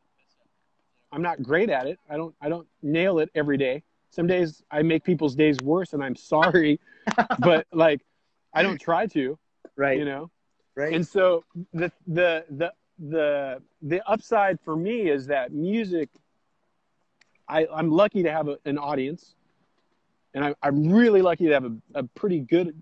i'm 1.12 1.22
not 1.22 1.42
great 1.42 1.70
at 1.70 1.88
it. 1.88 2.00
I 2.10 2.18
don't 2.18 2.36
i 2.42 2.50
don't 2.50 2.68
nail 2.82 3.20
it 3.20 3.30
every 3.34 3.58
day 3.58 3.84
some 4.16 4.28
days 4.28 4.64
i 4.72 4.82
make 4.82 5.04
people's 5.04 5.36
days 5.36 5.58
worse 5.62 5.94
and 5.94 6.04
i'm 6.04 6.16
sorry 6.16 6.80
but 7.40 7.68
like 7.72 8.02
i 8.54 8.64
don't 8.64 8.80
try 8.80 9.06
to 9.06 9.38
right, 9.76 9.98
you 9.98 10.06
know 10.06 10.30
right, 10.76 10.94
and 10.94 11.06
so 11.06 11.44
the 11.74 11.92
the 12.08 12.46
the 12.50 12.72
the 12.98 13.62
the 13.82 14.10
upside 14.10 14.60
for 14.62 14.76
me 14.76 15.10
is 15.10 15.28
that 15.28 15.52
music 15.52 16.10
I, 17.48 17.68
I'm 17.72 17.92
lucky 17.92 18.24
to 18.24 18.32
have 18.32 18.48
a, 18.48 18.58
an 18.66 18.80
audience 18.80 19.36
and 20.36 20.44
I, 20.44 20.56
I'm 20.62 20.92
really 20.92 21.22
lucky 21.22 21.48
to 21.48 21.54
have 21.54 21.66
a, 21.66 21.76
a 21.96 22.04
pretty 22.04 22.42
good 22.42 22.76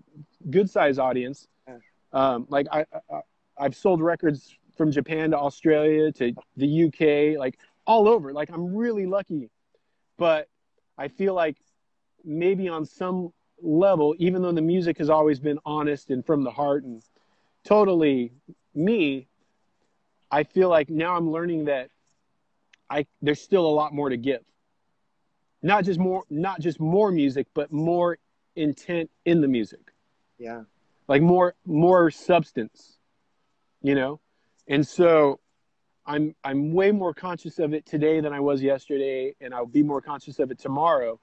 good 0.50 0.68
size 0.68 0.98
audience. 0.98 1.48
Yeah. 1.66 1.78
Um, 2.12 2.46
like 2.50 2.66
I, 2.70 2.84
I 3.10 3.20
I've 3.56 3.76
sold 3.76 4.02
records 4.02 4.54
from 4.76 4.90
Japan 4.90 5.30
to 5.30 5.38
Australia 5.38 6.10
to 6.12 6.34
the 6.56 6.84
UK, 6.84 7.38
like 7.38 7.58
all 7.86 8.08
over. 8.08 8.32
Like 8.32 8.50
I'm 8.50 8.74
really 8.74 9.06
lucky, 9.06 9.50
but 10.18 10.48
I 10.96 11.08
feel 11.08 11.34
like 11.34 11.56
maybe 12.24 12.68
on 12.68 12.84
some 12.84 13.32
level, 13.60 14.14
even 14.18 14.42
though 14.42 14.52
the 14.52 14.62
music 14.62 14.98
has 14.98 15.10
always 15.10 15.40
been 15.40 15.58
honest 15.64 16.10
and 16.10 16.24
from 16.24 16.44
the 16.44 16.50
heart 16.50 16.84
and 16.84 17.02
totally 17.64 18.32
me, 18.74 19.26
I 20.30 20.44
feel 20.44 20.68
like 20.68 20.88
now 20.90 21.16
I'm 21.16 21.30
learning 21.30 21.66
that 21.66 21.90
I 22.90 23.06
there's 23.22 23.40
still 23.40 23.66
a 23.66 23.74
lot 23.74 23.94
more 23.94 24.08
to 24.08 24.16
give. 24.16 24.42
Not 25.62 25.84
just 25.84 25.98
more 25.98 26.24
not 26.30 26.60
just 26.60 26.80
more 26.80 27.10
music, 27.10 27.46
but 27.54 27.72
more 27.72 28.18
intent 28.56 29.10
in 29.24 29.40
the 29.40 29.48
music. 29.48 29.80
yeah, 30.38 30.62
Like 31.08 31.22
more 31.22 31.54
more 31.64 32.10
substance. 32.10 32.98
You 33.82 33.94
know? 33.94 34.20
And 34.66 34.86
so 34.86 35.40
I'm 36.06 36.34
I'm 36.44 36.72
way 36.72 36.92
more 36.92 37.14
conscious 37.14 37.58
of 37.58 37.72
it 37.72 37.86
today 37.86 38.20
than 38.20 38.32
I 38.32 38.40
was 38.40 38.62
yesterday 38.62 39.34
and 39.40 39.54
I'll 39.54 39.66
be 39.66 39.82
more 39.82 40.00
conscious 40.00 40.38
of 40.38 40.50
it 40.50 40.58
tomorrow. 40.58 41.18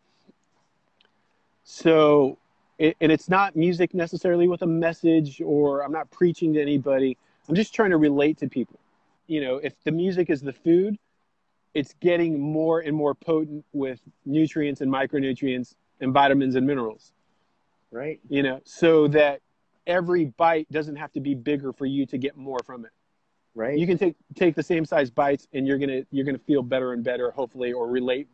So 1.63 2.37
it, 2.79 2.97
and 2.99 3.11
it's 3.11 3.29
not 3.29 3.55
music 3.55 3.93
necessarily 3.93 4.47
with 4.47 4.63
a 4.63 4.67
message 4.67 5.41
or 5.41 5.83
I'm 5.83 5.91
not 5.91 6.09
preaching 6.09 6.53
to 6.53 6.61
anybody. 6.61 7.17
I'm 7.47 7.55
just 7.55 7.73
trying 7.75 7.91
to 7.91 7.97
relate 7.97 8.39
to 8.39 8.47
people. 8.47 8.79
You 9.27 9.41
know, 9.41 9.57
if 9.57 9.73
the 9.83 9.91
music 9.91 10.29
is 10.29 10.41
the 10.41 10.53
food, 10.53 10.97
it's 11.73 11.93
getting 12.01 12.39
more 12.39 12.79
and 12.79 12.95
more 12.95 13.13
potent 13.13 13.63
with 13.71 13.99
nutrients 14.25 14.81
and 14.81 14.91
micronutrients 14.91 15.75
and 16.01 16.11
vitamins 16.11 16.55
and 16.55 16.65
minerals. 16.65 17.13
Right. 17.91 18.19
You 18.29 18.41
know, 18.41 18.61
so 18.63 19.07
that 19.09 19.41
every 19.85 20.25
bite 20.25 20.69
doesn't 20.71 20.95
have 20.95 21.11
to 21.13 21.19
be 21.19 21.35
bigger 21.35 21.71
for 21.71 21.85
you 21.85 22.05
to 22.07 22.17
get 22.17 22.35
more 22.35 22.59
from 22.65 22.85
it. 22.85 22.91
Right. 23.53 23.77
You 23.77 23.85
can 23.85 23.97
take 23.97 24.15
take 24.35 24.55
the 24.55 24.63
same 24.63 24.85
size 24.85 25.09
bites 25.09 25.47
and 25.53 25.67
you're 25.67 25.77
gonna 25.77 26.03
you're 26.11 26.25
gonna 26.25 26.37
feel 26.37 26.63
better 26.63 26.93
and 26.93 27.03
better, 27.03 27.31
hopefully, 27.31 27.73
or 27.73 27.87
relate 27.87 28.27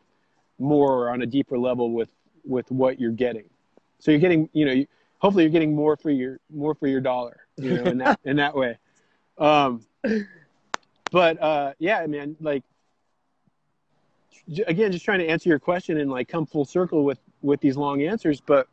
more 0.59 1.09
on 1.09 1.22
a 1.22 1.26
deeper 1.26 1.57
level 1.57 1.91
with 1.91 2.11
with 2.43 2.70
what 2.72 2.99
you're 2.99 3.11
getting. 3.11 3.49
So 3.99 4.11
you're 4.11 4.20
getting, 4.20 4.49
you 4.53 4.65
know, 4.65 4.72
you, 4.72 4.88
hopefully 5.18 5.43
you're 5.43 5.51
getting 5.51 5.76
more 5.76 5.97
for 5.97 6.11
your 6.11 6.39
more 6.49 6.76
for 6.76 6.88
your 6.88 7.01
dollar, 7.01 7.47
you 7.57 7.76
know, 7.76 7.86
in 7.86 7.97
that 7.99 8.20
in 8.26 8.38
that 8.38 8.55
way. 8.55 8.78
Um, 9.38 9.86
but 11.11 11.41
uh, 11.41 11.74
yeah, 11.80 12.05
man, 12.05 12.36
like 12.39 12.63
j- 14.49 14.63
again, 14.68 14.91
just 14.91 15.05
trying 15.05 15.20
to 15.20 15.28
answer 15.28 15.49
your 15.49 15.59
question 15.59 15.97
and 15.97 16.09
like 16.11 16.28
come 16.28 16.45
full 16.45 16.65
circle 16.65 17.03
with 17.03 17.20
with 17.41 17.59
these 17.59 17.78
long 17.78 18.01
answers, 18.01 18.39
but 18.39 18.68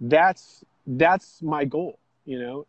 that's 0.00 0.64
that's 0.86 1.42
my 1.42 1.64
goal, 1.64 1.98
you 2.24 2.38
know. 2.38 2.66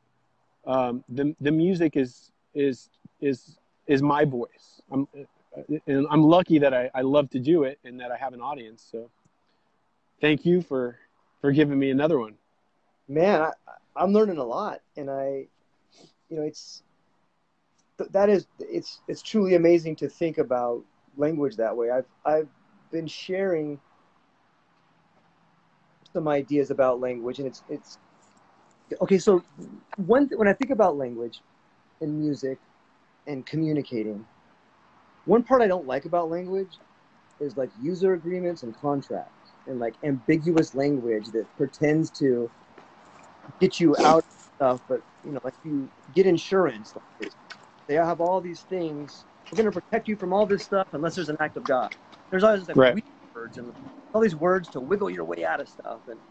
Um, 0.66 1.04
the 1.10 1.36
the 1.40 1.52
music 1.52 1.96
is 1.96 2.32
is 2.58 2.90
is 3.22 3.58
is 3.86 4.02
my 4.02 4.26
voice. 4.26 4.82
I'm 4.92 5.08
and 5.88 6.08
I'm 6.10 6.24
lucky 6.24 6.60
that 6.60 6.74
I, 6.74 6.90
I 6.94 7.02
love 7.02 7.30
to 7.32 7.40
do 7.40 7.64
it 7.64 7.80
and 7.84 8.00
that 8.00 8.12
I 8.12 8.18
have 8.18 8.34
an 8.34 8.42
audience. 8.42 8.86
So 8.92 9.10
thank 10.22 10.46
you 10.46 10.62
for 10.62 10.98
for 11.42 11.52
giving 11.52 11.78
me 11.80 11.92
another 11.92 12.20
one. 12.20 12.36
Man, 13.08 13.42
I, 13.42 13.52
I'm 13.96 14.12
learning 14.12 14.38
a 14.38 14.44
lot, 14.44 14.82
and 14.98 15.10
I, 15.10 15.48
you 16.30 16.38
know, 16.38 16.44
it's 16.44 16.84
that 18.12 18.30
is 18.30 18.48
it's 18.60 19.02
it's 19.08 19.22
truly 19.22 19.56
amazing 19.56 19.96
to 19.98 20.10
think 20.10 20.38
about 20.38 20.84
language 21.16 21.56
that 21.58 21.76
way. 21.76 21.90
I've 21.90 22.06
I've 22.26 22.50
been 22.92 23.08
sharing 23.08 23.80
some 26.14 26.28
ideas 26.28 26.72
about 26.72 27.00
language, 27.00 27.40
and 27.40 27.48
it's 27.48 27.64
it's 27.70 27.98
okay. 29.02 29.18
So 29.18 29.44
one 29.96 30.30
when 30.36 30.48
I 30.48 30.54
think 30.54 30.72
about 30.72 30.98
language 30.98 31.42
and 32.02 32.18
music 32.20 32.60
and 33.28 33.46
communicating, 33.46 34.28
one 35.26 35.44
part 35.44 35.62
I 35.62 35.68
don't 35.68 35.88
like 35.88 36.06
about 36.06 36.30
language 36.30 36.80
is 37.40 37.58
like 37.58 37.72
user 37.78 38.14
agreements 38.14 38.64
and 38.64 38.76
contracts 38.76 39.54
and 39.68 39.80
like 39.80 39.98
ambiguous 40.04 40.76
language 40.76 41.32
that 41.32 41.48
pretends 41.58 42.12
to 42.12 42.52
get 43.60 43.80
you 43.80 43.98
out 44.04 44.20
of 44.20 44.26
stuff, 44.58 44.82
but 44.88 45.02
you 45.24 45.32
know, 45.34 45.40
like 45.44 45.56
you 45.64 45.92
get 46.14 46.26
insurance. 46.26 46.96
Like 46.96 47.34
they 47.88 47.96
have 47.96 48.22
all 48.22 48.42
these 48.42 48.64
things. 48.64 49.26
We're 49.52 49.58
going 49.58 49.72
to 49.72 49.82
protect 49.82 50.08
you 50.08 50.16
from 50.18 50.34
all 50.34 50.46
this 50.48 50.64
stuff 50.66 50.88
unless 50.94 51.16
there's 51.16 51.30
an 51.30 51.38
act 51.40 51.58
of 51.58 51.68
God. 51.68 51.92
There's 52.32 52.44
always 52.44 52.68
like 52.68 52.78
Right. 52.78 52.98
words 53.36 53.58
and 53.58 53.74
all 54.14 54.22
these 54.22 54.36
words 54.36 54.70
to 54.72 54.82
wiggle 54.82 55.10
your 55.12 55.26
way 55.26 55.46
out 55.46 55.62
of 55.62 55.70
stuff. 55.70 56.02
And 56.08 56.22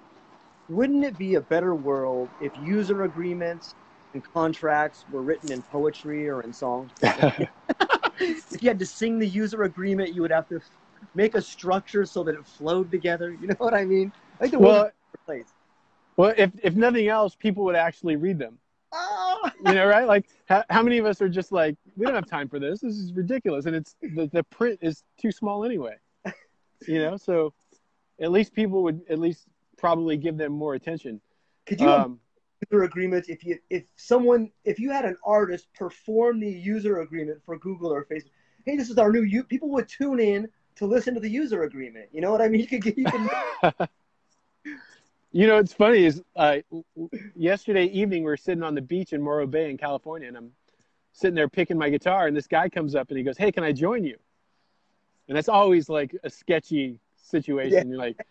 wouldn't 0.69 1.05
it 1.05 1.19
be 1.19 1.35
a 1.37 1.41
better 1.41 1.75
world 1.75 2.33
if 2.41 2.57
user 2.57 3.03
agreements 3.05 3.75
and 4.15 4.23
contracts 4.33 5.05
were 5.11 5.23
written 5.23 5.53
in 5.53 5.63
poetry 5.63 6.29
or 6.29 6.43
in 6.43 6.53
songs? 6.53 6.91
if 7.03 8.63
you 8.63 8.69
had 8.69 8.79
to 8.79 8.87
sing 8.87 9.19
the 9.19 9.27
user 9.27 9.63
agreement, 9.63 10.15
you 10.15 10.23
would 10.23 10.31
have 10.31 10.49
to 10.49 10.61
make 11.15 11.35
a 11.35 11.43
structure 11.43 12.05
so 12.05 12.23
that 12.25 12.35
it 12.35 12.47
flowed 12.47 12.91
together. 12.91 13.37
You 13.41 13.49
know 13.49 13.57
what 13.59 13.75
I 13.75 13.85
mean? 13.85 14.13
Think 14.41 14.53
the 14.53 14.59
well, 14.59 14.75
is 14.75 14.81
a 14.81 14.85
better 14.85 15.25
place. 15.27 15.53
well, 16.17 16.35
if 16.37 16.51
if 16.63 16.75
nothing 16.75 17.09
else, 17.09 17.35
people 17.35 17.65
would 17.65 17.77
actually 17.77 18.17
read 18.17 18.39
them. 18.39 18.59
Ah! 18.93 19.53
You 19.67 19.75
know, 19.75 19.87
right? 19.87 20.07
Like, 20.07 20.27
how, 20.47 20.65
how 20.71 20.83
many 20.83 20.99
of 20.99 21.07
us 21.07 21.21
are 21.21 21.29
just 21.29 21.53
like, 21.53 21.77
we 21.97 22.07
don't 22.07 22.15
have 22.15 22.27
time 22.27 22.49
for 22.49 22.59
this. 22.59 22.81
This 22.81 22.97
is 22.97 23.13
ridiculous, 23.13 23.67
and 23.67 23.75
it's 23.75 23.97
the 24.01 24.29
the 24.33 24.45
print 24.45 24.79
is 24.83 25.03
too 25.21 25.33
small 25.33 25.65
anyway. 25.65 25.97
You 26.87 26.99
know, 26.99 27.17
so 27.17 27.55
at 28.21 28.31
least 28.31 28.53
people 28.53 28.83
would 28.83 29.01
at 29.09 29.19
least 29.19 29.47
probably 29.79 30.19
give 30.19 30.37
them 30.37 30.53
more 30.53 30.75
attention. 30.75 31.23
Could 31.65 31.81
you 31.81 31.89
Um, 31.89 32.21
user 32.71 32.85
agreement 32.85 33.27
if 33.29 33.45
you 33.45 33.59
if 33.71 33.85
someone 33.97 34.51
if 34.65 34.79
you 34.79 34.91
had 34.91 35.05
an 35.05 35.17
artist 35.25 35.69
perform 35.75 36.41
the 36.41 36.51
user 36.51 37.01
agreement 37.01 37.41
for 37.45 37.59
Google 37.59 37.93
or 37.93 38.05
Facebook? 38.05 38.31
Hey, 38.65 38.77
this 38.77 38.91
is 38.91 38.99
our 38.99 39.13
new 39.13 39.23
you. 39.23 39.45
People 39.45 39.71
would 39.71 39.89
tune 39.89 40.21
in 40.21 40.49
to 40.77 40.87
listen 40.87 41.15
to 41.15 41.21
the 41.21 41.31
user 41.31 41.63
agreement. 41.63 42.09
You 42.13 42.21
know 42.21 42.31
what 42.31 42.41
I 42.41 42.49
mean? 42.49 42.61
You 42.61 42.67
could 42.67 42.83
get 42.83 42.99
you 42.99 43.05
can 43.05 43.29
You 45.33 45.47
know, 45.47 45.59
it's 45.59 45.73
funny 45.75 46.05
is 46.05 46.23
uh, 46.35 46.59
yesterday 47.35 47.85
evening 47.87 48.23
we're 48.23 48.39
sitting 48.39 48.63
on 48.63 48.75
the 48.75 48.81
beach 48.81 49.13
in 49.13 49.21
Morro 49.21 49.47
Bay 49.47 49.69
in 49.69 49.77
California, 49.77 50.29
and 50.29 50.37
I'm 50.37 50.53
sitting 51.13 51.35
there 51.35 51.49
picking 51.49 51.77
my 51.77 51.91
guitar, 51.91 52.27
and 52.27 52.35
this 52.35 52.47
guy 52.47 52.71
comes 52.71 52.95
up 52.95 53.11
and 53.11 53.19
he 53.19 53.25
goes, 53.25 53.37
"Hey, 53.37 53.53
can 53.53 53.63
I 53.63 53.73
join 53.73 54.03
you?" 54.03 54.17
And 55.29 55.37
that's 55.37 55.49
always 55.49 55.89
like 55.89 56.17
a 56.25 56.31
sketchy 56.31 57.01
situation. 57.17 57.73
Yeah. 57.73 57.85
You're 57.85 57.99
like, 57.99 58.27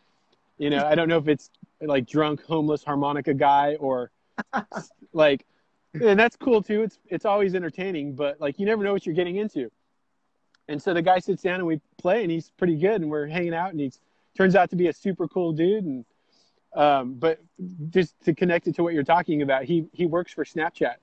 you 0.57 0.69
know, 0.69 0.83
I 0.85 0.95
don't 0.95 1.09
know 1.09 1.17
if 1.17 1.27
it's 1.27 1.51
like 1.81 2.07
drunk, 2.07 2.43
homeless 2.43 2.83
harmonica 2.83 3.33
guy 3.33 3.75
or 3.75 4.09
like, 5.13 5.45
and 5.93 6.19
that's 6.19 6.35
cool 6.35 6.61
too. 6.61 6.83
It's 6.83 6.99
it's 7.07 7.25
always 7.25 7.55
entertaining, 7.55 8.15
but 8.15 8.39
like 8.41 8.59
you 8.59 8.65
never 8.65 8.83
know 8.83 8.93
what 8.93 9.05
you're 9.05 9.15
getting 9.15 9.37
into. 9.37 9.71
And 10.67 10.81
so 10.81 10.93
the 10.93 11.01
guy 11.01 11.19
sits 11.19 11.43
down 11.43 11.55
and 11.55 11.67
we 11.67 11.79
play, 11.97 12.23
and 12.23 12.31
he's 12.31 12.51
pretty 12.57 12.75
good, 12.75 13.01
and 13.01 13.09
we're 13.09 13.27
hanging 13.27 13.53
out, 13.53 13.71
and 13.71 13.79
he 13.79 13.91
turns 14.35 14.55
out 14.55 14.69
to 14.71 14.75
be 14.75 14.87
a 14.87 14.93
super 14.93 15.27
cool 15.27 15.53
dude, 15.53 15.83
and 15.83 16.05
um, 16.75 17.13
but 17.13 17.39
just 17.89 18.19
to 18.25 18.33
connect 18.33 18.67
it 18.67 18.75
to 18.75 18.83
what 18.83 18.93
you're 18.93 19.03
talking 19.03 19.41
about, 19.41 19.63
he 19.63 19.85
he 19.93 20.05
works 20.05 20.33
for 20.33 20.43
Snapchat. 20.43 20.95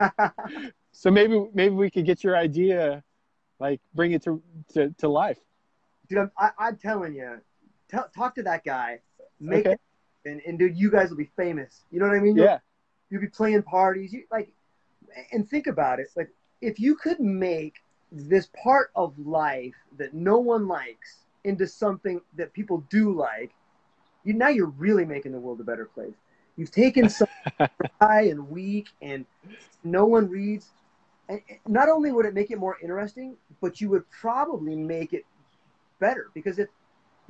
so 0.92 1.10
maybe 1.10 1.46
maybe 1.52 1.74
we 1.74 1.90
could 1.90 2.06
get 2.06 2.24
your 2.24 2.36
idea, 2.36 3.02
like 3.58 3.80
bring 3.94 4.12
it 4.12 4.22
to 4.24 4.42
to, 4.72 4.90
to 4.98 5.08
life. 5.08 5.38
dude. 6.08 6.18
I'm, 6.18 6.30
I, 6.38 6.50
I'm 6.58 6.76
telling 6.76 7.14
you, 7.14 7.40
tell, 7.90 8.08
talk 8.16 8.34
to 8.36 8.42
that 8.44 8.64
guy, 8.64 9.00
make 9.38 9.66
Okay. 9.66 9.76
And, 10.24 10.40
and 10.46 10.58
dude, 10.58 10.76
you 10.76 10.90
guys 10.90 11.10
will 11.10 11.16
be 11.16 11.30
famous. 11.36 11.84
You 11.90 12.00
know 12.00 12.06
what 12.06 12.16
I 12.16 12.20
mean? 12.20 12.36
You'll- 12.36 12.44
Yeah. 12.46 12.58
you'll 13.10 13.20
be 13.20 13.28
playing 13.28 13.62
parties. 13.62 14.12
You 14.12 14.24
like, 14.30 14.50
and 15.32 15.48
think 15.48 15.66
about 15.66 15.98
it. 16.00 16.08
Like, 16.16 16.30
if 16.60 16.78
you 16.78 16.94
could 16.94 17.20
make 17.20 17.76
this 18.12 18.48
part 18.62 18.90
of 18.94 19.18
life 19.18 19.74
that 19.96 20.14
no 20.14 20.38
one 20.38 20.68
likes 20.68 21.24
into 21.44 21.66
something 21.66 22.20
that 22.36 22.52
people 22.52 22.84
do 22.90 23.12
like, 23.12 23.52
you 24.24 24.34
now 24.34 24.48
you're 24.48 24.66
really 24.78 25.04
making 25.04 25.32
the 25.32 25.38
world 25.38 25.60
a 25.60 25.64
better 25.64 25.86
place. 25.86 26.14
You've 26.56 26.70
taken 26.70 27.08
something 27.08 27.68
dry 28.00 28.22
and 28.22 28.50
weak 28.50 28.88
and 29.00 29.24
no 29.82 30.04
one 30.04 30.28
reads. 30.28 30.68
And 31.28 31.40
not 31.66 31.88
only 31.88 32.12
would 32.12 32.26
it 32.26 32.34
make 32.34 32.50
it 32.50 32.58
more 32.58 32.76
interesting, 32.82 33.36
but 33.60 33.80
you 33.80 33.88
would 33.90 34.08
probably 34.10 34.76
make 34.76 35.12
it 35.14 35.24
better 36.00 36.26
because 36.34 36.58
if 36.58 36.68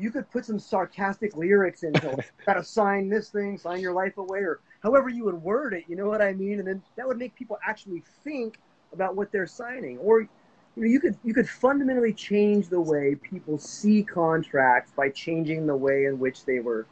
you 0.01 0.11
could 0.11 0.29
put 0.31 0.47
some 0.47 0.59
sarcastic 0.59 1.37
lyrics 1.37 1.83
into 1.83 2.09
like, 2.09 2.33
gotta 2.47 2.65
sign 2.65 3.09
this 3.09 3.29
thing, 3.29 3.59
sign 3.59 3.81
your 3.81 3.93
life 3.93 4.17
away, 4.17 4.41
or 4.41 4.61
however 4.83 5.09
you 5.09 5.25
would 5.25 5.35
word 5.35 5.75
it, 5.75 5.85
you 5.89 5.97
know 5.97 6.07
what 6.07 6.23
I 6.23 6.33
mean? 6.33 6.59
And 6.59 6.67
then 6.67 6.83
that 6.97 7.07
would 7.07 7.19
make 7.19 7.35
people 7.35 7.59
actually 7.67 8.03
think 8.25 8.59
about 8.93 9.15
what 9.15 9.31
they're 9.31 9.47
signing. 9.47 9.99
Or 9.99 10.23
you 10.23 10.29
know, 10.77 10.87
you 10.87 11.01
could 11.01 11.17
you 11.23 11.35
could 11.35 11.49
fundamentally 11.49 12.15
change 12.15 12.69
the 12.69 12.81
way 12.81 13.15
people 13.15 13.59
see 13.59 14.03
contracts 14.03 14.93
by 14.97 15.11
changing 15.11 15.67
the 15.67 15.77
way 15.77 16.07
in 16.07 16.19
which 16.19 16.45
they 16.47 16.61
were 16.61 16.87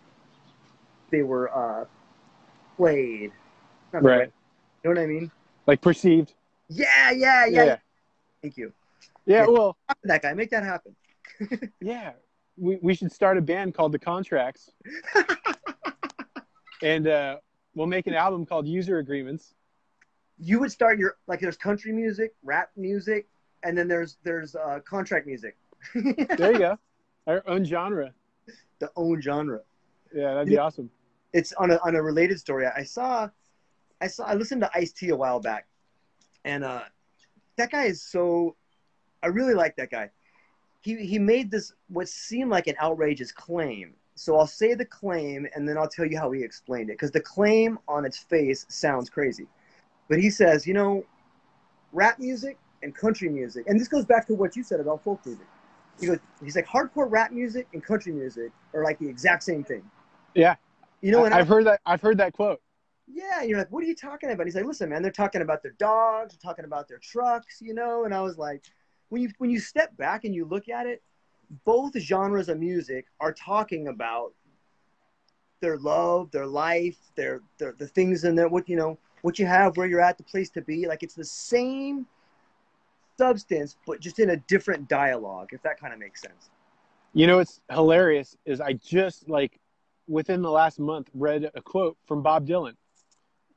they 1.10 1.22
were 1.22 1.50
uh, 1.56 1.84
played. 2.76 3.32
Not 3.92 4.02
Right. 4.02 4.30
You 4.84 4.90
know 4.90 5.00
what 5.00 5.02
I 5.02 5.06
mean? 5.06 5.30
Like 5.66 5.80
perceived. 5.80 6.34
Yeah, 6.68 7.10
yeah, 7.10 7.46
yeah. 7.46 7.64
Yeah. 7.64 7.76
Thank 8.42 8.58
you. 8.58 8.72
Yeah. 9.24 9.40
Yeah. 9.40 9.46
Well. 9.46 9.76
That 10.04 10.22
guy, 10.22 10.34
make 10.34 10.50
that 10.50 10.62
happen. 10.62 10.94
Yeah. 11.80 12.12
We 12.58 12.78
we 12.82 12.94
should 12.94 13.12
start 13.12 13.38
a 13.38 13.40
band 13.40 13.74
called 13.74 13.92
the 13.92 13.98
Contracts, 13.98 14.72
and 16.82 17.06
uh, 17.06 17.36
we'll 17.74 17.86
make 17.86 18.06
an 18.06 18.14
album 18.14 18.46
called 18.46 18.66
User 18.66 18.98
Agreements. 18.98 19.54
you 20.38 20.58
would 20.60 20.70
start 20.72 20.98
your 20.98 21.16
like 21.26 21.40
there's 21.40 21.56
country 21.56 21.92
music, 21.92 22.34
rap 22.42 22.70
music, 22.76 23.28
and 23.64 23.76
then 23.76 23.88
there's 23.88 24.18
there's 24.24 24.54
uh, 24.54 24.80
contract 24.88 25.26
music. 25.26 25.56
There 25.94 26.52
you 26.52 26.58
go. 26.58 26.78
Our 27.26 27.42
own 27.46 27.64
genre. 27.64 28.12
the 28.80 28.90
own 28.96 29.20
genre. 29.20 29.60
Yeah, 30.14 30.34
that'd 30.34 30.48
be 30.48 30.58
awesome. 30.58 30.90
It's 31.32 31.52
on 31.54 31.70
a 31.70 31.76
on 31.84 31.94
a 31.94 32.02
related 32.02 32.38
story. 32.40 32.66
I 32.66 32.82
saw, 32.84 33.28
I 34.00 34.06
saw 34.08 34.24
I 34.24 34.34
listened 34.34 34.62
to 34.62 34.70
Ice 34.74 34.92
T 34.92 35.10
a 35.10 35.16
while 35.16 35.38
back, 35.40 35.66
and 36.44 36.64
uh, 36.64 36.82
that 37.56 37.70
guy 37.70 37.84
is 37.84 38.02
so. 38.02 38.56
I 39.22 39.26
really 39.28 39.54
like 39.54 39.76
that 39.76 39.90
guy. 39.90 40.10
He 40.80 40.96
he 41.06 41.18
made 41.18 41.50
this 41.50 41.72
what 41.88 42.08
seemed 42.08 42.50
like 42.50 42.66
an 42.66 42.76
outrageous 42.82 43.32
claim. 43.32 43.94
So 44.14 44.36
I'll 44.38 44.46
say 44.46 44.74
the 44.74 44.84
claim 44.84 45.46
and 45.54 45.68
then 45.68 45.78
I'll 45.78 45.88
tell 45.88 46.06
you 46.06 46.18
how 46.18 46.30
he 46.32 46.42
explained 46.42 46.90
it 46.90 46.94
because 46.94 47.12
the 47.12 47.20
claim 47.20 47.78
on 47.88 48.04
its 48.04 48.18
face 48.18 48.66
sounds 48.68 49.10
crazy. 49.10 49.48
But 50.08 50.20
he 50.20 50.30
says, 50.30 50.66
you 50.66 50.74
know, 50.74 51.06
rap 51.92 52.18
music 52.18 52.58
and 52.82 52.94
country 52.94 53.28
music, 53.28 53.64
and 53.68 53.80
this 53.80 53.88
goes 53.88 54.06
back 54.06 54.26
to 54.28 54.34
what 54.34 54.56
you 54.56 54.62
said 54.62 54.80
about 54.80 55.02
folk 55.04 55.24
music. 55.26 55.48
He 56.00 56.06
goes, 56.06 56.18
he's 56.42 56.56
like 56.56 56.66
hardcore 56.66 57.10
rap 57.10 57.32
music 57.32 57.68
and 57.72 57.82
country 57.84 58.12
music 58.12 58.52
are 58.74 58.84
like 58.84 58.98
the 58.98 59.08
exact 59.08 59.42
same 59.44 59.64
thing. 59.64 59.90
Yeah. 60.34 60.56
You 61.02 61.12
know, 61.12 61.24
and 61.24 61.34
I've 61.34 61.46
I, 61.50 61.54
heard 61.54 61.66
that. 61.66 61.80
I've 61.86 62.00
heard 62.02 62.18
that 62.18 62.32
quote. 62.32 62.60
yeah, 63.06 63.40
and 63.40 63.48
you're 63.48 63.58
like, 63.58 63.70
what 63.72 63.82
are 63.82 63.86
you 63.86 63.94
talking 63.96 64.30
about? 64.30 64.46
He's 64.46 64.54
like, 64.54 64.64
listen, 64.66 64.90
man, 64.90 65.02
they're 65.02 65.10
talking 65.12 65.42
about 65.42 65.62
their 65.62 65.74
dogs, 65.78 66.34
they're 66.34 66.50
talking 66.50 66.64
about 66.64 66.88
their 66.88 66.98
trucks, 66.98 67.58
you 67.60 67.74
know. 67.74 68.04
And 68.04 68.14
I 68.14 68.20
was 68.20 68.38
like, 68.38 68.64
when 69.08 69.22
you 69.22 69.30
when 69.38 69.50
you 69.50 69.60
step 69.60 69.96
back 69.96 70.24
and 70.24 70.34
you 70.34 70.44
look 70.44 70.68
at 70.68 70.86
it, 70.86 71.02
both 71.64 71.98
genres 71.98 72.48
of 72.48 72.58
music 72.58 73.06
are 73.20 73.32
talking 73.32 73.88
about 73.88 74.32
their 75.60 75.78
love, 75.78 76.30
their 76.30 76.46
life, 76.46 76.96
their, 77.16 77.40
their 77.58 77.74
the 77.78 77.86
things 77.86 78.24
in 78.24 78.34
there, 78.34 78.48
what 78.48 78.68
you 78.68 78.76
know, 78.76 78.98
what 79.22 79.38
you 79.38 79.46
have, 79.46 79.76
where 79.76 79.86
you're 79.86 80.00
at, 80.00 80.18
the 80.18 80.24
place 80.24 80.50
to 80.50 80.62
be. 80.62 80.86
Like 80.86 81.02
it's 81.02 81.14
the 81.14 81.24
same 81.24 82.06
substance, 83.16 83.76
but 83.86 84.00
just 84.00 84.18
in 84.18 84.30
a 84.30 84.36
different 84.36 84.88
dialogue, 84.88 85.48
if 85.52 85.62
that 85.62 85.80
kind 85.80 85.92
of 85.92 85.98
makes 85.98 86.20
sense. 86.20 86.50
You 87.14 87.26
know, 87.26 87.38
what's 87.38 87.60
hilarious 87.70 88.36
is 88.44 88.60
I 88.60 88.74
just 88.74 89.28
like 89.28 89.58
within 90.06 90.42
the 90.42 90.50
last 90.50 90.78
month 90.78 91.10
read 91.14 91.50
a 91.54 91.62
quote 91.62 91.96
from 92.06 92.22
Bob 92.22 92.46
Dylan, 92.46 92.74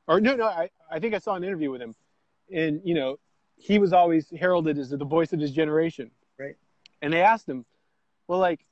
or 0.08 0.20
no, 0.20 0.36
no, 0.36 0.45
I 0.45 0.70
I 0.89 0.99
think 0.99 1.14
I 1.14 1.20
saw 1.20 1.36
an 1.36 1.43
interview 1.43 1.70
with 1.70 1.82
him, 1.82 1.93
and 2.52 2.82
you 2.84 2.95
know, 2.95 3.18
he 3.62 3.80
was 3.80 3.93
always 3.93 4.30
heralded 4.32 4.78
as 4.78 4.89
the 4.89 4.97
voice 5.05 5.34
of 5.34 5.39
his 5.39 5.51
generation. 5.51 6.09
Right. 6.38 6.55
And 7.01 7.14
they 7.14 7.22
asked 7.22 7.47
him, 7.47 7.66
well, 8.28 8.39
like, 8.39 8.66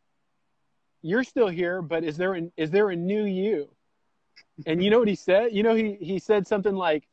you're 1.02 1.24
still 1.24 1.48
here, 1.48 1.82
but 1.82 2.04
is 2.04 2.18
there 2.18 2.34
an, 2.34 2.52
is 2.58 2.72
there 2.72 2.90
a 2.90 2.96
new 2.96 3.24
you? 3.24 3.70
And 4.66 4.84
you 4.84 4.90
know 4.90 5.00
what 5.00 5.08
he 5.08 5.16
said? 5.16 5.54
You 5.54 5.64
know, 5.64 5.74
he 5.74 5.98
he 6.02 6.20
said 6.20 6.48
something 6.48 6.76
like. 6.76 7.08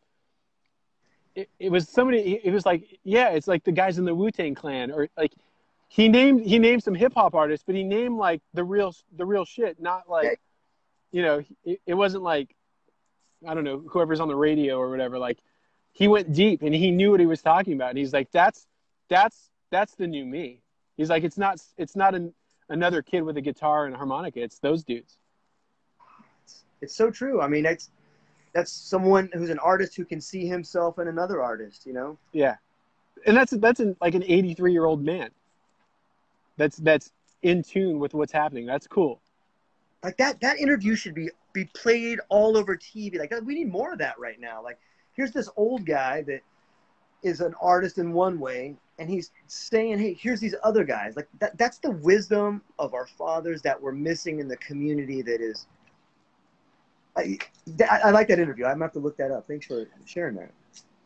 It, 1.36 1.50
it 1.60 1.70
was 1.70 1.88
somebody. 1.88 2.40
It 2.42 2.50
was 2.50 2.64
like, 2.64 2.98
yeah, 3.04 3.28
it's 3.30 3.46
like 3.46 3.62
the 3.62 3.72
guys 3.72 3.98
in 3.98 4.04
the 4.04 4.14
Wu 4.14 4.30
Tang 4.30 4.54
Clan, 4.54 4.90
or 4.90 5.08
like, 5.16 5.32
he 5.86 6.08
named 6.08 6.44
he 6.44 6.58
named 6.58 6.82
some 6.82 6.94
hip 6.94 7.12
hop 7.14 7.34
artists, 7.34 7.64
but 7.66 7.74
he 7.76 7.84
named 7.84 8.16
like 8.16 8.40
the 8.54 8.64
real 8.64 8.94
the 9.16 9.26
real 9.26 9.44
shit, 9.44 9.78
not 9.78 10.08
like, 10.08 10.26
Okay. 10.26 10.36
you 11.12 11.22
know, 11.22 11.44
it, 11.64 11.80
it 11.86 11.94
wasn't 11.94 12.22
like, 12.24 12.56
I 13.46 13.54
don't 13.54 13.64
know, 13.64 13.84
whoever's 13.90 14.18
on 14.18 14.28
the 14.28 14.34
radio 14.34 14.78
or 14.78 14.88
whatever. 14.90 15.18
Like, 15.18 15.38
he 15.96 16.08
went 16.08 16.34
deep 16.34 16.60
and 16.60 16.74
he 16.74 16.90
knew 16.90 17.10
what 17.10 17.20
he 17.20 17.26
was 17.26 17.40
talking 17.40 17.72
about, 17.72 17.88
and 17.88 17.98
he's 17.98 18.12
like, 18.12 18.30
that's 18.30 18.66
that's 19.08 19.48
that's 19.70 19.94
the 19.94 20.06
new 20.06 20.26
me. 20.26 20.60
He's 20.98 21.08
like, 21.08 21.24
it's 21.24 21.38
not 21.38 21.58
it's 21.78 21.96
not 21.96 22.14
an, 22.14 22.34
another 22.68 23.00
kid 23.00 23.22
with 23.22 23.38
a 23.38 23.40
guitar 23.40 23.86
and 23.86 23.94
a 23.94 23.96
harmonica. 23.96 24.42
It's 24.42 24.58
those 24.58 24.84
dudes. 24.84 25.16
It's 26.82 26.94
so 26.94 27.10
true. 27.10 27.40
I 27.40 27.48
mean, 27.48 27.62
that's 27.62 27.90
that's 28.52 28.70
someone 28.70 29.30
who's 29.32 29.48
an 29.48 29.58
artist 29.58 29.96
who 29.96 30.04
can 30.04 30.20
see 30.20 30.46
himself 30.46 30.98
in 30.98 31.08
another 31.08 31.42
artist. 31.42 31.86
You 31.86 31.94
know. 31.94 32.18
Yeah, 32.32 32.56
and 33.24 33.34
that's 33.34 33.52
that's 33.52 33.80
an, 33.80 33.96
like 33.98 34.14
an 34.14 34.22
83 34.22 34.72
year 34.72 34.84
old 34.84 35.02
man. 35.02 35.30
That's 36.58 36.76
that's 36.76 37.10
in 37.40 37.62
tune 37.62 37.98
with 37.98 38.12
what's 38.12 38.32
happening. 38.32 38.66
That's 38.66 38.86
cool. 38.86 39.22
like 40.04 40.18
that 40.18 40.42
that 40.42 40.58
interview 40.58 40.94
should 40.94 41.14
be 41.14 41.30
be 41.54 41.64
played 41.74 42.20
all 42.28 42.58
over 42.58 42.76
TV. 42.76 43.18
Like 43.18 43.32
we 43.44 43.54
need 43.54 43.72
more 43.72 43.94
of 43.94 43.98
that 44.00 44.18
right 44.18 44.38
now. 44.38 44.62
Like 44.62 44.78
here's 45.16 45.32
this 45.32 45.48
old 45.56 45.84
guy 45.84 46.22
that 46.22 46.40
is 47.22 47.40
an 47.40 47.54
artist 47.60 47.98
in 47.98 48.12
one 48.12 48.38
way, 48.38 48.76
and 48.98 49.08
he's 49.10 49.32
saying, 49.46 49.98
"Hey, 49.98 50.14
here's 50.14 50.40
these 50.40 50.54
other 50.62 50.84
guys." 50.84 51.16
Like 51.16 51.28
that 51.40 51.56
that's 51.58 51.78
the 51.78 51.90
wisdom 51.90 52.62
of 52.78 52.94
our 52.94 53.06
fathers 53.06 53.62
that 53.62 53.80
we're 53.80 53.92
missing 53.92 54.38
in 54.38 54.48
the 54.48 54.56
community. 54.58 55.22
That 55.22 55.40
is. 55.40 55.66
I, 57.16 57.38
I 58.04 58.10
like 58.10 58.28
that 58.28 58.38
interview. 58.38 58.66
I'm 58.66 58.74
gonna 58.74 58.84
have 58.84 58.92
to 58.92 58.98
look 58.98 59.16
that 59.16 59.30
up. 59.30 59.48
Thanks 59.48 59.66
for 59.66 59.86
sharing 60.04 60.36
that. 60.36 60.50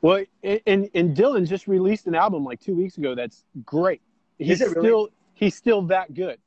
Well, 0.02 0.24
and 0.42 0.90
and 0.94 1.16
Dylan 1.16 1.48
just 1.48 1.68
released 1.68 2.06
an 2.06 2.14
album 2.14 2.44
like 2.44 2.60
two 2.60 2.74
weeks 2.74 2.98
ago. 2.98 3.14
That's 3.14 3.44
great. 3.64 4.00
He's 4.38 4.60
really? 4.60 4.72
still 4.72 5.08
he's 5.34 5.54
still 5.54 5.82
that 5.82 6.12
good. 6.14 6.38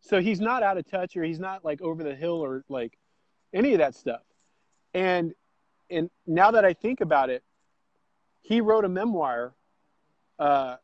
So 0.00 0.20
he's 0.20 0.40
not 0.40 0.62
out 0.62 0.78
of 0.78 0.88
touch 0.88 1.16
or 1.16 1.24
he's 1.24 1.40
not 1.40 1.64
like 1.64 1.82
over 1.82 2.04
the 2.04 2.14
hill 2.14 2.42
or 2.44 2.64
like 2.68 2.96
any 3.52 3.72
of 3.72 3.78
that 3.78 3.94
stuff. 3.94 4.22
And 4.94 5.34
and 5.90 6.10
now 6.26 6.50
that 6.50 6.64
I 6.64 6.72
think 6.72 7.00
about 7.00 7.30
it, 7.30 7.42
he 8.42 8.60
wrote 8.60 8.84
a 8.84 8.88
memoir 8.88 9.52
uh, 10.38 10.76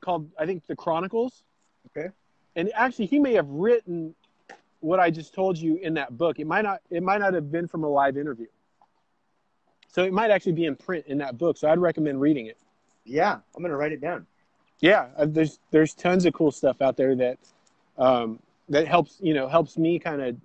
called 0.00 0.30
I 0.38 0.46
think 0.46 0.66
The 0.66 0.76
Chronicles. 0.76 1.42
Okay. 1.90 2.10
And 2.54 2.70
actually, 2.74 3.06
he 3.06 3.18
may 3.18 3.34
have 3.34 3.48
written 3.48 4.14
what 4.80 5.00
I 5.00 5.10
just 5.10 5.34
told 5.34 5.58
you 5.58 5.76
in 5.76 5.94
that 5.94 6.16
book. 6.16 6.38
It 6.38 6.46
might 6.46 6.62
not 6.62 6.80
it 6.90 7.02
might 7.02 7.18
not 7.18 7.34
have 7.34 7.50
been 7.50 7.68
from 7.68 7.84
a 7.84 7.88
live 7.88 8.16
interview. 8.16 8.46
So 9.88 10.04
it 10.04 10.12
might 10.12 10.30
actually 10.30 10.52
be 10.52 10.66
in 10.66 10.76
print 10.76 11.06
in 11.06 11.18
that 11.18 11.38
book. 11.38 11.56
So 11.56 11.68
I'd 11.68 11.78
recommend 11.78 12.20
reading 12.20 12.46
it. 12.46 12.58
Yeah, 13.04 13.38
I'm 13.54 13.62
gonna 13.62 13.76
write 13.76 13.92
it 13.92 14.00
down. 14.00 14.26
Yeah, 14.80 15.08
uh, 15.16 15.26
there's 15.26 15.58
there's 15.70 15.94
tons 15.94 16.26
of 16.26 16.34
cool 16.34 16.50
stuff 16.50 16.82
out 16.82 16.96
there 16.96 17.14
that 17.16 17.38
um, 17.96 18.40
that 18.68 18.86
helps 18.86 19.16
you 19.20 19.34
know 19.34 19.48
helps 19.48 19.78
me 19.78 19.98
kind 19.98 20.20
of 20.20 20.36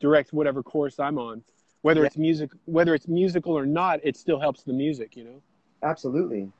direct 0.00 0.32
whatever 0.32 0.62
course 0.62 1.00
I'm 1.00 1.18
on, 1.18 1.42
whether 1.84 2.02
Yeah. 2.02 2.06
it's 2.06 2.16
music 2.16 2.50
whether 2.64 2.94
it's 2.94 3.08
musical 3.08 3.52
or 3.56 3.66
not. 3.66 4.00
It 4.02 4.16
still 4.16 4.40
helps 4.40 4.62
the 4.64 4.72
music, 4.72 5.16
you 5.16 5.24
know. 5.24 5.42
Absolutely. 5.82 6.50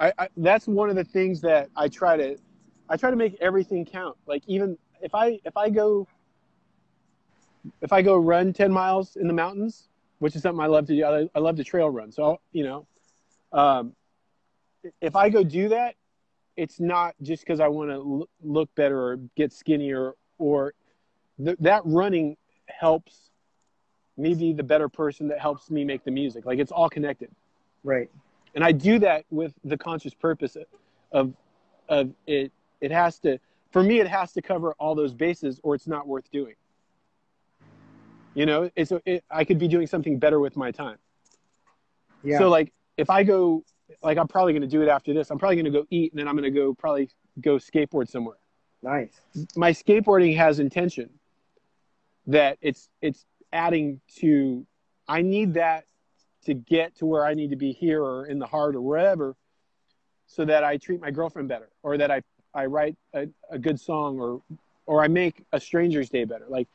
I, 0.00 0.12
I 0.18 0.28
that's 0.36 0.66
one 0.66 0.90
of 0.90 0.96
the 0.96 1.04
things 1.04 1.40
that 1.42 1.70
I 1.76 1.88
try 1.88 2.16
to 2.16 2.36
I 2.88 2.96
try 2.96 3.10
to 3.10 3.16
make 3.16 3.36
everything 3.40 3.84
count. 3.84 4.16
Like 4.26 4.42
even 4.48 4.76
if 5.00 5.14
I 5.14 5.40
if 5.44 5.56
I 5.56 5.70
go 5.70 6.08
if 7.80 7.92
I 7.92 8.02
go 8.02 8.16
run 8.16 8.52
ten 8.52 8.72
miles 8.72 9.16
in 9.16 9.28
the 9.28 9.32
mountains, 9.34 9.88
which 10.18 10.34
is 10.34 10.42
something 10.42 10.60
I 10.62 10.66
love 10.66 10.86
to 10.86 10.96
do. 10.96 11.04
I, 11.04 11.28
I 11.34 11.38
love 11.38 11.56
to 11.56 11.64
trail 11.64 11.88
run. 11.88 12.10
So 12.10 12.22
I'll, 12.24 12.40
you 12.52 12.64
know, 12.64 12.86
um, 13.52 13.94
if 15.00 15.14
I 15.14 15.28
go 15.28 15.44
do 15.44 15.68
that, 15.68 15.94
it's 16.56 16.80
not 16.80 17.14
just 17.22 17.44
because 17.44 17.60
I 17.60 17.68
want 17.68 17.90
to 17.90 17.94
l- 17.96 18.28
look 18.42 18.74
better 18.74 18.98
or 19.00 19.16
get 19.36 19.52
skinnier 19.52 20.14
or 20.38 20.74
th- 21.44 21.58
that 21.60 21.82
running 21.84 22.36
helps 22.68 23.25
me 24.18 24.34
be 24.34 24.52
the 24.52 24.62
better 24.62 24.88
person 24.88 25.28
that 25.28 25.40
helps 25.40 25.70
me 25.70 25.84
make 25.84 26.04
the 26.04 26.10
music. 26.10 26.46
Like 26.46 26.58
it's 26.58 26.72
all 26.72 26.88
connected 26.88 27.30
Right. 27.84 28.10
and 28.54 28.64
I 28.64 28.72
do 28.72 28.98
that 29.00 29.24
with 29.30 29.54
the 29.64 29.76
conscious 29.78 30.14
purpose 30.14 30.56
of 31.12 31.34
of 31.88 32.12
it. 32.26 32.52
It 32.80 32.90
has 32.92 33.18
to, 33.20 33.38
for 33.72 33.82
me, 33.82 34.00
it 34.00 34.08
has 34.08 34.32
to 34.34 34.42
cover 34.42 34.74
all 34.78 34.94
those 34.94 35.14
bases, 35.14 35.60
or 35.62 35.74
it's 35.74 35.86
not 35.86 36.06
worth 36.06 36.30
doing. 36.30 36.54
You 38.34 38.46
know, 38.46 38.70
it's 38.76 38.92
it, 39.06 39.24
I 39.30 39.44
could 39.44 39.58
be 39.58 39.68
doing 39.68 39.86
something 39.86 40.18
better 40.18 40.40
with 40.40 40.56
my 40.56 40.70
time. 40.70 40.98
Yeah. 42.22 42.38
So 42.38 42.48
like, 42.48 42.72
if 42.96 43.08
I 43.10 43.22
go, 43.24 43.64
like, 44.02 44.18
I'm 44.18 44.28
probably 44.28 44.52
going 44.52 44.62
to 44.62 44.68
do 44.68 44.82
it 44.82 44.88
after 44.88 45.14
this. 45.14 45.30
I'm 45.30 45.38
probably 45.38 45.56
going 45.56 45.72
to 45.72 45.80
go 45.80 45.86
eat, 45.90 46.12
and 46.12 46.18
then 46.20 46.28
I'm 46.28 46.34
going 46.36 46.52
to 46.52 46.58
go 46.60 46.74
probably 46.74 47.08
go 47.40 47.56
skateboard 47.56 48.08
somewhere. 48.08 48.36
nice. 48.82 49.20
My 49.56 49.70
skateboarding 49.72 50.36
has 50.36 50.58
intention 50.58 51.10
that 52.26 52.58
it's 52.60 52.88
it's 53.00 53.24
adding 53.56 54.00
to. 54.18 54.66
I 55.08 55.22
need 55.22 55.54
that 55.54 55.84
to 56.44 56.54
get 56.54 56.96
to 56.98 57.06
where 57.06 57.24
I 57.24 57.34
need 57.34 57.50
to 57.50 57.56
be 57.56 57.72
here 57.72 58.02
or 58.02 58.26
in 58.26 58.38
the 58.38 58.46
heart 58.46 58.76
or 58.76 58.80
wherever, 58.80 59.36
so 60.26 60.44
that 60.44 60.62
I 60.64 60.76
treat 60.76 61.00
my 61.00 61.10
girlfriend 61.10 61.48
better, 61.48 61.70
or 61.82 61.98
that 61.98 62.10
I 62.10 62.22
I 62.54 62.66
write 62.66 62.96
a, 63.14 63.28
a 63.50 63.58
good 63.58 63.80
song, 63.80 64.20
or 64.20 64.42
or 64.86 65.02
I 65.02 65.08
make 65.08 65.44
a 65.52 65.60
stranger's 65.60 66.10
day 66.10 66.24
better. 66.24 66.46
Like 66.48 66.68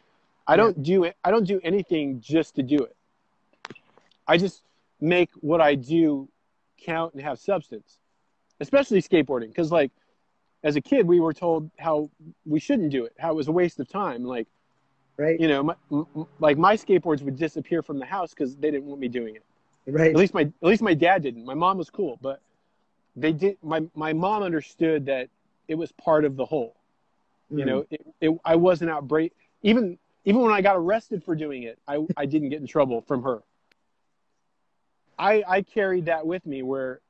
I 0.48 0.58
don't 0.58 0.82
do 0.84 1.04
it. 1.06 1.16
I 1.24 1.32
don't 1.32 1.48
do 1.48 1.62
anything 1.64 2.20
just 2.20 2.56
to 2.56 2.64
do 2.64 2.78
it. 2.78 2.96
I 4.28 4.38
just 4.38 4.64
make 5.00 5.30
what 5.42 5.62
I 5.62 5.76
do 5.76 6.30
count 6.86 7.14
and 7.14 7.22
have 7.24 7.40
substance, 7.40 7.98
especially 8.60 9.02
skateboarding. 9.02 9.48
Because 9.48 9.72
like 9.72 9.92
as 10.64 10.76
a 10.76 10.82
kid, 10.82 11.08
we 11.08 11.20
were 11.20 11.34
told 11.34 11.72
how 11.80 12.10
we 12.46 12.60
shouldn't 12.60 12.92
do 12.92 13.06
it, 13.06 13.14
how 13.18 13.32
it 13.32 13.36
was 13.36 13.48
a 13.48 13.52
waste 13.52 13.80
of 13.80 13.88
time. 13.88 14.24
Like 14.24 14.48
Right. 15.18 15.40
you 15.40 15.48
know, 15.48 15.64
my, 15.64 15.76
m- 15.92 16.28
like 16.40 16.58
my 16.58 16.76
skateboards 16.76 17.22
would 17.22 17.38
disappear 17.38 17.82
from 17.84 18.00
the 18.00 18.06
house 18.06 18.32
because 18.32 18.56
they 18.56 18.72
didn't 18.72 18.86
want 18.86 19.00
me 19.00 19.08
doing 19.08 19.36
it. 19.36 19.44
Right. 19.88 20.12
At 20.12 20.16
least 20.16 20.34
my 20.34 20.42
at 20.42 20.52
least 20.62 20.82
my 20.82 20.94
dad 20.94 21.24
didn't. 21.24 21.46
My 21.46 21.54
mom 21.54 21.78
was 21.78 21.90
cool, 21.90 22.18
but 22.22 22.42
they 23.16 23.34
did. 23.34 23.58
My 23.64 23.84
my 23.96 24.14
mom 24.14 24.44
understood 24.44 25.06
that 25.08 25.30
it 25.68 25.76
was 25.76 25.92
part 25.92 26.26
of 26.26 26.36
the 26.36 26.46
whole. 26.46 26.76
You 27.50 27.64
Mm. 27.64 27.68
know, 27.68 27.86
it, 27.90 28.02
it, 28.22 28.40
I 28.46 28.56
wasn't 28.56 28.92
out 28.92 29.08
break. 29.08 29.34
Even 29.64 29.98
even 30.26 30.42
when 30.42 30.52
I 30.54 30.62
got 30.62 30.76
arrested 30.78 31.24
for 31.24 31.36
doing 31.36 31.64
it, 31.64 31.78
I 31.88 32.06
I 32.16 32.26
didn't 32.26 32.50
get 32.50 32.62
in 32.62 32.68
trouble 32.68 33.02
from 33.02 33.24
her. 33.24 33.42
I 35.18 35.44
I 35.48 35.62
carried 35.62 36.06
that 36.06 36.26
with 36.26 36.46
me 36.46 36.62
where 36.64 37.02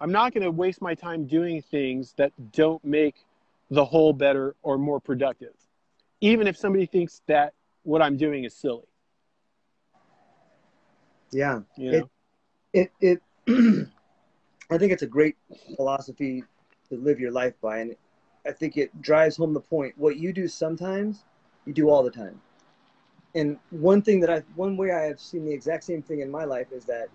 I'm 0.00 0.12
not 0.12 0.32
going 0.32 0.42
to 0.44 0.50
waste 0.50 0.80
my 0.80 0.94
time 0.94 1.26
doing 1.26 1.60
things 1.62 2.14
that 2.14 2.32
don't 2.52 2.82
make 2.84 3.14
the 3.70 3.84
whole 3.84 4.12
better 4.12 4.56
or 4.62 4.78
more 4.78 4.98
productive, 5.00 5.54
even 6.20 6.46
if 6.46 6.56
somebody 6.56 6.86
thinks 6.86 7.22
that 7.26 7.54
what 7.82 8.02
I'm 8.02 8.16
doing 8.16 8.44
is 8.44 8.54
silly. 8.54 8.86
Yeah. 11.30 11.60
You 11.76 11.92
It- 11.92 12.00
know, 12.00 12.10
it 12.72 12.92
it 13.00 13.22
I 14.70 14.78
think 14.78 14.92
it's 14.92 15.02
a 15.02 15.06
great 15.06 15.36
philosophy 15.76 16.44
to 16.88 16.96
live 16.96 17.18
your 17.20 17.30
life 17.32 17.54
by 17.60 17.78
and 17.78 17.96
I 18.46 18.52
think 18.52 18.76
it 18.76 19.02
drives 19.02 19.36
home 19.36 19.52
the 19.52 19.60
point 19.60 19.94
what 19.98 20.16
you 20.16 20.32
do 20.32 20.48
sometimes 20.48 21.24
you 21.66 21.72
do 21.72 21.90
all 21.90 22.02
the 22.02 22.10
time. 22.10 22.40
And 23.34 23.58
one 23.70 24.02
thing 24.02 24.20
that 24.20 24.30
I 24.30 24.42
one 24.56 24.76
way 24.76 24.90
I 24.92 25.02
have 25.02 25.20
seen 25.20 25.44
the 25.44 25.52
exact 25.52 25.84
same 25.84 26.02
thing 26.02 26.20
in 26.20 26.30
my 26.30 26.44
life 26.44 26.68
is 26.72 26.84
that 26.86 27.08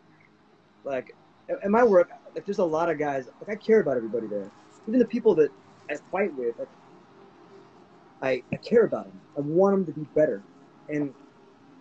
like 0.84 1.16
in 1.64 1.72
my 1.72 1.84
work 1.84 2.10
like 2.34 2.46
there's 2.46 2.60
a 2.60 2.66
lot 2.66 2.90
of 2.90 2.98
guys 2.98 3.28
like 3.40 3.58
I 3.58 3.62
care 3.62 3.80
about 3.80 3.98
everybody 3.98 4.28
there. 4.28 4.50
Even 4.88 5.00
the 5.00 5.06
people 5.06 5.36
that 5.36 5.52
I 5.90 5.96
fight 6.12 6.34
with 6.36 6.58
like 6.60 6.70
I, 8.26 8.44
I 8.54 8.58
care 8.58 8.86
about 8.86 9.08
them. 9.08 9.22
I 9.38 9.42
want 9.42 9.76
them 9.78 9.88
to 9.88 9.94
be 9.94 10.08
better. 10.16 10.46
And 10.90 11.14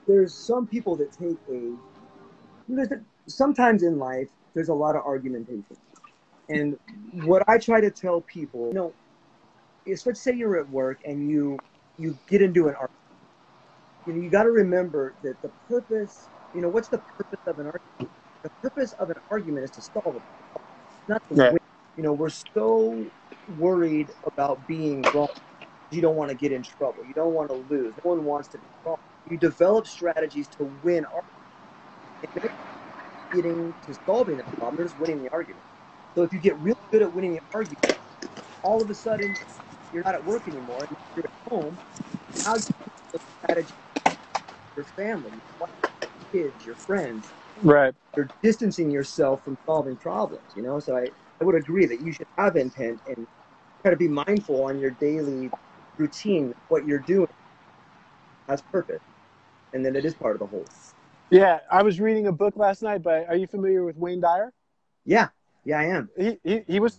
there's 0.06 0.36
some 0.36 0.66
people 0.68 0.96
that 0.98 1.12
take 1.12 1.38
a, 1.50 1.76
there's 2.68 2.92
a 2.92 3.02
sometimes 3.28 3.82
in 3.84 3.98
life, 3.98 4.30
there's 4.54 4.70
a 4.70 4.74
lot 4.74 4.96
of 4.96 5.02
argumentation. 5.04 5.76
And 6.48 6.76
what 7.24 7.44
I 7.48 7.58
try 7.58 7.80
to 7.80 7.90
tell 7.90 8.22
people, 8.22 8.68
you 8.68 8.74
know, 8.74 8.96
is 9.86 10.06
let's 10.06 10.22
say 10.22 10.34
you're 10.34 10.58
at 10.58 10.70
work 10.70 11.00
and 11.04 11.28
you 11.30 11.62
you 11.98 12.18
get 12.28 12.42
into 12.42 12.68
an 12.68 12.74
argument. 12.74 12.90
You 14.06 14.14
know, 14.14 14.20
you 14.20 14.30
got 14.30 14.44
to 14.44 14.50
remember 14.50 15.16
that 15.22 15.42
the 15.42 15.52
purpose, 15.68 16.30
you 16.52 16.62
know, 16.62 16.70
what's 16.70 16.88
the 16.88 16.98
purpose 17.18 17.40
of 17.46 17.58
an 17.60 17.66
argument? 17.66 17.82
The 18.44 18.50
purpose 18.62 18.92
of 18.94 19.10
an 19.10 19.16
argument 19.30 19.64
is 19.64 19.72
to 19.72 19.82
solve 19.82 20.16
it, 20.16 20.22
not 21.08 21.22
to 21.30 21.36
Right. 21.36 21.48
win. 21.48 21.60
You 21.96 22.04
know, 22.04 22.14
we're 22.14 22.30
so 22.30 23.12
worried 23.46 24.12
about 24.36 24.66
being 24.66 25.10
wrong. 25.12 25.28
You 25.94 26.02
don't 26.02 26.16
want 26.16 26.30
to 26.30 26.36
get 26.36 26.52
in 26.52 26.62
trouble. 26.62 27.04
You 27.04 27.14
don't 27.14 27.34
want 27.34 27.50
to 27.50 27.54
lose. 27.54 27.94
No 28.04 28.10
one 28.10 28.24
wants 28.24 28.48
to 28.50 28.58
be 28.58 28.68
wrong. 28.84 28.96
You 29.26 29.38
develop 29.38 29.86
strategies 29.86 30.48
to 30.50 30.64
win 30.64 31.06
arguments. 31.06 31.32
Getting 33.32 33.74
to 33.82 33.94
solving 34.06 34.38
the 34.38 34.44
problem, 34.58 34.84
just 34.84 34.98
winning 34.98 35.22
the 35.22 35.30
argument. 35.32 35.64
So 36.16 36.22
if 36.22 36.32
you 36.32 36.40
get 36.40 36.58
real 36.60 36.76
good 36.92 37.02
at 37.02 37.12
winning 37.12 37.34
the 37.34 37.40
argument, 37.54 37.78
all 38.62 38.82
of 38.82 38.90
a 38.90 38.94
sudden 38.94 39.34
you're 39.92 40.04
not 40.04 40.14
at 40.14 40.24
work 40.24 40.48
anymore. 40.48 40.86
You're 41.16 41.24
at 41.26 41.52
home. 41.52 41.78
How 42.44 42.54
do 42.54 42.60
you 42.60 42.86
the 43.12 43.20
strategy? 43.44 43.74
Your 44.76 44.86
family, 44.96 45.32
your 45.32 45.42
wife, 45.58 45.70
your 46.32 46.44
kids, 46.50 46.64
your 46.66 46.76
friends. 46.76 47.34
Right. 47.56 47.94
You're 48.16 48.32
distancing 48.42 48.90
yourself 48.90 49.44
from 49.44 49.56
solving 49.66 49.96
problems. 49.98 50.52
You 50.54 50.62
know, 50.62 50.80
so 50.80 50.96
I, 50.96 51.06
I 51.40 51.44
would 51.44 51.56
agree 51.56 51.86
that 51.86 52.00
you 52.00 52.12
should 52.12 52.28
have 52.38 52.56
intent 52.56 53.02
and 53.06 53.26
try 53.82 53.90
to 53.92 53.96
be 53.98 54.08
mindful 54.08 54.64
on 54.64 54.78
your 54.78 54.92
daily 54.92 55.50
routine, 55.98 56.54
what 56.68 56.86
you're 56.86 56.98
doing 56.98 57.28
has 58.48 58.62
purpose, 58.62 59.00
and 59.72 59.84
then 59.84 59.96
it 59.96 60.04
is 60.04 60.14
part 60.14 60.34
of 60.34 60.40
the 60.40 60.46
whole. 60.46 60.64
Yeah, 61.30 61.60
I 61.70 61.82
was 61.82 62.00
reading 62.00 62.26
a 62.26 62.32
book 62.32 62.56
last 62.56 62.82
night. 62.82 63.02
But 63.02 63.28
are 63.28 63.36
you 63.36 63.46
familiar 63.46 63.84
with 63.84 63.96
Wayne 63.96 64.20
Dyer? 64.20 64.52
Yeah, 65.04 65.28
yeah, 65.64 65.80
I 65.80 65.84
am. 65.84 66.10
he, 66.16 66.38
he 66.44 66.60
he 66.66 66.80
was 66.80 66.98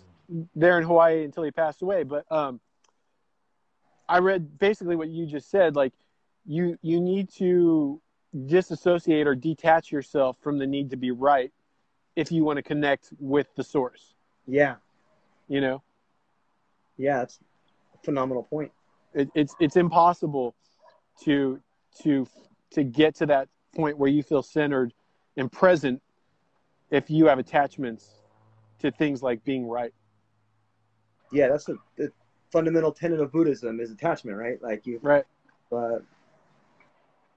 there 0.56 0.78
in 0.78 0.84
Hawaii 0.84 1.24
until 1.24 1.43
he 1.43 1.52
passed 1.52 1.82
away. 1.82 2.04
But 2.04 2.30
um, 2.32 2.60
I 4.10 4.20
read 4.20 4.58
basically 4.60 4.96
what 4.96 5.10
you 5.10 5.26
just 5.26 5.50
said. 5.50 5.76
Like 5.76 5.93
you 6.46 6.78
you 6.82 7.00
need 7.00 7.30
to 7.38 8.02
disassociate 8.46 9.28
or 9.28 9.36
detach 9.36 9.91
yourself 9.91 10.38
from 10.41 10.58
the 10.58 10.68
need 10.68 10.89
to 10.89 10.98
be 10.98 11.12
right 11.12 11.52
if 12.16 12.32
you 12.32 12.43
want 12.43 12.58
to 12.58 12.64
connect 12.64 13.10
with 13.20 13.48
the 13.56 13.64
source. 13.64 14.14
Yeah, 14.48 14.76
You 15.48 15.62
know, 15.62 15.84
yeah, 16.98 17.24
it's 17.24 17.39
a 17.93 17.98
phenomenal 18.04 18.43
point. 18.43 18.72
It, 19.16 19.30
it's 19.34 19.55
it's 19.59 19.76
impossible 19.78 20.55
to 21.24 21.59
to 22.03 22.28
to 22.72 22.84
get 22.84 23.16
to 23.16 23.26
that 23.26 23.47
point 23.76 23.97
where 23.97 24.09
you 24.09 24.22
feel 24.22 24.43
centered 24.43 24.93
and 25.38 25.51
present 25.51 26.01
if 26.91 27.09
you 27.09 27.26
have 27.28 27.39
attachments 27.39 28.22
to 28.80 28.91
things 28.91 29.24
like 29.24 29.43
being 29.43 29.68
right. 29.68 29.93
Yeah, 31.32 31.47
that's 31.47 31.66
the, 31.66 31.78
the 31.97 32.11
fundamental 32.51 32.91
tenet 32.91 33.20
of 33.20 33.32
Buddhism 33.32 33.80
is 33.80 33.91
attachment, 33.91 34.38
right? 34.38 34.61
Like 34.61 34.86
you, 34.86 34.99
Right. 35.01 35.26
but 35.72 36.03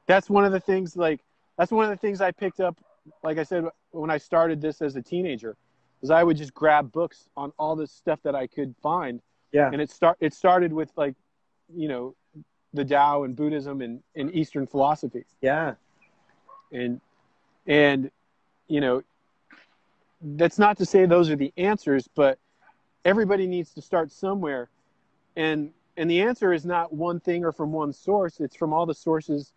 that's 0.07 0.29
one 0.29 0.45
of 0.45 0.53
the 0.53 0.61
things 0.61 0.97
like 0.97 1.21
that's 1.57 1.71
one 1.71 1.85
of 1.85 1.91
the 1.91 1.97
things 1.97 2.21
i 2.21 2.31
picked 2.31 2.61
up 2.61 2.77
like 3.23 3.37
i 3.39 3.43
said 3.43 3.65
when 3.91 4.11
i 4.11 4.17
started 4.17 4.61
this 4.61 4.81
as 4.81 4.97
a 4.97 5.03
teenager 5.03 5.57
is 6.03 6.11
i 6.11 6.25
would 6.25 6.37
just 6.37 6.55
grab 6.55 6.91
books 6.93 7.29
on 7.37 7.53
all 7.59 7.77
this 7.77 7.93
stuff 7.93 8.19
that 8.23 8.35
i 8.35 8.47
could 8.47 8.75
find 8.83 9.21
yeah, 9.53 9.71
and 9.73 9.81
it 9.83 9.91
start 9.91 10.17
it 10.21 10.33
started 10.35 10.73
with 10.73 10.91
like 10.97 11.15
you 11.75 11.89
know 11.89 12.15
the 12.75 12.85
Tao 12.85 13.25
and 13.25 13.35
buddhism 13.35 13.81
and, 13.81 14.03
and 14.15 14.35
eastern 14.35 14.67
philosophy. 14.67 15.25
Yeah, 15.41 15.75
and 16.73 17.01
and 17.67 18.11
you 18.67 18.81
know 18.81 19.03
that's 20.21 20.59
not 20.59 20.77
to 20.79 20.85
say 20.85 21.07
those 21.07 21.31
are 21.31 21.37
the 21.37 21.53
answers 21.57 22.09
but 22.13 22.39
everybody 23.05 23.47
needs 23.47 23.73
to 23.75 23.83
start 23.83 24.13
somewhere. 24.13 24.69
And 25.37 25.73
and 25.97 26.11
the 26.11 26.21
answer 26.21 26.53
is 26.53 26.65
not 26.65 26.93
one 26.93 27.19
thing 27.21 27.45
or 27.45 27.53
from 27.53 27.73
one 27.73 27.93
source. 27.93 28.41
It's 28.41 28.55
from 28.55 28.73
all 28.73 28.87
the 28.87 28.95
sources 28.95 29.53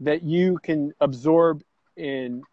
that 0.00 0.22
you 0.22 0.58
can 0.58 0.94
absorb 1.00 1.62
and 1.96 2.44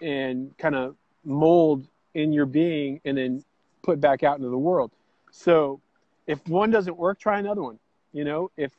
and 0.00 0.56
kind 0.58 0.74
of 0.74 0.96
mold 1.24 1.86
in 2.14 2.32
your 2.32 2.46
being 2.46 3.00
and 3.04 3.18
then 3.18 3.44
put 3.82 4.00
back 4.00 4.22
out 4.22 4.38
into 4.38 4.48
the 4.48 4.58
world. 4.58 4.90
So 5.30 5.80
if 6.26 6.46
one 6.48 6.70
doesn't 6.70 6.96
work 6.96 7.18
try 7.18 7.38
another 7.38 7.62
one 7.62 7.78
you 8.16 8.24
know 8.24 8.50
if 8.56 8.72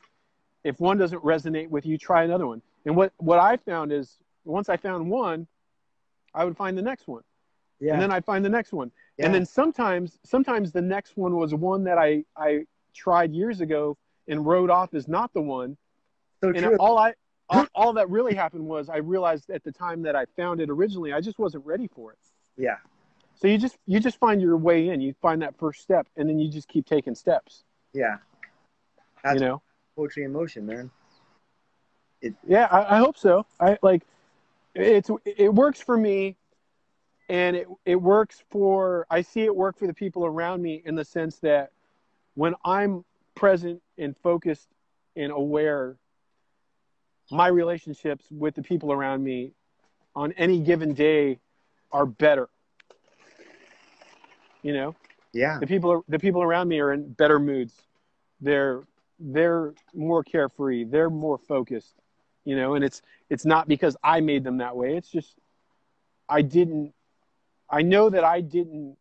if 0.64 0.80
one 0.80 0.98
doesn't 0.98 1.22
resonate 1.22 1.68
with 1.68 1.86
you 1.86 1.96
try 1.96 2.24
another 2.24 2.46
one. 2.46 2.62
And 2.84 2.96
what 2.96 3.12
what 3.18 3.38
i 3.38 3.56
found 3.56 3.92
is 3.92 4.18
once 4.44 4.68
i 4.68 4.76
found 4.76 5.08
one 5.10 5.46
i 6.34 6.44
would 6.44 6.56
find 6.56 6.76
the 6.76 6.82
next 6.82 7.06
one. 7.06 7.22
Yeah, 7.80 7.92
and 7.92 8.02
then 8.02 8.10
i'd 8.10 8.24
find 8.24 8.44
the 8.44 8.50
next 8.50 8.72
one. 8.72 8.90
Yeah. 9.16 9.26
and 9.26 9.34
then 9.34 9.46
sometimes 9.46 10.18
sometimes 10.24 10.72
the 10.72 10.82
next 10.82 11.16
one 11.16 11.36
was 11.36 11.54
one 11.54 11.84
that 11.84 11.98
i 11.98 12.24
i 12.36 12.64
tried 12.94 13.32
years 13.32 13.60
ago 13.60 13.96
and 14.26 14.44
wrote 14.44 14.70
off 14.70 14.92
as 14.94 15.08
not 15.08 15.32
the 15.32 15.40
one. 15.40 15.76
So 16.42 16.48
and 16.48 16.58
true. 16.58 16.76
all 16.78 16.98
i 16.98 17.14
all, 17.50 17.66
all 17.74 17.92
that 17.94 18.10
really 18.10 18.34
happened 18.34 18.66
was 18.66 18.88
i 18.88 18.98
realized 18.98 19.50
at 19.50 19.64
the 19.64 19.72
time 19.72 20.02
that 20.02 20.14
i 20.14 20.24
found 20.36 20.60
it 20.60 20.68
originally 20.68 21.12
i 21.12 21.20
just 21.20 21.38
wasn't 21.38 21.64
ready 21.64 21.88
for 21.88 22.12
it. 22.12 22.18
Yeah, 22.56 22.78
so 23.40 23.46
you 23.46 23.56
just 23.56 23.78
you 23.86 24.00
just 24.00 24.18
find 24.18 24.42
your 24.42 24.56
way 24.56 24.88
in. 24.88 25.00
You 25.00 25.14
find 25.22 25.42
that 25.42 25.56
first 25.58 25.80
step 25.80 26.08
and 26.16 26.28
then 26.28 26.38
you 26.38 26.50
just 26.50 26.68
keep 26.68 26.86
taking 26.86 27.14
steps. 27.14 27.64
Yeah. 27.92 28.16
You 29.34 29.40
know? 29.40 29.62
poetry 29.96 30.24
in 30.24 30.32
motion, 30.32 30.66
man. 30.66 30.90
yeah 32.46 32.68
I, 32.70 32.96
I 32.96 32.98
hope 32.98 33.16
so. 33.16 33.46
I 33.60 33.78
like 33.82 34.02
it's 34.74 35.10
it 35.24 35.52
works 35.52 35.80
for 35.80 35.96
me 35.96 36.36
and 37.28 37.56
it 37.56 37.66
it 37.84 37.96
works 37.96 38.42
for 38.50 39.06
i 39.10 39.22
see 39.22 39.42
it 39.42 39.54
work 39.54 39.76
for 39.76 39.86
the 39.86 39.94
people 39.94 40.24
around 40.24 40.62
me 40.62 40.82
in 40.84 40.94
the 40.94 41.04
sense 41.04 41.38
that 41.40 41.72
when 42.34 42.54
i'm 42.64 43.04
present 43.34 43.82
and 43.96 44.16
focused 44.18 44.68
and 45.16 45.32
aware 45.32 45.96
my 47.30 47.48
relationships 47.48 48.24
with 48.30 48.54
the 48.54 48.62
people 48.62 48.92
around 48.92 49.22
me 49.22 49.52
on 50.14 50.32
any 50.32 50.60
given 50.60 50.94
day 50.94 51.38
are 51.92 52.06
better. 52.06 52.48
You 54.62 54.72
know? 54.72 54.96
Yeah, 55.32 55.58
the 55.58 55.66
people 55.66 56.04
the 56.08 56.18
people 56.18 56.42
around 56.42 56.68
me 56.68 56.80
are 56.80 56.92
in 56.92 57.12
better 57.12 57.38
moods. 57.38 57.74
They're 58.40 58.82
they're 59.18 59.74
more 59.94 60.22
carefree 60.22 60.84
they're 60.84 61.10
more 61.10 61.38
focused 61.38 61.94
you 62.44 62.56
know 62.56 62.74
and 62.74 62.84
it's 62.84 63.02
it's 63.28 63.44
not 63.44 63.68
because 63.68 63.96
i 64.02 64.20
made 64.20 64.42
them 64.44 64.58
that 64.58 64.74
way. 64.76 64.96
It's 64.96 65.10
just 65.10 65.34
i 66.28 66.40
didn't 66.40 66.94
i 67.68 67.82
know 67.82 68.08
that 68.08 68.24
i 68.24 68.40
didn't 68.40 68.96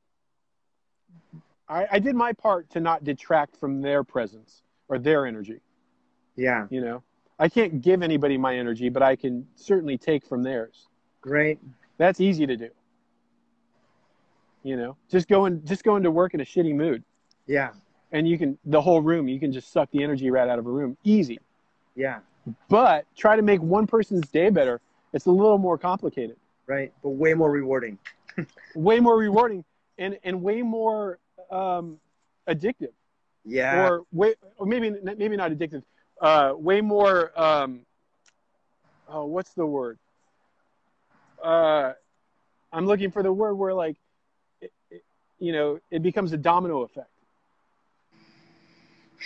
i 1.70 1.88
i 1.94 2.00
did 2.00 2.16
my 2.16 2.34
part 2.34 2.70
to 2.72 2.80
not 2.80 3.04
detract 3.04 3.56
from 3.56 3.82
their 3.82 4.04
presence 4.04 4.64
or 4.90 5.00
their 5.00 5.26
energy. 5.26 5.62
Yeah, 6.36 6.68
you 6.70 6.82
know 6.82 7.04
i 7.40 7.48
can't 7.48 7.82
give 7.82 8.04
anybody 8.04 8.38
my 8.38 8.58
energy 8.58 8.90
but 8.90 9.02
i 9.02 9.16
can 9.16 9.48
certainly 9.56 9.98
take 9.98 10.26
from 10.26 10.44
theirs. 10.44 10.88
Great. 11.22 11.60
that's 11.98 12.20
easy 12.20 12.46
to 12.48 12.58
do. 12.58 12.70
You 14.64 14.76
know 14.76 14.98
just 15.10 15.28
going 15.28 15.64
just 15.64 15.84
going 15.84 16.04
to 16.04 16.12
work 16.12 16.34
in 16.34 16.42
a 16.42 16.46
shitty 16.46 16.76
mood. 16.76 17.04
Yeah, 17.46 17.70
and 18.12 18.28
you 18.28 18.38
can 18.38 18.58
the 18.66 18.82
whole 18.82 19.02
room 19.02 19.28
you 19.28 19.40
can 19.40 19.52
just 19.52 19.72
suck 19.72 19.90
the 19.92 20.04
energy 20.04 20.30
right 20.30 20.48
out 20.48 20.60
of 20.60 20.66
a 20.66 20.70
room. 20.70 20.98
Easy. 21.04 21.40
Yeah, 21.96 22.20
but 22.70 23.06
try 23.16 23.36
to 23.36 23.42
make 23.42 23.62
one 23.62 23.88
person's 23.88 24.28
day 24.30 24.50
better. 24.50 24.80
It's 25.14 25.26
a 25.26 25.32
little 25.32 25.58
more 25.58 25.78
complicated. 25.78 26.38
Right. 26.68 26.94
But 27.02 27.12
way 27.12 27.34
more 27.34 27.52
rewarding. 27.52 27.98
way 28.76 29.00
more 29.00 29.18
rewarding 29.18 29.64
and 29.98 30.18
and 30.24 30.42
way 30.42 30.62
more 30.62 31.20
um 31.50 32.00
addictive. 32.48 32.94
Yeah, 33.46 33.88
or 33.88 34.04
way 34.12 34.36
or 34.58 34.66
maybe 34.66 34.94
maybe 35.02 35.38
not 35.38 35.52
addictive. 35.52 35.84
Uh 36.22 36.54
way 36.56 36.82
more 36.82 37.32
um 37.40 37.82
oh 39.08 39.26
what's 39.26 39.54
the 39.54 39.66
word? 39.66 39.98
Uh 41.44 41.94
i'm 42.74 42.86
looking 42.86 43.12
for 43.12 43.24
the 43.24 43.32
word 43.32 43.56
where 43.56 43.74
like 43.74 43.96
it, 44.60 44.72
it, 44.92 45.02
you 45.40 45.52
know 45.52 45.80
it 45.92 46.02
becomes 46.02 46.34
a 46.34 46.38
domino 46.38 46.82
effect 46.82 47.10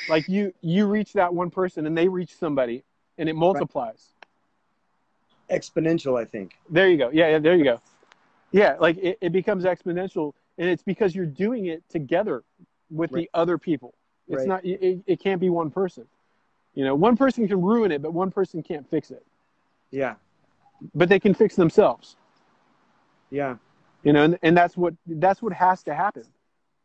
like 0.07 0.27
you 0.27 0.53
you 0.61 0.87
reach 0.87 1.13
that 1.13 1.33
one 1.33 1.49
person 1.49 1.85
and 1.85 1.97
they 1.97 2.07
reach 2.07 2.35
somebody 2.35 2.83
and 3.17 3.29
it 3.29 3.35
multiplies. 3.35 4.13
Exponential. 5.51 6.19
I 6.19 6.25
think. 6.25 6.53
there 6.69 6.89
you 6.89 6.97
go. 6.97 7.09
Yeah, 7.11 7.29
yeah 7.29 7.39
there 7.39 7.55
you 7.55 7.63
go. 7.63 7.81
Yeah 8.51 8.75
like 8.79 8.97
it, 8.97 9.17
it 9.21 9.31
becomes 9.31 9.63
exponential 9.65 10.33
and 10.57 10.69
it's 10.69 10.83
because 10.83 11.15
you're 11.15 11.25
doing 11.25 11.67
it 11.67 11.83
together 11.89 12.43
with 12.89 13.11
Right. 13.11 13.23
the 13.23 13.29
other 13.33 13.57
people. 13.57 13.93
It's 14.27 14.45
Right. 14.45 14.47
not 14.47 14.65
it, 14.65 15.01
it 15.07 15.19
can't 15.21 15.41
be 15.41 15.49
one 15.49 15.71
person. 15.71 16.05
You 16.75 16.85
know 16.85 16.95
one 16.95 17.17
person 17.17 17.47
can 17.47 17.61
ruin 17.61 17.91
it 17.91 18.01
but 18.01 18.13
one 18.13 18.31
person 18.31 18.63
can't 18.63 18.89
fix 18.89 19.11
it. 19.11 19.25
Yeah, 19.91 20.15
but 20.93 21.09
they 21.09 21.19
can 21.19 21.33
fix 21.33 21.55
themselves. 21.55 22.15
Yeah, 23.29 23.55
you 24.03 24.13
know 24.13 24.23
and, 24.23 24.39
and 24.43 24.57
that's 24.57 24.77
what 24.77 24.93
that's 25.07 25.41
what 25.41 25.53
has 25.53 25.83
to 25.83 25.93
happen 25.93 26.23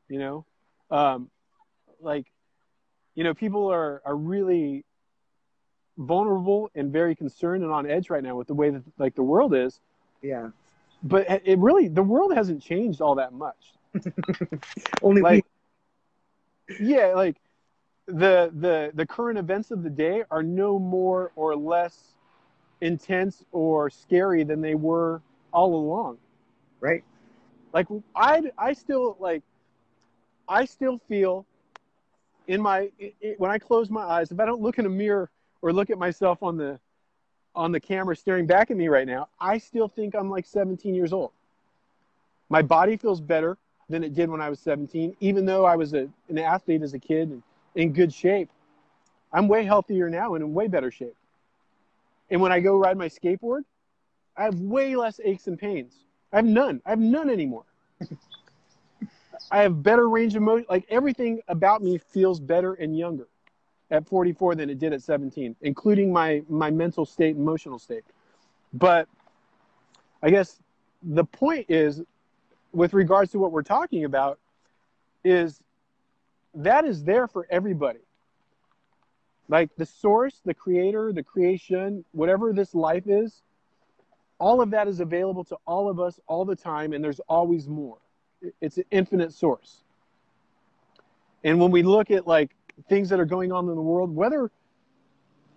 you 0.09 0.19
know? 0.19 0.45
Um 0.91 1.31
like 2.01 2.27
you 3.17 3.25
know, 3.25 3.35
people 3.35 3.73
are 3.73 4.03
are 4.07 4.17
really 4.17 4.87
vulnerable 5.99 6.71
and 6.75 6.93
very 6.93 7.17
concerned 7.17 7.65
and 7.65 7.73
on 7.73 7.91
edge 7.91 8.11
right 8.11 8.23
now 8.25 8.37
with 8.37 8.49
the 8.49 8.55
way 8.55 8.71
that 8.71 8.85
like 8.99 9.17
the 9.17 9.23
world 9.25 9.55
is. 9.55 9.81
Yeah. 10.23 10.51
But 11.03 11.27
it 11.45 11.59
really 11.59 11.89
the 11.89 12.03
world 12.05 12.35
hasn't 12.35 12.63
changed 12.63 13.03
all 13.03 13.17
that 13.17 13.33
much. 13.33 13.75
Only 15.03 15.23
Like 15.23 15.47
yeah, 16.81 17.15
like 17.15 17.37
the 18.07 18.51
the 18.55 18.93
the 18.95 19.07
current 19.07 19.39
events 19.39 19.71
of 19.73 19.83
the 19.83 19.91
day 19.91 20.25
are 20.31 20.43
no 20.43 20.79
more 20.79 21.33
or 21.37 21.57
less 21.57 22.15
intense 22.81 23.45
or 23.53 23.91
scary 23.91 24.45
than 24.45 24.61
they 24.61 24.75
were 24.75 25.23
all 25.53 25.75
along. 25.75 26.19
right? 26.81 27.05
like 27.73 27.87
i 28.15 28.43
i 28.59 28.73
still 28.73 29.17
like 29.21 29.43
i 30.49 30.65
still 30.65 30.99
feel 31.09 31.47
in 32.49 32.61
my 32.61 32.91
i 33.01 33.13
i 33.23 33.35
when 33.39 33.51
i 33.51 33.59
close 33.59 33.91
my 33.91 34.03
eyes 34.03 34.31
if 34.31 34.41
i 34.41 34.47
don't 34.47 34.61
look 34.61 34.79
in 34.79 34.87
a 34.87 34.91
mirror 34.91 35.31
or 35.63 35.73
look 35.73 35.91
at 35.91 35.99
myself 35.99 36.43
on 36.43 36.57
the 36.57 36.79
on 37.55 37.73
the 37.73 37.81
camera 37.81 38.15
staring 38.15 38.47
back 38.47 38.71
at 38.71 38.77
me 38.77 38.89
right 38.89 39.07
now 39.07 39.29
i 39.41 39.59
still 39.59 39.89
think 39.89 40.15
i'm 40.15 40.31
like 40.31 40.47
17 40.47 40.95
years 40.95 41.13
old 41.13 41.31
my 42.49 42.63
body 42.63 42.97
feels 42.97 43.21
better 43.21 43.57
than 43.89 44.05
it 44.05 44.15
did 44.15 44.29
when 44.29 44.41
i 44.41 44.49
was 44.49 44.61
17 44.61 45.17
even 45.21 45.45
though 45.47 45.65
i 45.65 45.77
was 45.77 45.95
a, 45.95 46.09
an 46.29 46.39
athlete 46.39 46.83
as 46.83 46.95
a 46.95 46.99
kid 46.99 47.31
and 47.31 47.43
in 47.75 47.93
good 47.93 48.13
shape 48.13 48.51
i'm 49.33 49.49
way 49.49 49.65
healthier 49.65 50.09
now 50.11 50.35
and 50.35 50.45
in 50.45 50.53
way 50.55 50.67
better 50.67 50.91
shape 50.91 51.17
and 52.31 52.41
when 52.41 52.53
i 52.53 52.61
go 52.61 52.77
ride 52.77 52.97
my 52.97 53.09
skateboard 53.09 53.63
i 54.37 54.45
have 54.45 54.61
way 54.61 54.97
less 54.97 55.21
aches 55.25 55.47
and 55.47 55.59
pains 55.59 56.07
I 56.33 56.37
have 56.37 56.47
none. 56.47 56.83
I 56.85 56.91
have 56.91 56.99
none 56.99 57.31
anymore. 57.31 57.65
I 59.51 59.63
have 59.63 59.83
better 59.83 60.09
range 60.09 60.35
of 60.37 60.43
motion. 60.43 60.67
Like 60.69 60.87
everything 60.89 61.41
about 61.49 61.83
me 61.83 61.99
feels 61.99 62.41
better 62.41 62.75
and 62.75 62.97
younger 62.97 63.29
at 63.91 64.07
44 64.07 64.55
than 64.57 64.71
it 64.71 64.79
did 64.79 64.93
at 64.93 65.03
17, 65.03 65.57
including 65.63 66.13
my 66.13 66.43
my 66.49 66.71
mental 66.71 67.05
state, 67.05 67.37
emotional 67.37 67.79
state. 67.79 68.05
But 68.73 69.09
I 70.23 70.31
guess 70.31 70.61
the 71.03 71.25
point 71.25 71.67
is, 71.69 72.03
with 72.73 72.95
regards 72.95 73.33
to 73.33 73.39
what 73.39 73.53
we're 73.53 73.63
talking 73.63 74.05
about, 74.05 74.39
is 75.25 75.61
that 76.55 76.85
is 76.85 77.05
there 77.05 77.27
for 77.27 77.47
everybody. 77.51 78.01
Like 79.49 79.71
the 79.77 79.87
source, 79.87 80.41
the 80.45 80.55
creator, 80.55 81.13
the 81.13 81.23
creation, 81.23 82.05
whatever 82.13 82.53
this 82.53 82.75
life 82.75 83.05
is, 83.07 83.43
all 84.39 84.61
of 84.61 84.71
that 84.71 84.89
is 84.89 85.01
available 85.01 85.45
to 85.45 85.57
all 85.67 85.89
of 85.89 86.01
us 86.01 86.19
all 86.27 86.45
the 86.45 86.57
time 86.57 86.93
and 86.93 87.03
there's 87.03 87.21
always 87.21 87.69
more 87.69 87.99
it's 88.61 88.79
an 88.79 88.85
infinite 88.91 89.33
source. 89.33 89.83
And 91.45 91.61
when 91.61 91.71
we 91.71 91.83
look 91.83 92.11
at 92.11 92.27
like 92.27 92.51
things 92.89 93.09
that 93.11 93.21
are 93.21 93.25
going 93.27 93.53
on 93.53 93.69
in 93.69 93.75
the 93.75 93.81
world 93.81 94.15
whether 94.15 94.51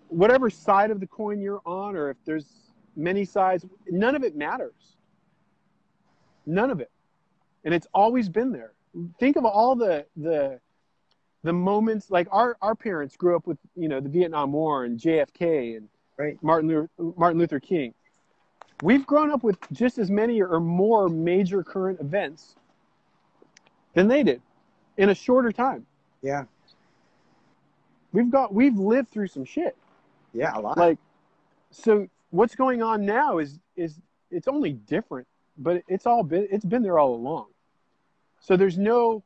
whatever 0.07 0.49
side 0.49 0.89
of 0.91 0.99
the 0.99 1.07
coin 1.07 1.41
you're 1.41 1.61
on 1.65 1.95
or 1.95 2.09
if 2.09 2.17
there's 2.25 2.45
many 2.95 3.25
sides 3.25 3.65
none 3.89 4.15
of 4.15 4.23
it 4.23 4.35
matters. 4.35 4.97
None 6.45 6.71
of 6.71 6.79
it. 6.79 6.89
And 7.65 7.73
it's 7.73 7.87
always 7.93 8.29
been 8.29 8.51
there. 8.51 8.71
Think 9.19 9.35
of 9.35 9.45
all 9.45 9.75
the 9.75 10.05
the 10.15 10.59
the 11.43 11.53
moments 11.53 12.09
like 12.09 12.27
our 12.31 12.57
our 12.61 12.75
parents 12.75 13.15
grew 13.15 13.35
up 13.35 13.47
with 13.47 13.57
you 13.75 13.87
know 13.87 13.99
the 13.99 14.09
vietnam 14.09 14.51
war 14.51 14.83
and 14.85 14.99
jfk 14.99 15.77
and 15.77 15.87
Right. 16.17 16.37
martin 16.43 16.67
luther, 16.67 16.89
martin 17.17 17.39
luther 17.39 17.61
king. 17.61 17.93
We've 18.81 19.05
grown 19.05 19.31
up 19.31 19.41
with 19.41 19.57
just 19.71 19.97
as 19.97 20.11
many 20.11 20.41
or 20.41 20.59
more 20.59 21.07
major 21.07 21.63
current 21.63 22.01
events 22.01 22.55
than 23.93 24.07
they 24.07 24.23
did 24.23 24.41
in 24.97 25.09
a 25.09 25.15
shorter 25.15 25.51
time. 25.51 25.85
Yeah. 26.21 26.45
We've 28.11 28.29
got 28.29 28.53
we've 28.53 28.77
lived 28.77 29.09
through 29.09 29.27
some 29.27 29.45
shit. 29.45 29.75
Yeah. 30.33 30.55
A 30.55 30.59
lot. 30.59 30.77
Like 30.77 30.97
so 31.71 32.07
what's 32.31 32.55
going 32.55 32.81
on 32.81 33.05
now 33.05 33.37
is 33.37 33.59
is 33.75 33.99
it's 34.31 34.47
only 34.47 34.73
different, 34.73 35.27
but 35.57 35.83
it's 35.87 36.05
all 36.05 36.23
been 36.23 36.47
it's 36.51 36.65
been 36.65 36.83
there 36.83 36.99
all 36.99 37.13
along. 37.15 37.47
So 38.39 38.57
there's 38.57 38.77
no 38.77 39.23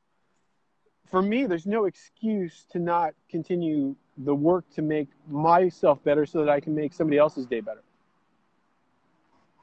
for 1.09 1.21
me 1.21 1.45
there's 1.45 1.65
no 1.65 1.85
excuse 1.85 2.65
to 2.71 2.79
not 2.79 3.13
continue 3.29 3.95
the 4.17 4.35
work 4.35 4.65
to 4.75 4.81
make 4.81 5.07
myself 5.29 6.03
better 6.03 6.25
so 6.25 6.39
that 6.39 6.49
I 6.49 6.59
can 6.59 6.75
make 6.75 6.93
somebody 6.93 7.17
else's 7.17 7.45
day 7.45 7.61
better. 7.61 7.83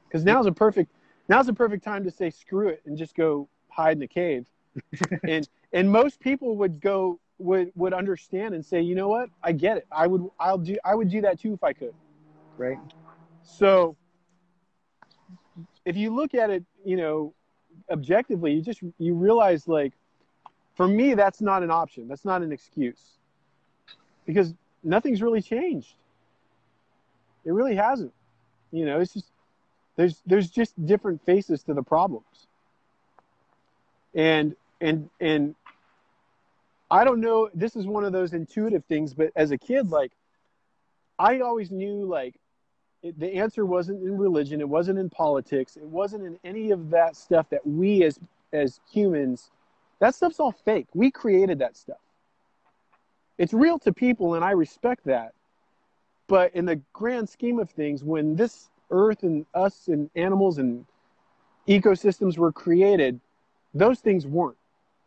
Because 0.07 0.25
now's 0.25 0.45
a 0.45 0.51
perfect 0.51 0.91
now's 1.29 1.47
a 1.47 1.53
perfect 1.53 1.83
time 1.83 2.03
to 2.03 2.11
say 2.11 2.29
screw 2.29 2.67
it 2.69 2.81
and 2.85 2.97
just 2.97 3.15
go 3.15 3.47
hide 3.69 3.93
in 3.93 3.99
the 3.99 4.07
cave. 4.07 4.45
And 5.27 5.47
and 5.73 5.91
most 5.91 6.19
people 6.19 6.55
would 6.57 6.79
go 6.81 7.19
would 7.39 7.71
would 7.75 7.93
understand 7.93 8.53
and 8.53 8.65
say, 8.65 8.81
you 8.81 8.95
know 8.95 9.07
what, 9.07 9.29
I 9.43 9.51
get 9.51 9.77
it. 9.77 9.87
I 9.91 10.07
would 10.07 10.29
I'll 10.39 10.57
do 10.57 10.77
I 10.85 10.95
would 10.95 11.09
do 11.09 11.21
that 11.21 11.39
too 11.39 11.53
if 11.53 11.63
I 11.63 11.73
could. 11.73 11.93
right. 12.57 12.79
So 13.43 13.95
if 15.85 15.97
you 15.97 16.13
look 16.13 16.33
at 16.33 16.49
it, 16.49 16.63
you 16.85 16.97
know, 16.97 17.33
objectively, 17.91 18.53
you 18.53 18.61
just 18.61 18.81
you 18.97 19.15
realize 19.15 19.67
like 19.67 19.93
for 20.75 20.87
me 20.87 21.13
that's 21.13 21.41
not 21.41 21.63
an 21.63 21.71
option. 21.71 22.07
That's 22.07 22.25
not 22.25 22.41
an 22.41 22.51
excuse. 22.51 23.17
Because 24.25 24.53
nothing's 24.83 25.21
really 25.21 25.41
changed. 25.41 25.95
It 27.45 27.51
really 27.51 27.75
hasn't. 27.75 28.13
You 28.71 28.85
know, 28.85 28.99
it's 28.99 29.13
just 29.13 29.31
there's 29.95 30.21
there's 30.25 30.49
just 30.49 30.83
different 30.85 31.23
faces 31.25 31.63
to 31.63 31.73
the 31.73 31.83
problems. 31.83 32.47
And 34.13 34.55
and 34.81 35.09
and 35.19 35.55
I 36.89 37.05
don't 37.05 37.21
know, 37.21 37.49
this 37.53 37.77
is 37.77 37.87
one 37.87 38.03
of 38.03 38.11
those 38.11 38.33
intuitive 38.33 38.83
things, 38.85 39.13
but 39.13 39.31
as 39.35 39.51
a 39.51 39.57
kid 39.57 39.89
like 39.89 40.11
I 41.17 41.39
always 41.39 41.71
knew 41.71 42.05
like 42.05 42.35
it, 43.03 43.17
the 43.17 43.35
answer 43.35 43.65
wasn't 43.65 44.03
in 44.03 44.17
religion 44.17 44.59
it 44.59 44.69
wasn't 44.69 44.99
in 44.99 45.09
politics 45.09 45.75
it 45.75 45.85
wasn't 45.85 46.23
in 46.23 46.37
any 46.43 46.71
of 46.71 46.91
that 46.91 47.15
stuff 47.15 47.49
that 47.49 47.65
we 47.65 48.03
as 48.03 48.19
as 48.53 48.79
humans 48.91 49.49
that 50.01 50.15
stuff's 50.15 50.39
all 50.39 50.51
fake. 50.51 50.87
We 50.95 51.11
created 51.11 51.59
that 51.59 51.77
stuff. 51.77 51.99
It's 53.37 53.53
real 53.53 53.77
to 53.79 53.93
people 53.93 54.33
and 54.33 54.43
i 54.43 54.51
respect 54.51 55.05
that. 55.05 55.33
But 56.27 56.55
in 56.55 56.65
the 56.65 56.81
grand 56.91 57.29
scheme 57.29 57.59
of 57.59 57.69
things 57.69 58.03
when 58.03 58.35
this 58.35 58.69
earth 58.89 59.23
and 59.23 59.45
us 59.53 59.87
and 59.87 60.09
animals 60.15 60.57
and 60.57 60.85
ecosystems 61.67 62.37
were 62.37 62.51
created 62.51 63.19
those 63.73 63.99
things 63.99 64.25
weren't 64.25 64.57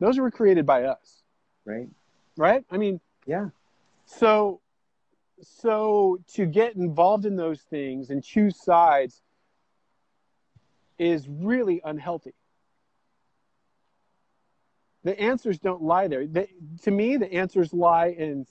those 0.04 0.18
were 0.18 0.30
created 0.30 0.66
by 0.66 0.84
us. 0.84 1.22
Right. 1.64 1.88
right? 2.36 2.62
I 2.70 2.76
mean 2.76 3.00
Yeah. 3.26 3.48
so 4.04 4.60
so 5.40 6.18
to 6.34 6.44
get 6.44 6.76
involved 6.76 7.24
in 7.24 7.36
those 7.36 7.62
things 7.62 8.10
and 8.10 8.22
choose 8.22 8.62
sides 8.62 9.22
is 10.98 11.26
really 11.28 11.80
unhealthy. 11.84 12.34
The 15.04 15.18
answers 15.18 15.58
don't 15.58 15.82
lie 15.82 16.08
there. 16.08 16.26
The, 16.26 16.48
to 16.82 16.90
me 16.90 17.16
the 17.16 17.32
answers 17.32 17.72
lie 17.72 18.08
in 18.08 18.46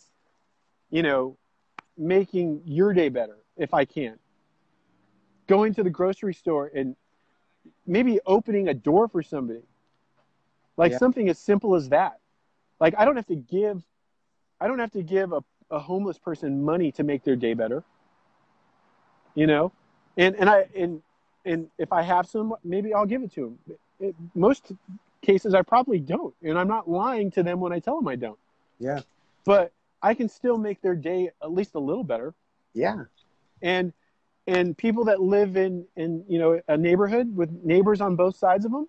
you 0.90 1.04
know 1.04 1.38
making 1.96 2.64
your 2.66 2.94
day 2.94 3.10
better 3.10 3.38
if 3.58 3.76
i 3.76 3.86
can. 3.86 4.18
Going 5.46 5.76
to 5.76 5.84
the 5.84 5.92
grocery 5.92 6.34
store 6.34 6.72
and 6.74 6.96
maybe 7.86 8.20
opening 8.26 8.70
a 8.70 8.74
door 8.74 9.08
for 9.08 9.22
somebody 9.22 9.62
like 10.78 10.92
Yeah. 10.92 10.98
something 10.98 11.30
as 11.30 11.40
simple 11.40 11.76
as 11.76 11.90
that. 11.90 12.20
Like 12.80 12.96
i 12.98 13.06
don't 13.06 13.16
have 13.16 13.28
to 13.28 13.36
give 13.36 13.82
i 14.60 14.68
don't 14.68 14.80
have 14.80 14.92
to 14.92 15.04
give 15.04 15.32
a, 15.34 15.44
a 15.72 15.80
homeless 15.80 16.18
person 16.18 16.64
money 16.64 16.92
to 16.94 17.04
make 17.04 17.24
their 17.24 17.36
day 17.36 17.54
better. 17.54 17.84
You 19.36 19.48
know? 19.48 19.72
And 20.18 20.36
and 20.36 20.50
i 20.50 20.68
and 20.76 21.02
and 21.46 21.70
if 21.78 21.92
i 21.92 22.02
have 22.02 22.28
some 22.28 22.54
maybe 22.64 22.94
i'll 22.94 23.06
give 23.06 23.24
it 23.24 23.32
to 23.34 23.42
them 23.68 23.78
it, 24.00 24.16
most 24.36 24.72
cases 25.22 25.54
i 25.54 25.62
probably 25.62 26.00
don't. 26.00 26.34
And 26.44 26.58
i'm 26.58 26.68
not 26.68 26.90
lying 26.90 27.32
to 27.32 27.44
them 27.44 27.60
when 27.60 27.72
i 27.74 27.80
tell 27.80 27.96
them 27.96 28.08
i 28.08 28.16
don't. 28.16 28.40
Yeah. 28.80 29.02
but 29.46 29.72
i 30.02 30.14
can 30.14 30.28
still 30.30 30.58
make 30.58 30.82
their 30.82 30.96
day 30.96 31.32
at 31.42 31.52
least 31.52 31.76
a 31.76 31.80
little 31.80 32.04
better. 32.04 32.34
Yeah. 32.74 33.06
and 33.62 33.94
and 34.46 34.78
people 34.78 35.06
that 35.06 35.22
live 35.22 35.56
in 35.58 35.86
in 35.96 36.24
you 36.28 36.38
know 36.38 36.60
a 36.68 36.78
neighborhood 36.78 37.36
with 37.36 37.50
neighbors 37.64 38.02
on 38.02 38.16
both 38.16 38.36
sides 38.36 38.66
of 38.66 38.72
them 38.72 38.88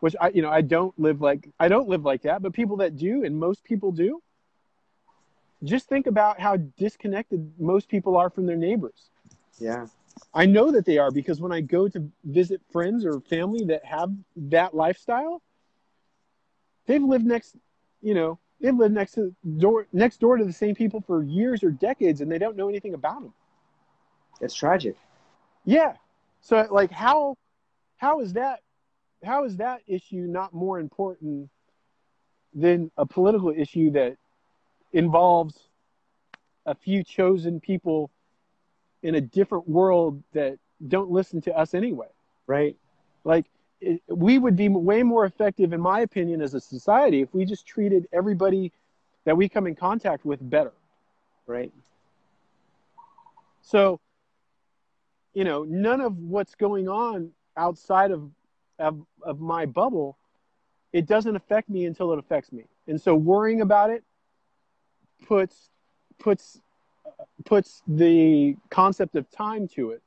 which 0.00 0.14
i 0.20 0.28
you 0.30 0.42
know 0.42 0.50
i 0.50 0.60
don't 0.60 0.98
live 0.98 1.20
like 1.20 1.48
i 1.58 1.68
don't 1.68 1.88
live 1.88 2.04
like 2.04 2.22
that 2.22 2.42
but 2.42 2.52
people 2.52 2.76
that 2.76 2.96
do 2.96 3.24
and 3.24 3.38
most 3.38 3.64
people 3.64 3.92
do 3.92 4.20
just 5.64 5.88
think 5.88 6.06
about 6.06 6.40
how 6.40 6.56
disconnected 6.56 7.52
most 7.58 7.88
people 7.88 8.16
are 8.16 8.30
from 8.30 8.46
their 8.46 8.56
neighbors 8.56 9.10
Yeah. 9.58 9.86
i 10.34 10.46
know 10.46 10.70
that 10.72 10.84
they 10.84 10.98
are 10.98 11.10
because 11.10 11.40
when 11.40 11.52
i 11.52 11.60
go 11.60 11.88
to 11.88 12.10
visit 12.24 12.60
friends 12.70 13.04
or 13.04 13.20
family 13.20 13.64
that 13.64 13.84
have 13.84 14.10
that 14.36 14.74
lifestyle 14.74 15.42
they've 16.86 17.02
lived 17.02 17.26
next 17.26 17.56
you 18.00 18.14
know 18.14 18.38
they've 18.60 18.76
lived 18.76 18.94
next 18.94 19.12
to 19.12 19.34
door 19.58 19.86
next 19.92 20.18
door 20.20 20.36
to 20.36 20.44
the 20.44 20.52
same 20.52 20.74
people 20.74 21.00
for 21.00 21.22
years 21.22 21.62
or 21.62 21.70
decades 21.70 22.20
and 22.20 22.30
they 22.30 22.38
don't 22.38 22.56
know 22.56 22.68
anything 22.68 22.94
about 22.94 23.22
them 23.22 23.32
It's 24.40 24.54
tragic. 24.54 24.96
yeah. 25.64 25.94
So 26.40 26.66
like 26.70 26.90
how 26.90 27.36
how 27.96 28.20
is 28.20 28.34
that 28.34 28.60
how 29.24 29.44
is 29.44 29.56
that 29.56 29.82
issue 29.86 30.26
not 30.28 30.54
more 30.54 30.78
important 30.78 31.50
than 32.54 32.90
a 32.96 33.06
political 33.06 33.50
issue 33.50 33.90
that 33.92 34.16
involves 34.92 35.58
a 36.66 36.74
few 36.74 37.02
chosen 37.02 37.60
people 37.60 38.10
in 39.02 39.14
a 39.14 39.20
different 39.20 39.68
world 39.68 40.22
that 40.32 40.58
don't 40.86 41.10
listen 41.10 41.40
to 41.42 41.56
us 41.56 41.74
anyway. 41.74 42.08
Right. 42.46 42.76
Like 43.24 43.46
it, 43.80 44.02
we 44.08 44.38
would 44.38 44.56
be 44.56 44.68
way 44.68 45.02
more 45.02 45.24
effective, 45.24 45.72
in 45.72 45.80
my 45.80 46.00
opinion, 46.00 46.40
as 46.40 46.54
a 46.54 46.60
society 46.60 47.20
if 47.20 47.32
we 47.34 47.44
just 47.44 47.66
treated 47.66 48.08
everybody 48.12 48.72
that 49.24 49.36
we 49.36 49.48
come 49.48 49.66
in 49.66 49.74
contact 49.74 50.24
with 50.24 50.38
better. 50.48 50.72
Right. 51.46 51.72
So, 53.62 54.00
you 55.34 55.44
know, 55.44 55.64
none 55.64 56.00
of 56.00 56.18
what's 56.18 56.54
going 56.54 56.88
on 56.88 57.30
outside 57.56 58.10
of, 58.10 58.30
of, 58.78 59.00
of 59.22 59.40
my 59.40 59.66
bubble, 59.66 60.16
it 60.92 61.06
doesn't 61.06 61.36
affect 61.36 61.68
me 61.68 61.84
until 61.86 62.12
it 62.12 62.18
affects 62.18 62.52
me. 62.52 62.64
And 62.86 63.00
so 63.00 63.14
worrying 63.14 63.60
about 63.60 63.90
it 63.90 64.04
puts 65.26 65.70
puts 66.18 66.60
puts 67.44 67.82
the 67.86 68.56
concept 68.70 69.14
of 69.16 69.30
time 69.30 69.68
to 69.68 69.90
it, 69.90 70.02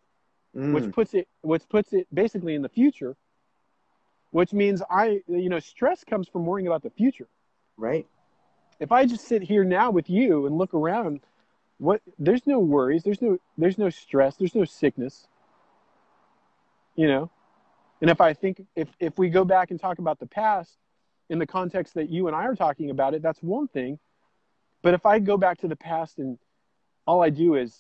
Mm. 0.56 0.74
which 0.74 0.92
puts 0.92 1.14
it 1.14 1.28
which 1.42 1.64
puts 1.70 1.94
it 1.94 2.08
basically 2.14 2.56
in 2.56 2.62
the 2.62 2.68
future, 2.70 3.16
which 4.32 4.52
means 4.52 4.82
I 4.90 5.22
you 5.28 5.48
know 5.48 5.60
stress 5.60 6.04
comes 6.04 6.28
from 6.28 6.46
worrying 6.46 6.68
about 6.68 6.84
the 6.84 6.90
future. 6.90 7.28
right. 7.78 8.06
If 8.80 8.92
I 8.92 9.06
just 9.06 9.28
sit 9.28 9.44
here 9.44 9.64
now 9.64 9.92
with 9.92 10.10
you 10.10 10.48
and 10.48 10.58
look 10.58 10.74
around, 10.74 11.22
what 11.78 12.02
there's 12.20 12.46
no 12.48 12.60
worries, 12.60 13.04
there's 13.04 13.22
no 13.22 13.38
there's 13.58 13.78
no 13.78 13.90
stress, 13.90 14.36
there's 14.36 14.56
no 14.56 14.66
sickness. 14.66 15.28
You 16.96 17.08
know? 17.08 17.30
And 18.02 18.10
if 18.10 18.20
I 18.20 18.34
think 18.34 18.62
if 18.76 18.90
if 19.00 19.18
we 19.18 19.30
go 19.30 19.46
back 19.46 19.72
and 19.72 19.80
talk 19.80 20.00
about 20.00 20.20
the 20.20 20.26
past 20.26 20.78
in 21.30 21.40
the 21.40 21.46
context 21.46 21.94
that 21.94 22.10
you 22.10 22.28
and 22.28 22.36
I 22.36 22.46
are 22.46 22.56
talking 22.56 22.90
about 22.90 23.14
it, 23.14 23.22
that's 23.22 23.42
one 23.42 23.68
thing. 23.68 24.00
But 24.82 24.94
if 24.96 25.06
I 25.06 25.20
go 25.20 25.38
back 25.38 25.60
to 25.60 25.68
the 25.68 25.76
past 25.76 26.18
and 26.18 26.38
all 27.06 27.22
I 27.22 27.30
do 27.30 27.56
is 27.56 27.78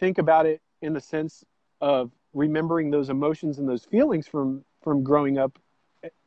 think 0.00 0.18
about 0.18 0.46
it 0.46 0.60
in 0.80 0.94
the 0.94 1.00
sense 1.00 1.44
of 1.80 2.10
remembering 2.32 2.90
those 2.90 3.10
emotions 3.10 3.58
and 3.58 3.68
those 3.68 3.84
feelings 3.84 4.26
from 4.26 4.64
from 4.82 5.04
growing 5.04 5.38
up 5.38 5.58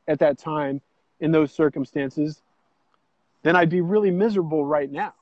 at 0.08 0.20
that 0.20 0.38
time 0.38 0.82
in 1.20 1.32
those 1.32 1.52
circumstances, 1.52 2.42
then 3.42 3.56
I'd 3.56 3.70
be 3.70 3.82
really 3.82 4.12
miserable 4.12 4.66
right 4.66 4.92
now. 4.92 5.14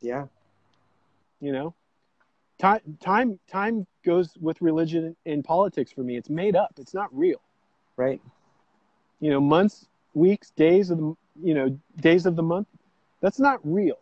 Yeah. 0.00 0.26
You 1.40 1.52
know, 1.52 1.74
time 2.62 2.80
time 3.00 3.38
time 3.50 3.86
goes 4.04 4.30
with 4.40 4.62
religion 4.62 5.16
and 5.26 5.44
politics 5.44 5.92
for 5.92 6.02
me. 6.02 6.16
It's 6.16 6.30
made 6.30 6.56
up. 6.56 6.72
It's 6.78 6.94
not 6.94 7.08
real. 7.14 7.40
Right. 7.96 8.20
You 9.20 9.30
know, 9.30 9.40
months, 9.40 9.86
weeks, 10.14 10.50
days 10.50 10.90
of 10.90 10.98
the 10.98 11.14
you 11.42 11.54
know 11.54 11.78
days 12.00 12.24
of 12.24 12.36
the 12.36 12.42
month. 12.42 12.68
That's 13.20 13.40
not 13.40 13.60
real. 13.64 13.98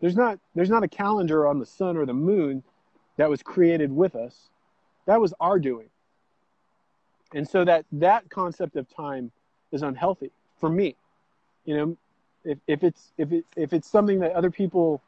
There's 0.00 0.16
not 0.16 0.38
there's 0.54 0.70
not 0.70 0.84
a 0.84 0.88
calendar 0.88 1.46
on 1.46 1.58
the 1.58 1.66
sun 1.66 1.96
or 1.96 2.06
the 2.06 2.14
moon 2.14 2.62
that 3.16 3.28
was 3.28 3.42
created 3.42 3.90
with 3.92 4.14
us. 4.14 4.48
That 5.06 5.20
was 5.20 5.34
our 5.40 5.58
doing. 5.58 5.88
And 7.34 7.48
so 7.48 7.64
that 7.64 7.86
that 7.92 8.30
concept 8.30 8.76
of 8.76 8.88
time 8.94 9.32
is 9.72 9.82
unhealthy 9.82 10.30
for 10.60 10.68
me. 10.68 10.94
You 11.64 11.76
know, 11.76 11.96
if, 12.44 12.58
if 12.68 12.84
it's 12.84 13.12
if 13.18 13.32
it 13.32 13.44
if 13.56 13.72
it's 13.72 13.88
something 13.88 14.20
that 14.20 14.32
other 14.32 14.50
people 14.50 15.02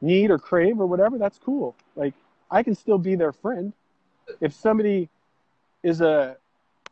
need 0.00 0.30
or 0.30 0.38
crave 0.38 0.80
or 0.80 0.86
whatever, 0.86 1.18
that's 1.18 1.38
cool. 1.38 1.76
Like 1.96 2.14
I 2.50 2.62
can 2.62 2.74
still 2.74 2.98
be 2.98 3.14
their 3.14 3.32
friend. 3.32 3.72
If 4.40 4.52
somebody 4.54 5.08
is 5.82 6.00
a 6.00 6.36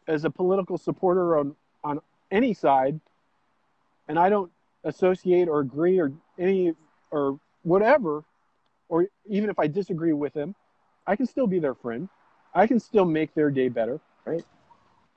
as 0.07 0.25
a 0.25 0.31
political 0.31 0.79
supporter 0.79 1.39
on 1.39 1.55
on 1.85 2.01
any 2.31 2.55
side, 2.55 3.01
and 4.09 4.19
I 4.19 4.29
don't 4.29 4.51
associate 4.85 5.49
or 5.49 5.61
agree 5.61 5.99
or 5.99 6.13
any 6.39 6.75
or 7.11 7.39
whatever, 7.63 8.25
or 8.89 9.07
even 9.27 9.51
if 9.51 9.59
I 9.59 9.67
disagree 9.67 10.13
with 10.13 10.35
them, 10.35 10.55
I 11.07 11.17
can 11.17 11.27
still 11.27 11.47
be 11.47 11.59
their 11.59 11.75
friend. 11.75 12.09
I 12.55 12.67
can 12.67 12.81
still 12.81 13.05
make 13.05 13.35
their 13.35 13.51
day 13.51 13.69
better. 13.69 14.01
Right. 14.25 14.45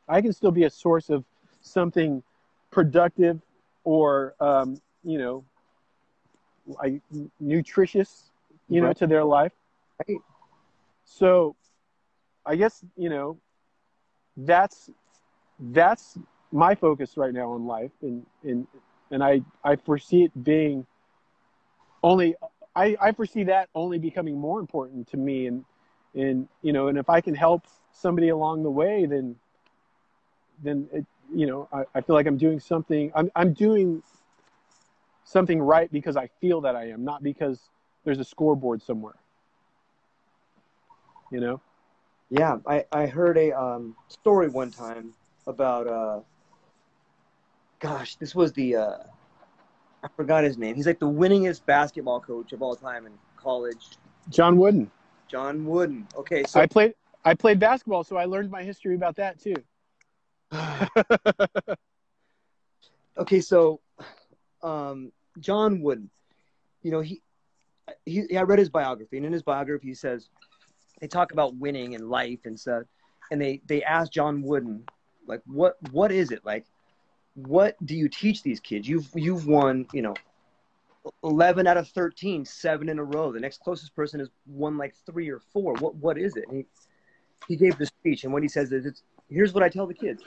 I 0.08 0.22
can 0.22 0.34
still 0.34 0.52
be 0.52 0.66
a 0.66 0.70
source 0.70 1.10
of 1.10 1.24
something 1.62 2.24
productive 2.72 3.42
or 3.84 4.36
um, 4.40 4.82
you 5.04 5.18
know 5.18 5.44
like 6.82 7.02
nutritious 7.40 8.32
you 8.70 8.82
know 8.82 8.88
Right. 8.88 8.96
to 8.96 9.08
their 9.08 9.24
life 9.24 9.54
Right. 10.08 10.22
so 11.06 11.56
i 12.46 12.56
guess 12.56 12.84
you 12.98 13.10
know 13.10 13.38
that's 14.38 14.90
that's 15.72 16.18
my 16.52 16.76
focus 16.76 17.18
right 17.18 17.34
now 17.34 17.56
in 17.56 17.66
life 17.66 17.92
and 18.02 18.26
and 18.44 18.68
and 19.12 19.24
i 19.24 19.42
i 19.64 19.76
foresee 19.76 20.24
it 20.24 20.44
being 20.44 20.86
only 22.04 22.36
i 22.76 22.96
i 23.02 23.12
foresee 23.12 23.44
that 23.44 23.70
only 23.76 23.98
becoming 24.00 24.38
more 24.38 24.60
important 24.60 25.08
to 25.08 25.18
me 25.18 25.48
and 25.48 25.66
and 26.16 26.48
you 26.62 26.74
know 26.74 26.88
and 26.88 26.98
if 26.98 27.10
i 27.10 27.22
can 27.22 27.36
help 27.36 27.64
somebody 27.92 28.30
along 28.30 28.64
the 28.64 28.72
way 28.72 29.06
then 29.06 29.36
then 30.64 30.88
it, 30.94 31.06
you 31.34 31.46
know 31.48 31.68
I, 31.72 31.84
I 31.96 32.02
feel 32.02 32.16
like 32.16 32.28
i'm 32.28 32.38
doing 32.38 32.60
something 32.60 33.12
i'm 33.16 33.32
i'm 33.36 33.54
doing 33.54 34.02
something 35.32 35.62
right 35.62 35.92
because 35.92 36.18
i 36.18 36.28
feel 36.42 36.62
that 36.62 36.76
i 36.76 36.90
am 36.90 37.04
not 37.04 37.24
because 37.24 37.70
there's 38.04 38.20
a 38.20 38.24
scoreboard 38.24 38.82
somewhere 38.82 39.16
you 41.32 41.40
know 41.40 41.60
Yeah, 42.30 42.58
I, 42.66 42.86
I 42.92 43.08
heard 43.08 43.38
a 43.38 43.52
um, 43.52 43.96
story 44.08 44.50
one 44.50 44.72
time 44.72 45.14
about 45.48 45.88
uh, 45.88 46.20
gosh, 47.80 48.16
this 48.16 48.34
was 48.34 48.54
the 48.54 48.76
uh, 48.78 48.98
I 50.04 50.08
forgot 50.16 50.44
his 50.44 50.58
name. 50.58 50.76
He's 50.76 50.88
like 50.88 51.00
the 51.00 51.10
winningest 51.10 51.66
basketball 51.66 52.22
coach 52.22 52.54
of 52.54 52.62
all 52.62 52.76
time 52.76 53.06
in 53.06 53.14
college. 53.36 53.98
john 54.30 54.58
wooden 54.58 54.90
John 55.28 55.66
Wooden. 55.66 56.08
Okay, 56.16 56.44
so 56.44 56.60
i 56.60 56.66
played 56.66 56.94
i 57.24 57.34
played 57.34 57.60
basketball 57.60 58.04
so 58.04 58.18
i 58.18 58.26
learned 58.26 58.52
my 58.52 58.64
history 58.64 58.96
about 58.96 59.16
that 59.16 59.40
too 59.40 59.56
okay, 63.18 63.40
so 63.40 63.80
um, 64.62 65.12
John 65.40 65.82
Wooden, 65.82 66.10
you 66.84 66.92
know, 66.92 67.02
he, 67.02 67.22
he, 68.06 68.38
I 68.38 68.42
read 68.42 68.60
his 68.60 68.70
biography, 68.70 69.18
and 69.18 69.26
in 69.26 69.34
his 69.34 69.44
biography, 69.44 69.88
he 69.88 69.94
says 69.94 70.30
they 71.00 71.08
talk 71.08 71.32
about 71.32 71.56
winning 71.56 71.96
and 71.96 72.10
life 72.10 72.40
and 72.46 72.60
stuff, 72.60 72.84
and 73.32 73.42
they 73.42 73.62
they 73.66 73.84
ask 73.84 74.12
John 74.12 74.42
Wooden, 74.42 74.84
like, 75.28 75.42
what 75.46 75.78
what 75.92 76.12
is 76.12 76.32
it 76.32 76.46
like? 76.46 76.66
What 77.36 77.76
do 77.86 77.96
you 77.96 78.10
teach 78.10 78.44
these 78.44 78.60
kids? 78.60 78.88
You've 78.88 79.10
you've 79.16 79.48
won, 79.48 79.88
you 79.94 80.02
know, 80.02 80.16
eleven 81.24 81.68
out 81.68 81.78
of 81.78 81.88
13, 81.90 82.46
seven 82.46 82.90
in 82.90 83.00
a 83.00 83.04
row. 83.04 83.32
The 83.32 83.40
next 83.40 83.62
closest 83.62 83.96
person 83.96 84.20
has 84.20 84.30
won 84.46 84.78
like 84.78 84.94
three 85.06 85.30
or 85.30 85.40
four. 85.40 85.74
What 85.76 85.96
what 85.96 86.18
is 86.18 86.36
it? 86.36 86.46
And 86.48 86.58
he 86.58 86.66
he 87.48 87.56
gave 87.56 87.78
the 87.78 87.86
speech, 87.86 88.24
and 88.24 88.34
what 88.34 88.44
he 88.44 88.50
says 88.50 88.72
is, 88.72 88.86
it's 88.86 89.04
here's 89.30 89.54
what 89.54 89.64
I 89.64 89.70
tell 89.70 89.88
the 89.88 89.94
kids. 89.94 90.24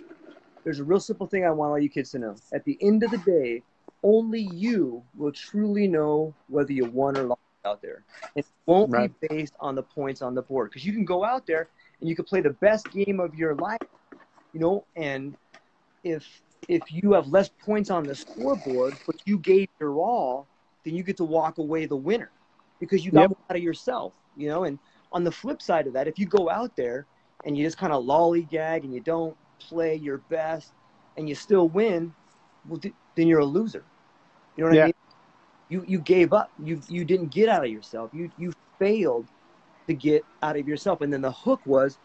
There's 0.64 0.80
a 0.80 0.84
real 0.84 1.00
simple 1.00 1.26
thing 1.26 1.44
I 1.44 1.50
want 1.50 1.70
all 1.70 1.78
you 1.78 1.90
kids 1.90 2.10
to 2.12 2.18
know. 2.18 2.36
At 2.52 2.64
the 2.64 2.78
end 2.80 3.02
of 3.02 3.10
the 3.10 3.18
day, 3.18 3.62
only 4.04 4.40
you 4.40 5.04
will 5.16 5.32
truly 5.32 5.88
know 5.88 6.36
whether 6.48 6.72
you 6.72 6.86
won 6.86 7.16
or 7.16 7.26
lost 7.28 7.40
out 7.66 7.82
there. 7.82 8.04
It 8.36 8.46
won't 8.66 8.92
Right. 8.92 9.10
be 9.10 9.14
based 9.28 9.54
on 9.60 9.76
the 9.76 9.82
points 9.82 10.22
on 10.22 10.34
the 10.34 10.42
board 10.42 10.70
because 10.70 10.86
you 10.86 10.92
can 10.92 11.06
go 11.06 11.24
out 11.24 11.46
there 11.46 11.70
and 12.00 12.08
you 12.10 12.16
can 12.16 12.26
play 12.26 12.42
the 12.42 12.50
best 12.50 12.90
game 12.92 13.20
of 13.20 13.34
your 13.34 13.54
life, 13.56 13.80
you 14.52 14.60
know, 14.60 14.86
and 14.96 15.36
if 16.04 16.42
if 16.68 16.92
you 16.92 17.12
have 17.12 17.28
less 17.28 17.50
points 17.64 17.90
on 17.90 18.06
the 18.06 18.14
scoreboard, 18.14 18.98
but 19.06 19.16
you 19.26 19.38
gave 19.38 19.68
your 19.80 19.96
all, 19.98 20.48
then 20.84 20.94
you 20.94 21.02
get 21.02 21.16
to 21.18 21.24
walk 21.24 21.58
away 21.58 21.86
the 21.86 21.96
winner 21.96 22.32
because 22.80 23.04
you 23.04 23.12
got 23.12 23.26
Yep. 23.26 23.32
out 23.50 23.56
of 23.56 23.62
yourself, 23.62 24.14
you 24.36 24.48
know. 24.48 24.64
And 24.64 24.78
on 25.12 25.24
the 25.24 25.32
flip 25.32 25.62
side 25.62 25.86
of 25.86 25.94
that, 25.94 26.08
if 26.08 26.18
you 26.18 26.26
go 26.26 26.50
out 26.50 26.76
there 26.76 27.06
and 27.44 27.56
you 27.56 27.64
just 27.64 27.78
kind 27.78 27.92
of 27.92 28.04
lollygag 28.04 28.84
and 28.84 28.94
you 28.94 29.00
don't 29.00 29.36
play 29.60 29.94
your 29.96 30.18
best 30.28 30.72
and 31.16 31.28
you 31.28 31.34
still 31.34 31.68
win, 31.68 32.14
well, 32.66 32.80
th- 32.80 32.94
then 33.16 33.28
you're 33.28 33.40
a 33.40 33.44
loser. 33.44 33.86
You 34.56 34.64
know 34.64 34.70
what 34.70 34.76
Yeah. 34.76 34.82
I 34.82 34.86
mean? 34.86 34.94
You 35.68 35.84
you 35.86 35.98
gave 36.00 36.32
up. 36.32 36.50
You 36.58 36.80
you 36.88 37.04
didn't 37.04 37.30
get 37.30 37.48
out 37.48 37.64
of 37.64 37.70
yourself. 37.70 38.10
You 38.12 38.30
you 38.36 38.52
failed 38.78 39.28
to 39.88 39.94
get 39.94 40.24
out 40.42 40.56
of 40.56 40.66
yourself. 40.66 41.00
And 41.00 41.12
then 41.12 41.20
the 41.22 41.32
hook 41.32 41.60
was, 41.64 41.98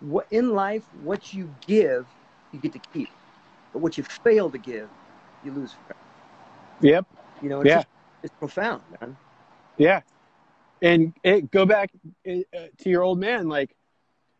what 0.00 0.26
in 0.30 0.50
life, 0.50 0.84
what 0.92 1.32
you 1.32 1.54
give, 1.66 2.06
you 2.52 2.60
get 2.60 2.72
to 2.72 2.80
keep, 2.92 3.08
but 3.72 3.80
what 3.80 3.96
you 3.96 4.04
fail 4.24 4.50
to 4.50 4.58
give, 4.58 4.88
you 5.44 5.52
lose. 5.52 5.76
yep 6.80 7.06
You 7.40 7.48
know, 7.48 7.60
it's, 7.60 7.72
Yeah. 7.72 7.74
just, 7.74 7.86
it's 8.22 8.34
profound, 8.38 8.82
man. 9.00 9.16
Yeah, 9.78 10.02
and 10.82 11.14
it, 11.22 11.50
go 11.50 11.64
back 11.66 11.90
uh, 12.28 12.32
to 12.78 12.88
your 12.90 13.02
old 13.02 13.18
man. 13.18 13.48
Like 13.48 13.74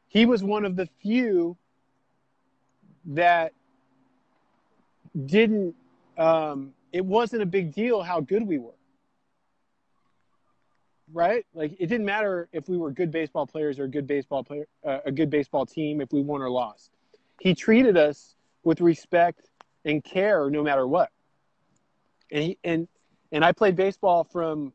he 0.09 0.27
was 0.27 0.43
one 0.43 0.65
of 0.65 0.77
the 0.77 0.87
few 1.01 1.57
that 3.07 3.53
didn't. 5.27 5.75
Um, 6.19 6.75
it 6.93 7.05
wasn't 7.05 7.43
a 7.43 7.47
big 7.47 7.75
deal 7.75 8.03
how 8.03 8.21
good 8.21 8.47
we 8.47 8.59
were, 8.59 8.75
right? 11.13 11.45
Like 11.55 11.73
it 11.81 11.87
didn't 11.87 12.05
matter 12.05 12.49
if 12.53 12.69
we 12.69 12.77
were 12.77 12.91
good 12.91 13.11
baseball 13.11 13.47
players 13.47 13.79
or 13.79 13.85
a 13.85 13.89
good 13.89 14.07
baseball 14.07 14.45
player, 14.45 14.67
uh, 14.85 14.99
a 15.07 15.13
good 15.13 15.31
baseball 15.31 15.67
team, 15.67 16.01
if 16.01 16.13
we 16.13 16.21
won 16.21 16.43
or 16.43 16.51
lost. 16.51 16.91
He 17.41 17.55
treated 17.55 17.97
us 17.97 18.35
with 18.63 18.81
respect 18.81 19.51
and 19.85 20.05
care, 20.05 20.49
no 20.51 20.63
matter 20.63 20.87
what. 20.87 21.11
And 22.31 22.43
he, 22.45 22.59
and 22.63 22.89
and 23.33 23.45
I 23.45 23.53
played 23.53 23.75
baseball 23.75 24.25
from 24.25 24.73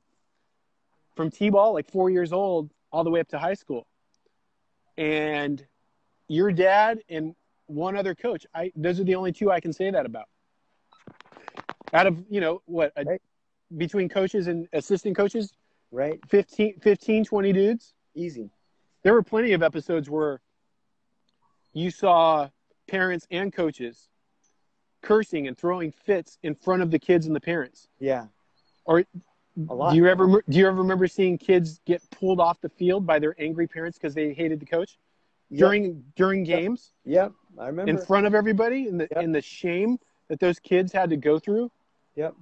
from 1.15 1.31
t-ball, 1.31 1.73
like 1.73 1.89
four 1.89 2.09
years 2.09 2.33
old, 2.33 2.69
all 2.91 3.03
the 3.03 3.09
way 3.09 3.19
up 3.19 3.27
to 3.29 3.39
high 3.39 3.55
school. 3.55 3.87
And 4.97 5.65
your 6.27 6.51
dad 6.51 6.99
and 7.09 7.35
one 7.67 7.95
other 7.95 8.15
coach, 8.15 8.45
I 8.53 8.71
those 8.75 8.99
are 8.99 9.03
the 9.03 9.15
only 9.15 9.31
two 9.31 9.51
I 9.51 9.59
can 9.59 9.73
say 9.73 9.91
that 9.91 10.05
about. 10.05 10.27
Out 11.93 12.07
of 12.07 12.23
you 12.29 12.41
know 12.41 12.61
what 12.65 12.91
a, 12.95 13.03
Right. 13.05 13.21
between 13.77 14.09
coaches 14.09 14.47
and 14.47 14.67
assistant 14.73 15.15
coaches, 15.15 15.53
Right? 15.91 16.19
15, 16.27 16.79
15, 16.81 17.23
20 17.23 17.53
dudes. 17.53 17.93
Easy. 18.13 18.49
There 19.03 19.13
were 19.13 19.23
plenty 19.23 19.53
of 19.53 19.63
episodes 19.63 20.09
where 20.09 20.41
you 21.73 21.91
saw 21.91 22.49
parents 22.87 23.25
and 23.31 23.53
coaches 23.53 24.09
cursing 25.01 25.47
and 25.47 25.57
throwing 25.57 25.91
fits 25.91 26.37
in 26.43 26.55
front 26.55 26.81
of 26.81 26.91
the 26.91 26.99
kids 26.99 27.25
and 27.25 27.33
the 27.35 27.39
parents. 27.39 27.87
Yeah. 27.99 28.27
Or 28.83 29.05
A 29.69 29.73
lot. 29.73 29.91
do 29.91 29.97
you 29.97 30.07
ever 30.07 30.41
do 30.49 30.57
you 30.57 30.67
ever 30.67 30.77
remember 30.77 31.07
seeing 31.07 31.37
kids 31.37 31.79
get 31.85 32.01
pulled 32.11 32.39
off 32.41 32.59
the 32.59 32.69
field 32.69 33.05
by 33.05 33.19
their 33.19 33.35
angry 33.39 33.67
parents 33.67 33.97
because 33.97 34.13
they 34.13 34.33
hated 34.33 34.59
the 34.59 34.65
coach 34.65 34.97
Yep. 35.49 35.59
during 35.59 36.03
during 36.17 36.45
Yep. 36.45 36.59
games 36.59 36.93
Yep. 37.05 37.31
I 37.57 37.67
remember. 37.67 37.89
in 37.91 37.97
front 37.97 38.27
of 38.27 38.35
everybody 38.35 38.87
and 38.89 38.99
the 38.99 39.07
Yep. 39.11 39.23
and 39.23 39.33
the 39.33 39.41
shame 39.41 39.99
that 40.27 40.39
those 40.41 40.59
kids 40.59 40.91
had 40.91 41.09
to 41.11 41.17
go 41.17 41.39
through? 41.39 41.71
Yep. 42.17 42.35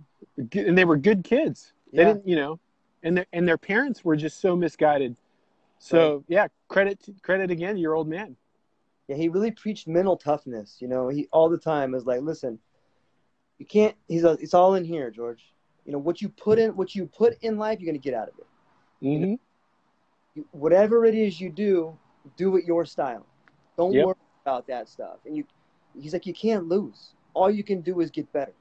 And 0.54 0.78
they 0.78 0.86
were 0.86 0.98
good 0.98 1.24
kids. 1.24 1.74
They 1.94 2.00
Yeah. 2.02 2.14
didn't, 2.14 2.28
you 2.28 2.36
know, 2.38 2.60
and 3.04 3.18
their 3.18 3.28
and 3.32 3.48
their 3.48 3.58
parents 3.58 4.04
were 4.04 4.16
just 4.16 4.40
so 4.40 4.56
misguided. 4.56 5.16
So 5.78 6.24
yeah, 6.28 6.48
credit 6.70 7.06
credit 7.22 7.52
again 7.52 7.76
to 7.76 7.82
your 7.82 7.94
old 7.94 8.08
man. 8.08 8.36
Yeah, 9.08 9.18
he 9.18 9.30
really 9.30 9.52
preached 9.52 9.88
mental 9.88 10.18
toughness. 10.18 10.78
You 10.82 10.88
know, 10.88 11.10
he 11.10 11.28
all 11.32 11.50
the 11.50 11.58
time 11.60 11.92
was 11.92 12.06
like, 12.06 12.22
"Listen, 12.22 12.58
you 13.60 13.66
can't." 13.66 13.96
He's 14.08 14.24
a, 14.24 14.32
it's 14.42 14.54
all 14.56 14.74
in 14.76 14.84
here, 14.84 15.12
George. 15.12 15.54
You 15.86 15.92
know 15.92 16.00
what 16.00 16.22
you 16.22 16.30
put 16.30 16.58
in, 16.58 16.76
what 16.76 16.96
you 16.96 17.06
put 17.06 17.38
in 17.44 17.58
life, 17.60 17.80
you're 17.80 17.86
gonna 17.92 18.00
get 18.00 18.16
out 18.16 18.30
of 18.30 18.40
it. 18.40 18.48
Mm-hmm. 19.06 19.34
You, 20.34 20.48
whatever 20.52 21.06
it 21.06 21.14
is 21.14 21.40
you 21.40 21.52
do, 21.52 21.96
do 22.38 22.56
it 22.56 22.66
your 22.66 22.86
style. 22.86 23.26
Don't 23.78 23.94
Yep. 23.94 24.06
worry 24.06 24.16
about 24.44 24.66
that 24.68 24.90
stuff. 24.90 25.18
And 25.26 25.38
you, 25.38 25.44
he's 26.00 26.14
like, 26.14 26.26
you 26.26 26.34
can't 26.34 26.68
lose. 26.68 27.14
All 27.34 27.52
you 27.52 27.64
can 27.64 27.82
do 27.82 28.00
is 28.00 28.10
get 28.10 28.32
better. 28.34 28.54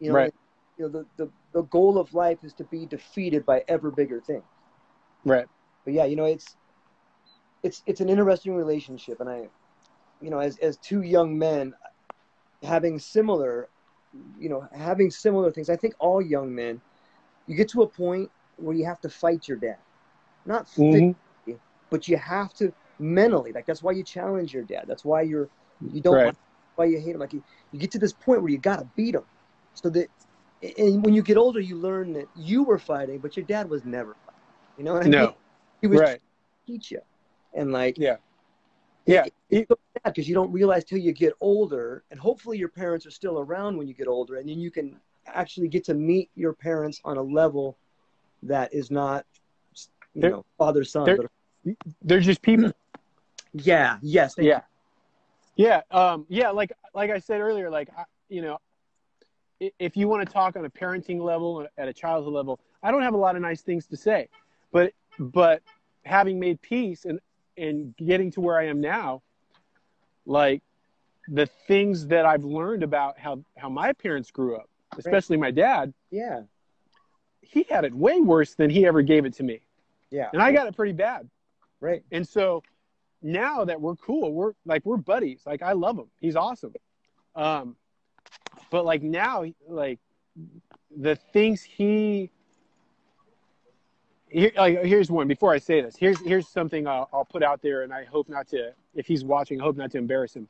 You 0.00 0.10
know, 0.10 0.14
Right. 0.16 0.34
you 0.76 0.84
know 0.84 0.90
the, 0.90 1.06
the 1.16 1.30
the 1.52 1.62
goal 1.62 1.98
of 1.98 2.12
life 2.14 2.38
is 2.44 2.52
to 2.54 2.64
be 2.64 2.86
defeated 2.86 3.46
by 3.46 3.64
ever 3.68 3.90
bigger 3.90 4.20
things. 4.20 4.44
Right. 5.24 5.46
but 5.84 5.94
yeah, 5.94 6.04
you 6.04 6.16
know, 6.16 6.24
it's 6.26 6.56
it's 7.62 7.82
it's 7.86 8.00
an 8.00 8.08
interesting 8.08 8.54
relationship, 8.54 9.20
and 9.20 9.28
I, 9.28 9.48
you 10.20 10.30
know, 10.30 10.38
as 10.38 10.58
as 10.58 10.76
two 10.78 11.02
young 11.02 11.38
men 11.38 11.74
having 12.62 12.98
similar, 12.98 13.68
you 14.38 14.48
know, 14.48 14.66
having 14.74 15.10
similar 15.10 15.50
things. 15.50 15.70
I 15.70 15.76
think 15.76 15.94
all 15.98 16.20
young 16.22 16.54
men, 16.54 16.80
you 17.46 17.56
get 17.56 17.68
to 17.70 17.82
a 17.82 17.88
point 17.88 18.30
where 18.56 18.76
you 18.76 18.84
have 18.84 19.00
to 19.00 19.08
fight 19.08 19.48
your 19.48 19.58
dad, 19.58 19.78
not 20.44 20.66
Mhm. 20.68 21.14
physically, 21.46 21.60
but 21.90 22.08
you 22.08 22.16
have 22.16 22.52
to 22.54 22.72
mentally. 22.98 23.52
Like 23.52 23.66
that's 23.66 23.82
why 23.82 23.92
you 23.92 24.04
challenge 24.04 24.52
your 24.54 24.64
dad. 24.64 24.84
That's 24.86 25.04
why 25.04 25.22
you're 25.22 25.48
you 25.80 26.00
don't 26.00 26.14
Right. 26.14 26.34
why 26.76 26.86
you 26.86 26.98
hate 27.00 27.14
him. 27.14 27.20
Like 27.20 27.32
you, 27.32 27.42
you 27.72 27.80
get 27.80 27.90
to 27.92 27.98
this 27.98 28.12
point 28.12 28.42
where 28.42 28.50
you 28.50 28.58
got 28.58 28.78
to 28.78 28.88
beat 28.96 29.14
him, 29.14 29.24
so 29.76 29.88
that. 29.90 30.08
And 30.78 31.04
when 31.04 31.12
you 31.14 31.22
get 31.22 31.36
older, 31.36 31.60
you 31.60 31.76
learn 31.76 32.12
that 32.14 32.28
you 32.34 32.62
were 32.64 32.78
fighting, 32.78 33.18
but 33.18 33.36
your 33.36 33.44
dad 33.44 33.68
was 33.68 33.84
never 33.84 34.16
fighting. 34.24 34.40
You 34.78 34.84
know 34.84 34.94
what 34.94 35.02
I 35.02 35.04
mean? 35.04 35.12
No. 35.12 35.34
He 35.82 35.86
was 35.86 36.00
Right. 36.00 36.20
teach 36.66 36.90
you. 36.90 37.00
And 37.52 37.72
like, 37.72 37.98
Yeah. 37.98 38.16
Yeah. 39.04 39.26
it's 39.50 39.68
so 39.68 39.78
because 40.04 40.26
you 40.28 40.34
don't 40.34 40.50
realize 40.50 40.84
till 40.84 40.98
you 40.98 41.12
get 41.12 41.34
older, 41.40 42.04
and 42.10 42.18
hopefully 42.18 42.56
your 42.58 42.70
parents 42.70 43.04
are 43.06 43.10
still 43.10 43.38
around 43.38 43.76
when 43.76 43.86
you 43.86 43.92
get 43.94 44.08
older, 44.08 44.36
and 44.36 44.48
then 44.48 44.58
you 44.58 44.70
can 44.70 44.98
actually 45.26 45.68
get 45.68 45.84
to 45.84 45.94
meet 45.94 46.30
your 46.34 46.54
parents 46.54 47.00
on 47.04 47.16
a 47.18 47.22
level 47.22 47.76
that 48.42 48.72
is 48.72 48.90
not, 48.90 49.26
you 50.14 50.22
They're- 50.22 50.30
know, 50.30 50.44
father 50.56 50.84
son. 50.84 51.04
they're- 51.04 51.16
But 51.64 51.76
They're 52.02 52.20
just 52.20 52.40
people. 52.42 52.72
yeah, 53.52 53.98
yes, 54.00 54.34
yeah. 54.38 54.62
Yeah. 55.56 55.82
Um, 55.90 56.26
yeah. 56.28 56.50
Like, 56.50 56.72
like 56.94 57.10
I 57.10 57.18
said 57.18 57.40
earlier, 57.40 57.68
like, 57.70 57.88
I, 57.96 58.04
you 58.28 58.40
know, 58.42 58.58
if 59.60 59.96
you 59.96 60.08
want 60.08 60.26
to 60.26 60.32
talk 60.32 60.56
on 60.56 60.64
a 60.64 60.70
parenting 60.70 61.20
level, 61.20 61.66
at 61.78 61.88
a 61.88 61.92
childhood 61.92 62.32
level, 62.32 62.60
I 62.82 62.90
don't 62.90 63.02
have 63.02 63.14
a 63.14 63.18
lot 63.18 63.36
of 63.36 63.42
nice 63.42 63.62
things 63.62 63.86
to 63.88 63.96
say, 63.96 64.28
but, 64.72 64.92
but 65.18 65.62
having 66.04 66.38
made 66.38 66.60
peace 66.62 67.04
and, 67.04 67.20
and 67.56 67.96
getting 67.96 68.30
to 68.32 68.40
where 68.40 68.58
I 68.58 68.66
am 68.66 68.80
now, 68.80 69.22
like 70.26 70.62
the 71.28 71.46
things 71.46 72.06
that 72.08 72.26
I've 72.26 72.44
learned 72.44 72.82
about 72.82 73.18
how, 73.18 73.42
how 73.56 73.68
my 73.68 73.92
parents 73.92 74.30
grew 74.30 74.56
up, 74.56 74.68
especially 74.98 75.36
my 75.36 75.50
dad, 75.50 75.92
yeah, 76.10 76.42
he 77.40 77.64
had 77.68 77.84
it 77.84 77.94
way 77.94 78.20
worse 78.20 78.54
than 78.54 78.70
he 78.70 78.86
ever 78.86 79.02
gave 79.02 79.24
it 79.24 79.34
to 79.34 79.42
me. 79.42 79.60
yeah, 80.10 80.28
And 80.32 80.42
I 80.42 80.52
got 80.52 80.66
it 80.66 80.76
pretty 80.76 80.92
bad. 80.92 81.28
right, 81.80 82.02
And 82.10 82.26
so 82.26 82.62
now 83.22 83.64
that 83.64 83.80
we're 83.80 83.96
cool, 83.96 84.32
we're 84.32 84.52
like 84.64 84.84
we're 84.84 84.96
buddies. 84.96 85.42
Like 85.46 85.62
I 85.62 85.72
love 85.72 85.96
him. 85.98 86.06
He's 86.20 86.36
awesome. 86.36 86.74
Um, 87.34 87.76
but 88.70 88.84
like 88.84 89.02
now, 89.02 89.44
like 89.68 89.98
the 90.96 91.16
things 91.16 91.62
he 91.62 92.30
here, 94.28 94.50
like, 94.56 94.82
here's 94.84 95.10
one. 95.10 95.28
Before 95.28 95.52
I 95.52 95.58
say 95.58 95.80
this, 95.80 95.96
here's 95.96 96.20
here's 96.20 96.48
something 96.48 96.86
I'll, 96.86 97.08
I'll 97.12 97.24
put 97.24 97.42
out 97.42 97.62
there, 97.62 97.82
and 97.82 97.92
I 97.92 98.04
hope 98.04 98.28
not 98.28 98.48
to. 98.48 98.72
If 98.94 99.06
he's 99.06 99.24
watching, 99.24 99.60
I 99.60 99.64
hope 99.64 99.76
not 99.76 99.90
to 99.92 99.98
embarrass 99.98 100.34
him. 100.34 100.48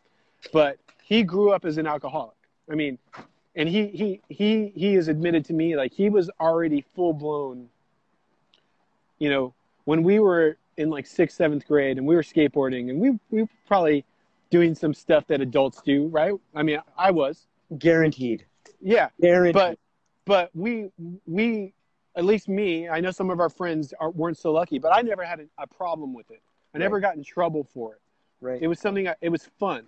But 0.53 0.79
he 1.03 1.23
grew 1.23 1.51
up 1.51 1.65
as 1.65 1.79
an 1.79 1.87
alcoholic. 1.87 2.37
I 2.71 2.75
mean, 2.75 2.99
and 3.55 3.69
he 3.69 3.89
he 3.89 4.21
he 4.29 4.73
he 4.75 4.95
has 4.95 5.09
admitted 5.09 5.45
to 5.47 5.53
me 5.53 5.77
like 5.77 5.93
he 5.93 6.09
was 6.09 6.31
already 6.41 6.85
full 6.95 7.13
blown. 7.13 7.69
You 9.19 9.31
know, 9.31 9.55
when 9.85 10.03
we 10.03 10.19
were 10.21 10.57
in 10.77 10.91
like 10.91 11.07
sixth, 11.07 11.37
seventh 11.37 11.67
grade, 11.67 11.99
and 11.99 12.07
we 12.07 12.17
were 12.17 12.23
skateboarding, 12.23 12.91
and 12.91 12.99
we 12.99 13.11
we 13.31 13.43
were 13.43 13.49
probably 13.67 14.05
doing 14.51 14.75
some 14.75 14.95
stuff 14.95 15.27
that 15.27 15.41
adults 15.41 15.83
do, 15.83 16.07
right? 16.09 16.33
I 16.55 16.63
mean, 16.63 16.81
I 16.97 17.11
was, 17.11 17.47
guaranteed, 17.79 18.47
yeah, 18.81 19.09
guaranteed. 19.21 19.55
but 19.55 19.79
but 20.25 20.51
we 20.55 20.91
we 21.27 21.73
at 22.17 22.25
least 22.25 22.49
me, 22.49 22.89
I 22.89 23.01
know 23.01 23.11
some 23.11 23.29
of 23.31 23.41
our 23.41 23.51
friends 23.51 23.93
are, 24.01 24.11
weren't 24.11 24.39
so 24.39 24.51
lucky, 24.53 24.79
but 24.79 24.91
I 24.95 25.03
never 25.03 25.23
had 25.25 25.41
a, 25.41 25.45
a 25.59 25.67
problem 25.67 26.15
with 26.15 26.31
it. 26.31 26.41
I 26.75 26.79
never 26.79 27.01
got 27.01 27.17
in 27.17 27.23
trouble 27.25 27.65
for 27.65 27.95
it. 27.95 28.01
right, 28.41 28.61
It 28.63 28.69
was 28.69 28.79
something. 28.79 29.09
I, 29.09 29.15
it 29.21 29.29
was 29.29 29.45
fun. 29.59 29.85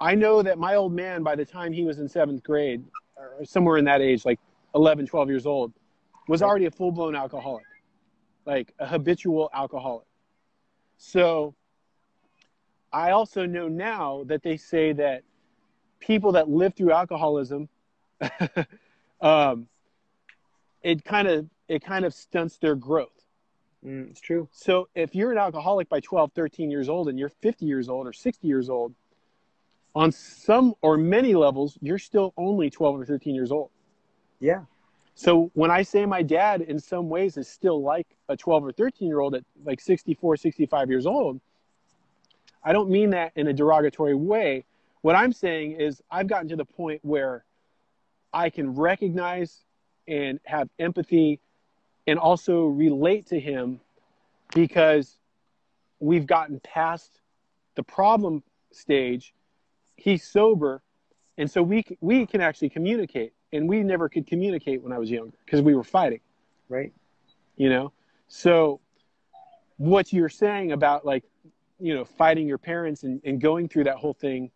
I 0.00 0.14
know 0.14 0.42
that 0.42 0.58
my 0.58 0.74
old 0.74 0.92
man, 0.92 1.22
by 1.22 1.36
the 1.36 1.44
time 1.44 1.72
he 1.72 1.84
was 1.84 1.98
in 1.98 2.08
seventh 2.08 2.42
grade, 2.42 2.84
or 3.16 3.44
somewhere 3.44 3.78
in 3.78 3.84
that 3.84 4.00
age, 4.00 4.24
like 4.24 4.40
11, 4.74 5.06
12 5.06 5.28
years 5.28 5.46
old, 5.46 5.72
was 6.28 6.42
Right. 6.42 6.48
already 6.48 6.66
a 6.66 6.70
full 6.70 6.90
blown 6.90 7.14
alcoholic, 7.14 7.64
like 8.46 8.74
a 8.78 8.86
habitual 8.86 9.50
alcoholic. 9.54 10.06
So 10.96 11.54
I 12.92 13.10
also 13.10 13.46
know 13.46 13.68
now 13.68 14.24
that 14.26 14.42
they 14.42 14.56
say 14.56 14.92
that 14.92 15.22
people 16.06 16.32
that 16.32 16.48
live 16.48 16.74
through 16.74 16.92
alcoholism, 16.92 17.68
um, 19.20 19.66
it 20.82 21.04
kind 21.04 21.28
of 21.28 21.46
it 21.68 21.84
kind 21.84 22.04
of 22.04 22.12
stunts 22.12 22.58
their 22.58 22.74
growth. 22.74 23.10
Mm, 23.84 24.10
it's 24.10 24.20
true. 24.20 24.48
So 24.52 24.88
if 24.94 25.14
you're 25.14 25.32
an 25.32 25.38
alcoholic 25.38 25.88
by 25.88 26.00
12, 26.00 26.32
13 26.32 26.70
years 26.70 26.88
old 26.88 27.08
and 27.08 27.18
you're 27.18 27.28
50 27.28 27.66
years 27.66 27.88
old 27.88 28.06
or 28.06 28.12
60 28.12 28.46
years 28.46 28.68
old, 28.68 28.94
on 29.94 30.12
some 30.12 30.74
or 30.82 30.96
many 30.96 31.34
levels, 31.34 31.78
you're 31.80 31.98
still 31.98 32.32
only 32.36 32.70
12 32.70 33.00
or 33.00 33.06
13 33.06 33.34
years 33.34 33.50
old. 33.50 33.70
Yeah, 34.40 34.64
So 35.14 35.50
when 35.54 35.70
I 35.70 35.82
say 35.82 36.04
my 36.04 36.22
dad 36.22 36.60
in 36.60 36.78
some 36.78 37.08
ways 37.08 37.36
is 37.36 37.48
still 37.48 37.82
like 37.82 38.06
a 38.28 38.36
12 38.36 38.64
or 38.66 38.72
13 38.72 39.08
year 39.08 39.20
old 39.20 39.34
at 39.34 39.44
like 39.64 39.80
64, 39.80 40.36
65 40.36 40.90
years 40.90 41.06
old, 41.06 41.40
I 42.62 42.72
don't 42.72 42.90
mean 42.90 43.10
that 43.10 43.32
in 43.36 43.46
a 43.46 43.52
derogatory 43.52 44.14
way. 44.14 44.64
What 45.04 45.16
I'm 45.16 45.34
saying 45.34 45.72
is 45.72 46.00
I've 46.10 46.28
gotten 46.28 46.48
to 46.48 46.56
the 46.56 46.64
point 46.64 47.00
where 47.02 47.44
I 48.32 48.48
can 48.48 48.74
recognize 48.74 49.62
and 50.08 50.40
have 50.46 50.70
empathy 50.78 51.40
and 52.06 52.18
also 52.18 52.64
relate 52.64 53.26
to 53.26 53.38
him 53.38 53.80
because 54.54 55.18
we've 56.00 56.26
gotten 56.26 56.58
past 56.60 57.20
the 57.74 57.82
problem 57.82 58.42
stage. 58.72 59.34
He's 59.96 60.24
sober, 60.24 60.80
and 61.36 61.50
so 61.50 61.62
we 61.62 61.84
we 62.00 62.24
can 62.24 62.40
actually 62.40 62.70
communicate. 62.70 63.34
And 63.52 63.68
we 63.68 63.82
never 63.82 64.08
could 64.08 64.26
communicate 64.26 64.82
when 64.82 64.90
I 64.90 64.98
was 64.98 65.10
younger 65.10 65.36
because 65.44 65.60
we 65.60 65.74
were 65.74 65.84
fighting, 65.84 66.20
right. 66.70 66.94
you 67.58 67.68
know. 67.68 67.92
So, 68.28 68.80
what 69.76 70.14
you're 70.14 70.30
saying 70.30 70.72
about 70.72 71.04
like, 71.04 71.24
you 71.78 71.94
know, 71.94 72.06
fighting 72.06 72.48
your 72.48 72.56
parents 72.56 73.02
and, 73.02 73.20
and 73.22 73.38
going 73.38 73.68
through 73.68 73.84
that 73.84 73.96
whole 73.96 74.14
thing, 74.14 74.50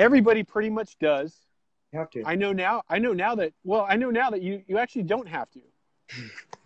everybody 0.00 0.42
pretty 0.42 0.70
much 0.70 0.98
does. 0.98 1.36
You 1.92 1.98
have 1.98 2.10
to. 2.10 2.22
I 2.24 2.34
know 2.34 2.52
now. 2.52 2.82
I 2.88 2.98
know 2.98 3.12
now 3.12 3.34
that. 3.36 3.52
Well, 3.64 3.86
I 3.88 3.96
know 3.96 4.10
now 4.10 4.30
that 4.30 4.42
you 4.42 4.62
you 4.66 4.78
actually 4.78 5.04
don't 5.04 5.28
have 5.28 5.48
to, 5.50 5.60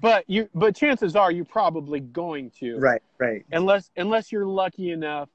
but 0.01 0.25
you 0.29 0.49
but 0.55 0.77
chances 0.77 1.17
are 1.17 1.31
you're 1.31 1.45
probably 1.45 2.01
going 2.01 2.51
to, 2.61 2.79
right, 2.79 3.03
right. 3.19 3.45
unless 3.53 3.91
unless 3.97 4.31
you're 4.31 4.47
lucky 4.47 4.91
enough 4.91 5.29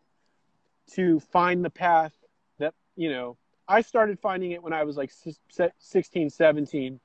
to 0.94 1.20
find 1.20 1.64
the 1.64 1.70
path 1.70 2.14
that 2.60 2.74
you 2.96 3.12
know 3.12 3.38
I 3.70 3.82
started 3.82 4.20
finding 4.20 4.52
it 4.52 4.64
when 4.64 4.74
I 4.74 4.84
was 4.84 4.98
like 4.98 5.12
16, 5.78 6.30
17. 6.30 7.00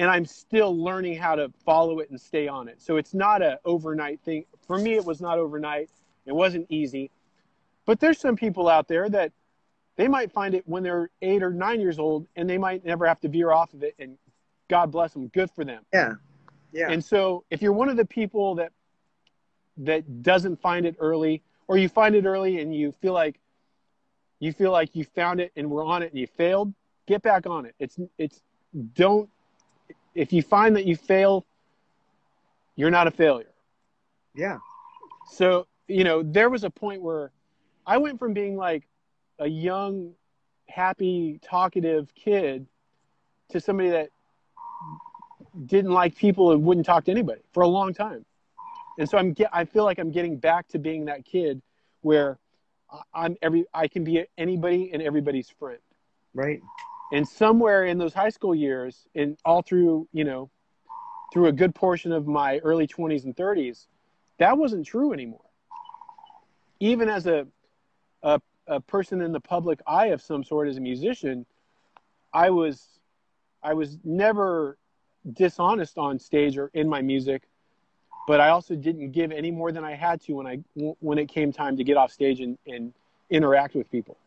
And 0.00 0.08
I'm 0.08 0.24
still 0.24 0.80
learning 0.80 1.16
how 1.16 1.34
to 1.34 1.52
follow 1.66 1.98
it 1.98 2.08
and 2.10 2.20
stay 2.20 2.46
on 2.46 2.68
it. 2.68 2.80
So 2.80 2.98
it's 2.98 3.14
not 3.14 3.42
a 3.42 3.58
overnight 3.64 4.20
thing. 4.20 4.44
For 4.64 4.78
me, 4.78 4.94
it 4.94 5.04
was 5.04 5.20
not 5.20 5.38
overnight. 5.38 5.90
It 6.24 6.32
wasn't 6.32 6.66
easy. 6.68 7.10
But 7.84 7.98
there's 7.98 8.20
some 8.20 8.36
people 8.36 8.68
out 8.68 8.86
there 8.86 9.08
that 9.08 9.32
they 9.98 10.06
might 10.08 10.32
find 10.32 10.54
it 10.54 10.62
when 10.66 10.84
they're 10.84 11.10
eight 11.20 11.42
or 11.42 11.50
nine 11.50 11.80
years 11.80 11.98
old 11.98 12.28
and 12.36 12.48
they 12.48 12.56
might 12.56 12.84
never 12.84 13.04
have 13.06 13.20
to 13.20 13.28
veer 13.28 13.50
off 13.50 13.74
of 13.74 13.82
it. 13.82 13.96
And 13.98 14.16
God 14.68 14.92
bless 14.92 15.12
them. 15.12 15.26
Good 15.26 15.50
for 15.50 15.64
them. 15.64 15.84
Yeah. 15.92 16.14
Yeah. 16.72 16.90
And 16.90 17.04
so 17.04 17.44
if 17.50 17.60
you're 17.60 17.72
one 17.72 17.88
of 17.88 17.96
the 17.96 18.04
people 18.04 18.54
that 18.54 18.72
that 19.78 20.22
doesn't 20.22 20.60
find 20.60 20.86
it 20.86 20.96
early, 21.00 21.42
or 21.66 21.76
you 21.76 21.88
find 21.88 22.14
it 22.14 22.24
early 22.24 22.60
and 22.60 22.74
you 22.74 22.92
feel 23.02 23.12
like 23.12 23.40
you 24.38 24.52
feel 24.52 24.70
like 24.70 24.94
you 24.94 25.04
found 25.04 25.40
it 25.40 25.50
and 25.56 25.68
we're 25.68 25.84
on 25.84 26.02
it 26.02 26.12
and 26.12 26.20
you 26.20 26.28
failed, 26.28 26.72
get 27.06 27.20
back 27.22 27.46
on 27.46 27.66
it. 27.66 27.74
It's 27.80 27.98
it's 28.18 28.40
don't 28.94 29.28
if 30.14 30.32
you 30.32 30.42
find 30.42 30.76
that 30.76 30.84
you 30.84 30.94
fail, 30.94 31.44
you're 32.76 32.90
not 32.90 33.08
a 33.08 33.10
failure. 33.10 33.50
Yeah. 34.34 34.58
So, 35.32 35.66
you 35.88 36.04
know, 36.04 36.22
there 36.22 36.50
was 36.50 36.62
a 36.62 36.70
point 36.70 37.02
where 37.02 37.32
I 37.84 37.98
went 37.98 38.20
from 38.20 38.32
being 38.32 38.56
like 38.56 38.88
a 39.38 39.46
young, 39.46 40.12
happy, 40.66 41.38
talkative 41.42 42.14
kid 42.14 42.66
to 43.50 43.60
somebody 43.60 43.90
that 43.90 44.10
didn't 45.66 45.92
like 45.92 46.16
people 46.16 46.52
and 46.52 46.62
wouldn't 46.62 46.86
talk 46.86 47.04
to 47.04 47.10
anybody 47.10 47.40
for 47.52 47.62
a 47.62 47.68
long 47.68 47.94
time. 47.94 48.24
And 48.98 49.08
so 49.08 49.16
I'm 49.16 49.32
get, 49.32 49.48
I 49.52 49.64
feel 49.64 49.84
like 49.84 49.98
I'm 49.98 50.10
getting 50.10 50.36
back 50.36 50.68
to 50.68 50.78
being 50.78 51.06
that 51.06 51.24
kid 51.24 51.62
where 52.02 52.38
I'm 53.14 53.36
every 53.42 53.64
I 53.72 53.88
can 53.88 54.04
be 54.04 54.24
anybody 54.36 54.90
and 54.92 55.02
everybody's 55.02 55.50
friend. 55.50 55.78
Right. 56.34 56.60
And 57.12 57.26
somewhere 57.26 57.86
in 57.86 57.98
those 57.98 58.12
high 58.12 58.28
school 58.28 58.54
years 58.54 59.06
and 59.14 59.38
all 59.44 59.62
through, 59.62 60.08
you 60.12 60.24
know, 60.24 60.50
through 61.32 61.46
a 61.46 61.52
good 61.52 61.74
portion 61.74 62.12
of 62.12 62.26
my 62.26 62.58
early 62.58 62.86
20s 62.86 63.24
and 63.24 63.36
30s, 63.36 63.86
that 64.38 64.56
wasn't 64.56 64.86
true 64.86 65.12
anymore. 65.12 65.44
Even 66.80 67.08
as 67.08 67.26
a, 67.26 67.46
a, 68.22 68.40
a 68.68 68.80
person 68.80 69.20
in 69.20 69.32
the 69.32 69.40
public 69.40 69.80
eye 69.86 70.06
of 70.06 70.22
some 70.22 70.44
sort 70.44 70.68
as 70.68 70.76
a 70.76 70.80
musician, 70.80 71.46
I 72.32 72.50
was 72.50 72.86
I 73.62 73.74
was 73.74 73.98
never 74.04 74.78
dishonest 75.32 75.98
on 75.98 76.18
stage 76.18 76.56
or 76.56 76.70
in 76.74 76.88
my 76.88 77.02
music 77.02 77.48
but 78.28 78.40
I 78.40 78.50
also 78.50 78.76
didn't 78.76 79.12
give 79.12 79.32
any 79.32 79.50
more 79.50 79.72
than 79.72 79.84
I 79.84 79.94
had 79.94 80.20
to 80.24 80.34
when 80.34 80.46
I 80.46 80.58
when 81.00 81.16
it 81.16 81.30
came 81.30 81.50
time 81.50 81.78
to 81.78 81.82
get 81.82 81.96
off 81.96 82.12
stage 82.12 82.40
and, 82.40 82.58
and 82.66 82.92
interact 83.30 83.74
with 83.74 83.90
people. 83.90 84.18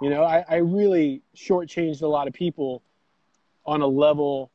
You 0.00 0.10
know, 0.10 0.22
I, 0.22 0.44
I 0.48 0.56
really 0.58 1.20
shortchanged 1.36 2.02
a 2.02 2.06
lot 2.06 2.28
of 2.28 2.32
people 2.32 2.80
on 3.66 3.80
a 3.80 3.86
level 3.88 4.52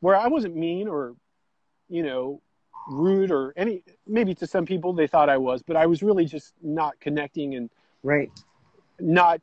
where 0.00 0.16
I 0.16 0.28
wasn't 0.28 0.56
mean 0.56 0.88
or, 0.88 1.16
you 1.90 2.02
know, 2.02 2.40
rude 2.88 3.30
or 3.30 3.52
any 3.56 3.82
maybe 4.06 4.34
to 4.34 4.46
some 4.46 4.66
people 4.66 4.92
they 4.92 5.06
thought 5.06 5.28
I 5.28 5.38
was, 5.38 5.62
but 5.62 5.76
I 5.76 5.86
was 5.86 6.02
really 6.02 6.24
just 6.24 6.52
not 6.62 6.98
connecting 7.00 7.54
and 7.54 7.70
right. 8.02 8.30
not 9.00 9.40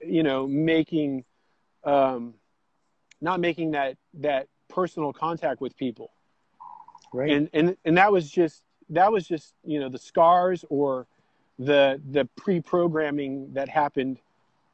you 0.00 0.22
know 0.22 0.46
making 0.46 1.24
um 1.84 2.34
not 3.20 3.40
making 3.40 3.72
that 3.72 3.96
that 4.14 4.48
personal 4.68 5.12
contact 5.12 5.60
with 5.60 5.76
people. 5.76 6.10
Right. 7.12 7.30
And 7.30 7.50
and 7.52 7.76
and 7.84 7.96
that 7.98 8.12
was 8.12 8.30
just 8.30 8.62
that 8.90 9.10
was 9.12 9.26
just 9.26 9.54
you 9.64 9.80
know 9.80 9.88
the 9.88 9.98
scars 9.98 10.64
or 10.68 11.06
the 11.58 12.00
the 12.10 12.24
pre-programming 12.36 13.52
that 13.54 13.68
happened 13.68 14.18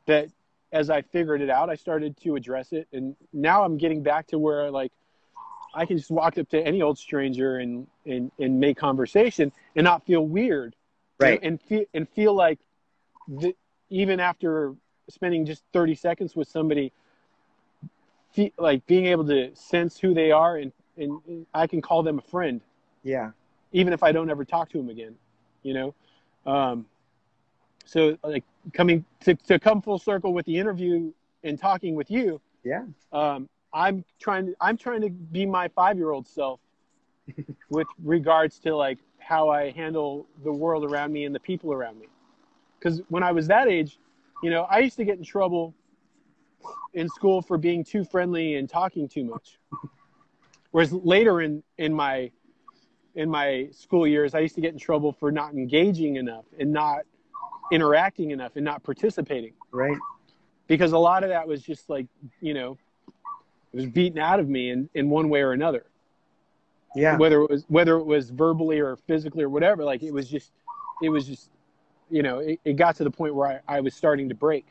that 0.07 0.29
as 0.73 0.91
i 0.91 1.03
figured 1.03 1.41
it 1.41 1.51
out 1.51 1.69
i 1.69 1.75
started 1.75 2.17
to 2.17 2.37
address 2.37 2.73
it. 2.73 2.87
And 2.93 3.17
now 3.33 3.65
i'm 3.65 3.77
getting 3.77 4.03
back 4.03 4.29
to 4.29 4.39
where 4.39 4.71
like 4.71 4.93
i 5.75 5.85
can 5.87 5.97
just 5.97 6.11
walk 6.11 6.39
up 6.39 6.49
to 6.49 6.61
any 6.67 6.83
old 6.83 6.99
stranger 6.99 7.59
and 7.59 7.87
and, 8.07 8.31
and 8.39 8.59
make 8.59 8.77
conversation 8.77 9.53
and 9.77 9.85
not 9.85 10.05
feel 10.07 10.27
weird 10.27 10.75
right 11.19 11.41
and 11.43 11.61
feel 11.63 11.85
and 11.95 12.09
feel 12.09 12.35
like 12.35 12.59
the, 13.29 13.55
even 13.91 14.21
after 14.21 14.75
spending 15.11 15.47
just 15.47 15.63
30 15.73 15.95
seconds 15.95 16.37
with 16.37 16.49
somebody 16.49 16.93
feel, 18.33 18.51
like 18.59 18.87
being 18.87 19.07
able 19.07 19.27
to 19.27 19.55
sense 19.55 19.99
who 19.99 20.15
they 20.15 20.31
are 20.31 20.57
and 20.57 20.73
and 20.97 21.47
I 21.55 21.67
can 21.67 21.81
call 21.81 22.03
them 22.03 22.19
a 22.19 22.23
friend. 22.23 22.61
Yeah. 23.05 23.31
Even 23.73 23.93
if 23.93 24.03
I 24.03 24.11
don't 24.11 24.31
ever 24.31 24.45
talk 24.45 24.69
to 24.71 24.79
them 24.79 24.89
again, 24.89 25.15
you 25.63 25.73
know. 25.75 25.95
Um, 26.45 26.87
so 27.85 28.19
like 28.23 28.45
coming 28.73 29.05
to 29.21 29.35
to 29.35 29.59
come 29.59 29.81
full 29.81 29.99
circle 29.99 30.33
with 30.33 30.47
the 30.47 30.59
interview 30.59 31.13
and 31.45 31.59
talking 31.59 31.95
with 31.95 32.11
you. 32.11 32.41
Yeah. 32.65 32.85
Um, 33.13 33.49
I'm 33.73 34.05
trying 34.21 34.47
to 34.47 34.55
I'm 34.61 34.77
trying 34.77 35.03
to 35.03 35.11
be 35.11 35.47
my 35.47 35.69
five 35.69 35.97
year 35.97 36.11
old 36.11 36.27
self 36.27 36.61
with 37.71 37.87
regards 38.03 38.59
to 38.61 38.75
like 38.75 38.99
how 39.19 39.51
I 39.51 39.71
handle 39.71 40.27
the 40.43 40.53
world 40.53 40.85
around 40.85 41.13
me 41.13 41.25
and 41.25 41.35
the 41.35 41.41
people 41.41 41.73
around 41.73 41.99
me. 41.99 42.07
Because 42.79 43.03
when 43.09 43.23
I 43.23 43.33
was 43.33 43.49
that 43.49 43.69
age, 43.69 43.99
you 44.43 44.51
know, 44.51 44.63
I 44.63 44.79
used 44.79 44.97
to 44.97 45.05
get 45.05 45.19
in 45.19 45.25
trouble 45.25 45.75
in 46.95 47.09
school 47.09 47.43
for 47.43 47.59
being 47.59 47.85
too 47.85 48.05
friendly 48.05 48.55
and 48.55 48.69
talking 48.69 49.09
too 49.09 49.25
much. 49.25 49.59
Whereas 50.71 50.93
later 50.93 51.41
in 51.43 51.63
in 51.77 51.93
my 51.93 52.31
in 53.15 53.29
my 53.29 53.69
school 53.73 54.07
years, 54.07 54.35
I 54.35 54.41
used 54.41 54.55
to 54.55 54.61
get 54.61 54.73
in 54.73 54.79
trouble 54.79 55.13
for 55.13 55.33
not 55.33 55.53
engaging 55.53 56.17
enough 56.17 56.45
and 56.59 56.73
not 56.73 57.01
interacting 57.73 58.31
enough 58.31 58.53
and 58.57 58.65
not 58.65 58.83
participating. 58.83 59.53
Right. 59.73 59.99
Because 60.69 60.93
a 60.93 60.99
lot 60.99 61.23
of 61.23 61.31
that 61.31 61.47
was 61.47 61.63
just 61.63 61.91
like 61.91 62.07
you 62.41 62.55
know, 62.55 62.79
it 63.73 63.77
was 63.77 63.87
beaten 63.87 64.19
out 64.19 64.41
of 64.41 64.49
me 64.49 64.71
in 64.71 64.89
in 64.95 65.11
one 65.11 65.29
way 65.29 65.43
or 65.43 65.53
another. 65.53 65.85
Yeah. 66.95 67.17
Whether 67.17 67.43
it 67.43 67.51
was 67.51 67.65
whether 67.69 67.99
it 67.99 68.05
was 68.05 68.31
verbally 68.31 68.81
or 68.81 68.97
physically 68.97 69.45
or 69.45 69.49
whatever, 69.49 69.85
like 69.85 70.03
it 70.03 70.13
was 70.13 70.29
just 70.29 70.53
it 71.03 71.11
was 71.11 71.27
just 71.27 71.51
you 72.11 72.23
know 72.23 72.39
it, 72.39 72.61
it 72.65 72.73
got 72.75 72.97
to 72.97 73.05
the 73.05 73.11
point 73.11 73.35
where 73.35 73.63
I, 73.69 73.77
I 73.77 73.81
was 73.81 73.95
starting 73.95 74.29
to 74.31 74.35
break. 74.35 74.67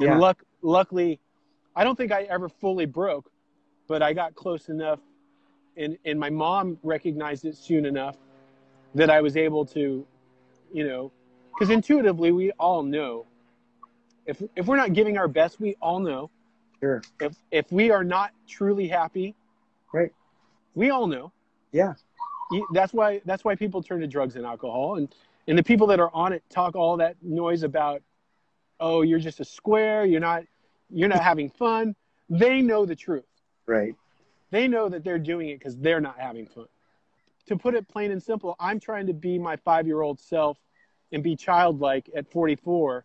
And 0.00 0.08
Yeah. 0.08 0.18
luck 0.18 0.42
luckily, 0.62 1.18
I 1.74 1.84
don't 1.84 1.96
think 1.96 2.12
I 2.12 2.24
ever 2.24 2.48
fully 2.48 2.86
broke, 2.86 3.30
but 3.88 4.02
I 4.02 4.12
got 4.12 4.34
close 4.34 4.68
enough 4.68 5.00
and 5.76 5.96
and 6.04 6.20
my 6.20 6.30
mom 6.30 6.78
recognized 6.82 7.44
it 7.44 7.56
soon 7.56 7.86
enough 7.86 8.16
that 8.94 9.10
I 9.10 9.20
was 9.20 9.36
able 9.36 9.64
to, 9.66 10.06
you 10.72 10.86
know, 10.86 11.12
because 11.54 11.70
intuitively 11.70 12.32
we 12.32 12.50
all 12.52 12.82
know 12.82 13.26
if 14.26 14.42
if 14.54 14.66
we're 14.66 14.76
not 14.76 14.92
giving 14.92 15.16
our 15.16 15.28
best, 15.28 15.60
we 15.60 15.76
all 15.80 16.00
know 16.00 16.30
Sure. 16.80 17.02
if 17.20 17.36
if 17.50 17.70
we 17.72 17.90
are 17.90 18.04
not 18.04 18.32
truly 18.46 18.88
happy, 18.88 19.34
Right. 19.92 20.12
We 20.74 20.90
all 20.90 21.06
know. 21.06 21.32
Yeah. 21.72 21.94
That's 22.72 22.92
why 22.92 23.20
that's 23.24 23.44
why 23.44 23.54
people 23.56 23.82
turn 23.82 24.00
to 24.00 24.06
drugs 24.06 24.36
and 24.36 24.44
alcohol, 24.46 24.96
and 24.96 25.14
and 25.46 25.56
the 25.58 25.62
people 25.62 25.86
that 25.88 25.98
are 26.00 26.10
on 26.14 26.32
it 26.32 26.42
talk 26.50 26.76
all 26.76 26.96
that 26.98 27.16
noise 27.22 27.62
about, 27.62 28.02
oh, 28.80 29.02
you're 29.02 29.18
just 29.18 29.40
a 29.40 29.44
square, 29.44 30.04
you're 30.04 30.20
not 30.20 30.44
you're 30.90 31.08
not 31.08 31.22
having 31.22 31.50
fun. 31.50 31.94
They 32.30 32.60
know 32.62 32.84
the 32.86 32.96
truth 32.96 33.24
Right. 33.66 33.94
they 34.50 34.68
know 34.68 34.88
that 34.88 35.02
they're 35.04 35.18
doing 35.18 35.48
it 35.50 35.58
because 35.58 35.76
they're 35.76 36.00
not 36.00 36.18
having 36.18 36.46
fun. 36.46 36.66
To 37.46 37.56
put 37.56 37.74
it 37.74 37.88
plain 37.88 38.10
and 38.12 38.22
simple, 38.22 38.54
I'm 38.60 38.78
trying 38.78 39.06
to 39.06 39.14
be 39.14 39.38
my 39.38 39.56
five 39.56 39.86
year 39.86 40.02
old 40.02 40.20
self 40.20 40.58
and 41.12 41.22
be 41.22 41.34
childlike 41.36 42.10
at 42.14 42.30
44, 42.30 43.04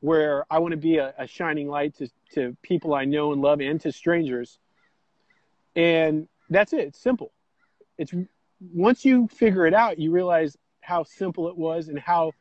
where 0.00 0.44
I 0.50 0.58
want 0.58 0.72
to 0.72 0.78
be 0.78 0.98
a, 0.98 1.14
a 1.18 1.26
shining 1.26 1.68
light 1.68 1.96
to, 1.96 2.08
to 2.34 2.56
people 2.62 2.94
I 2.94 3.04
know 3.04 3.32
and 3.32 3.42
love 3.42 3.60
and 3.60 3.80
to 3.80 3.92
strangers. 3.92 4.58
And 5.74 6.28
that's 6.50 6.72
it. 6.72 6.80
It's 6.80 7.00
simple. 7.00 7.32
It's 7.96 8.14
once 8.60 9.04
you 9.04 9.28
figure 9.28 9.66
it 9.66 9.74
out, 9.74 9.98
you 9.98 10.10
realize 10.10 10.56
how 10.80 11.02
simple 11.02 11.48
it 11.48 11.56
was 11.56 11.88
and 11.88 11.98
how 11.98 12.32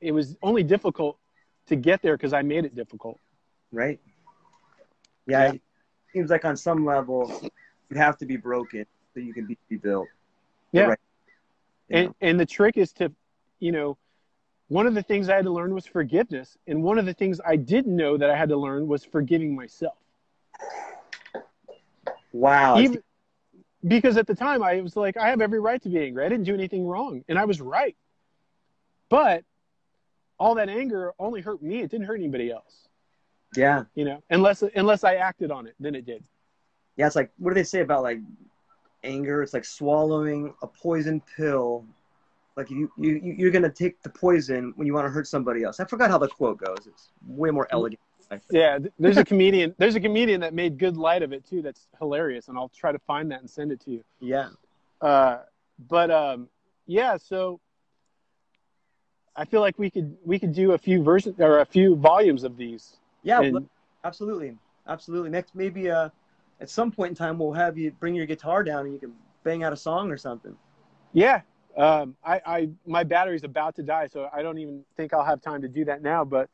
it 0.00 0.12
was 0.12 0.36
only 0.42 0.62
difficult 0.62 1.18
to 1.66 1.76
get 1.76 2.02
there 2.02 2.16
because 2.16 2.32
I 2.32 2.42
made 2.42 2.64
it 2.64 2.74
difficult. 2.74 3.18
Right. 3.72 4.00
Yeah. 5.26 5.46
Yeah. 5.46 5.52
It 5.52 5.62
seems 6.12 6.30
like 6.30 6.44
on 6.44 6.56
some 6.56 6.84
level 6.84 7.50
you 7.90 7.96
have 7.96 8.16
to 8.18 8.26
be 8.26 8.36
broken 8.36 8.86
so 9.12 9.20
you 9.20 9.32
can 9.32 9.46
be, 9.46 9.76
built. 9.76 10.08
Yeah. 10.72 10.82
Right. 10.84 10.98
And 11.90 12.06
know? 12.08 12.14
and 12.20 12.40
the 12.40 12.46
trick 12.46 12.76
is 12.76 12.92
to 12.94 13.12
you 13.60 13.72
know 13.72 13.96
one 14.68 14.86
of 14.86 14.94
the 14.94 15.02
things 15.02 15.28
i 15.28 15.36
had 15.36 15.44
to 15.44 15.50
learn 15.50 15.74
was 15.74 15.86
forgiveness 15.86 16.56
and 16.66 16.82
one 16.82 16.98
of 16.98 17.06
the 17.06 17.14
things 17.14 17.40
i 17.46 17.56
didn't 17.56 17.94
know 17.94 18.16
that 18.16 18.30
i 18.30 18.36
had 18.36 18.48
to 18.48 18.56
learn 18.56 18.86
was 18.86 19.04
forgiving 19.04 19.54
myself 19.54 19.96
Wow. 22.32 22.78
even 22.78 23.02
because 23.86 24.16
at 24.16 24.26
the 24.26 24.34
time 24.34 24.62
i 24.62 24.80
was 24.80 24.96
like 24.96 25.16
i 25.16 25.28
have 25.28 25.40
every 25.40 25.60
right 25.60 25.80
to 25.82 25.88
be 25.88 25.98
angry 26.00 26.24
i 26.24 26.28
didn't 26.28 26.44
do 26.44 26.54
anything 26.54 26.86
wrong 26.86 27.22
and 27.28 27.38
i 27.38 27.44
was 27.44 27.60
right 27.60 27.96
but 29.08 29.44
all 30.38 30.54
that 30.56 30.68
anger 30.68 31.12
only 31.18 31.40
hurt 31.40 31.62
me 31.62 31.80
it 31.80 31.90
didn't 31.90 32.06
hurt 32.06 32.16
anybody 32.16 32.50
else 32.50 32.88
yeah. 33.56 33.84
you 33.94 34.04
know 34.04 34.20
unless 34.30 34.62
unless 34.74 35.04
i 35.04 35.14
acted 35.14 35.50
on 35.52 35.66
it 35.66 35.74
then 35.78 35.94
it 35.94 36.04
did 36.06 36.24
Yeah. 36.96 37.06
It's 37.06 37.14
like, 37.16 37.30
what 37.38 37.50
do 37.50 37.54
they 37.54 37.64
say 37.64 37.80
about 37.80 38.02
like 38.02 38.18
anger? 39.04 39.42
It's 39.42 39.52
like 39.52 39.64
swallowing 39.64 40.54
a 40.62 40.66
poison 40.66 41.20
pill 41.36 41.84
Like 42.56 42.70
you, 42.70 42.90
you, 42.96 43.20
you're 43.36 43.50
gonna 43.50 43.70
take 43.70 44.00
the 44.02 44.10
poison 44.10 44.72
when 44.76 44.86
you 44.86 44.94
want 44.94 45.06
to 45.06 45.10
hurt 45.10 45.26
somebody 45.26 45.64
else. 45.64 45.80
I 45.80 45.84
forgot 45.84 46.10
how 46.10 46.18
the 46.18 46.28
quote 46.28 46.58
goes. 46.58 46.86
It's 46.86 47.10
way 47.26 47.50
more 47.50 47.66
elegant. 47.70 48.00
Yeah, 48.50 48.78
there's 48.98 49.16
a 49.16 49.24
comedian. 49.24 49.74
There's 49.78 49.96
a 49.96 50.00
comedian 50.00 50.40
that 50.40 50.54
made 50.54 50.78
good 50.78 50.96
light 50.96 51.22
of 51.22 51.32
it 51.32 51.46
too. 51.46 51.62
That's 51.62 51.88
hilarious, 51.98 52.48
and 52.48 52.56
I'll 52.56 52.70
try 52.70 52.90
to 52.90 52.98
find 53.00 53.30
that 53.30 53.40
and 53.40 53.50
send 53.50 53.70
it 53.70 53.80
to 53.82 53.90
you. 53.90 54.04
Yeah. 54.18 54.48
Uh, 55.00 55.40
but 55.88 56.10
um, 56.10 56.48
yeah, 56.86 57.16
so 57.16 57.60
I 59.36 59.44
feel 59.44 59.60
like 59.60 59.78
we 59.78 59.90
could 59.90 60.16
we 60.24 60.38
could 60.38 60.52
do 60.52 60.72
a 60.72 60.78
few 60.78 61.02
versions 61.02 61.38
or 61.38 61.60
a 61.60 61.66
few 61.66 61.96
volumes 61.96 62.44
of 62.44 62.56
these. 62.56 62.96
Yeah, 63.22 63.40
and, 63.40 63.68
absolutely, 64.04 64.56
absolutely. 64.86 65.30
Next, 65.30 65.54
maybe 65.54 65.90
uh, 65.90 66.08
at 66.60 66.70
some 66.70 66.90
point 66.90 67.10
in 67.10 67.16
time, 67.16 67.38
we'll 67.38 67.52
have 67.52 67.76
you 67.76 67.90
bring 67.92 68.14
your 68.14 68.26
guitar 68.26 68.62
down 68.62 68.86
and 68.86 68.94
you 68.94 69.00
can 69.00 69.12
bang 69.42 69.64
out 69.64 69.72
a 69.72 69.76
song 69.76 70.10
or 70.10 70.16
something. 70.16 70.56
Yeah, 71.12 71.42
um, 71.76 72.16
I, 72.24 72.40
I 72.46 72.68
my 72.86 73.04
battery's 73.04 73.44
about 73.44 73.76
to 73.76 73.82
die, 73.82 74.08
so 74.08 74.28
I 74.32 74.42
don't 74.42 74.58
even 74.58 74.84
think 74.96 75.12
I'll 75.12 75.24
have 75.24 75.40
time 75.40 75.62
to 75.62 75.68
do 75.68 75.84
that 75.86 76.02
now. 76.02 76.24
But 76.24 76.48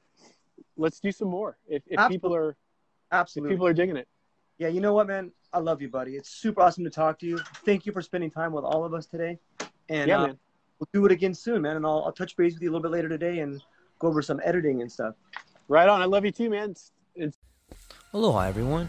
let's 0.76 1.00
do 1.00 1.12
some 1.12 1.28
more 1.28 1.56
if, 1.68 1.82
if 1.86 2.08
people 2.08 2.34
are 2.34 2.56
absolutely 3.12 3.52
if 3.52 3.58
people 3.58 3.66
are 3.66 3.74
digging 3.74 3.96
it. 3.96 4.08
Yeah, 4.58 4.68
you 4.68 4.80
know 4.80 4.92
what, 4.92 5.06
man? 5.06 5.32
I 5.52 5.58
love 5.58 5.80
you, 5.82 5.88
buddy. 5.88 6.16
It's 6.16 6.28
super 6.30 6.60
awesome 6.60 6.84
to 6.84 6.90
talk 6.90 7.18
to 7.20 7.26
you. 7.26 7.38
Thank 7.64 7.86
you 7.86 7.92
for 7.92 8.02
spending 8.02 8.30
time 8.30 8.52
with 8.52 8.64
all 8.64 8.84
of 8.84 8.94
us 8.94 9.06
today. 9.06 9.38
And 9.88 10.08
yeah, 10.08 10.18
uh, 10.18 10.26
man. 10.28 10.38
we'll 10.78 10.88
do 10.92 11.06
it 11.06 11.12
again 11.12 11.34
soon, 11.34 11.62
man. 11.62 11.76
And 11.76 11.86
I'll, 11.86 12.04
I'll 12.04 12.12
touch 12.12 12.36
base 12.36 12.54
with 12.54 12.62
you 12.62 12.70
a 12.70 12.72
little 12.72 12.82
bit 12.82 12.92
later 12.92 13.08
today 13.08 13.40
and 13.40 13.60
go 13.98 14.08
over 14.08 14.22
some 14.22 14.40
editing 14.44 14.82
and 14.82 14.92
stuff. 14.92 15.14
Right 15.68 15.88
on. 15.88 16.02
I 16.02 16.04
love 16.04 16.24
you 16.24 16.30
too, 16.30 16.50
man. 16.50 16.70
It's, 16.70 16.92
it's... 17.14 17.38
Aloha, 18.12 18.40
everyone. 18.40 18.88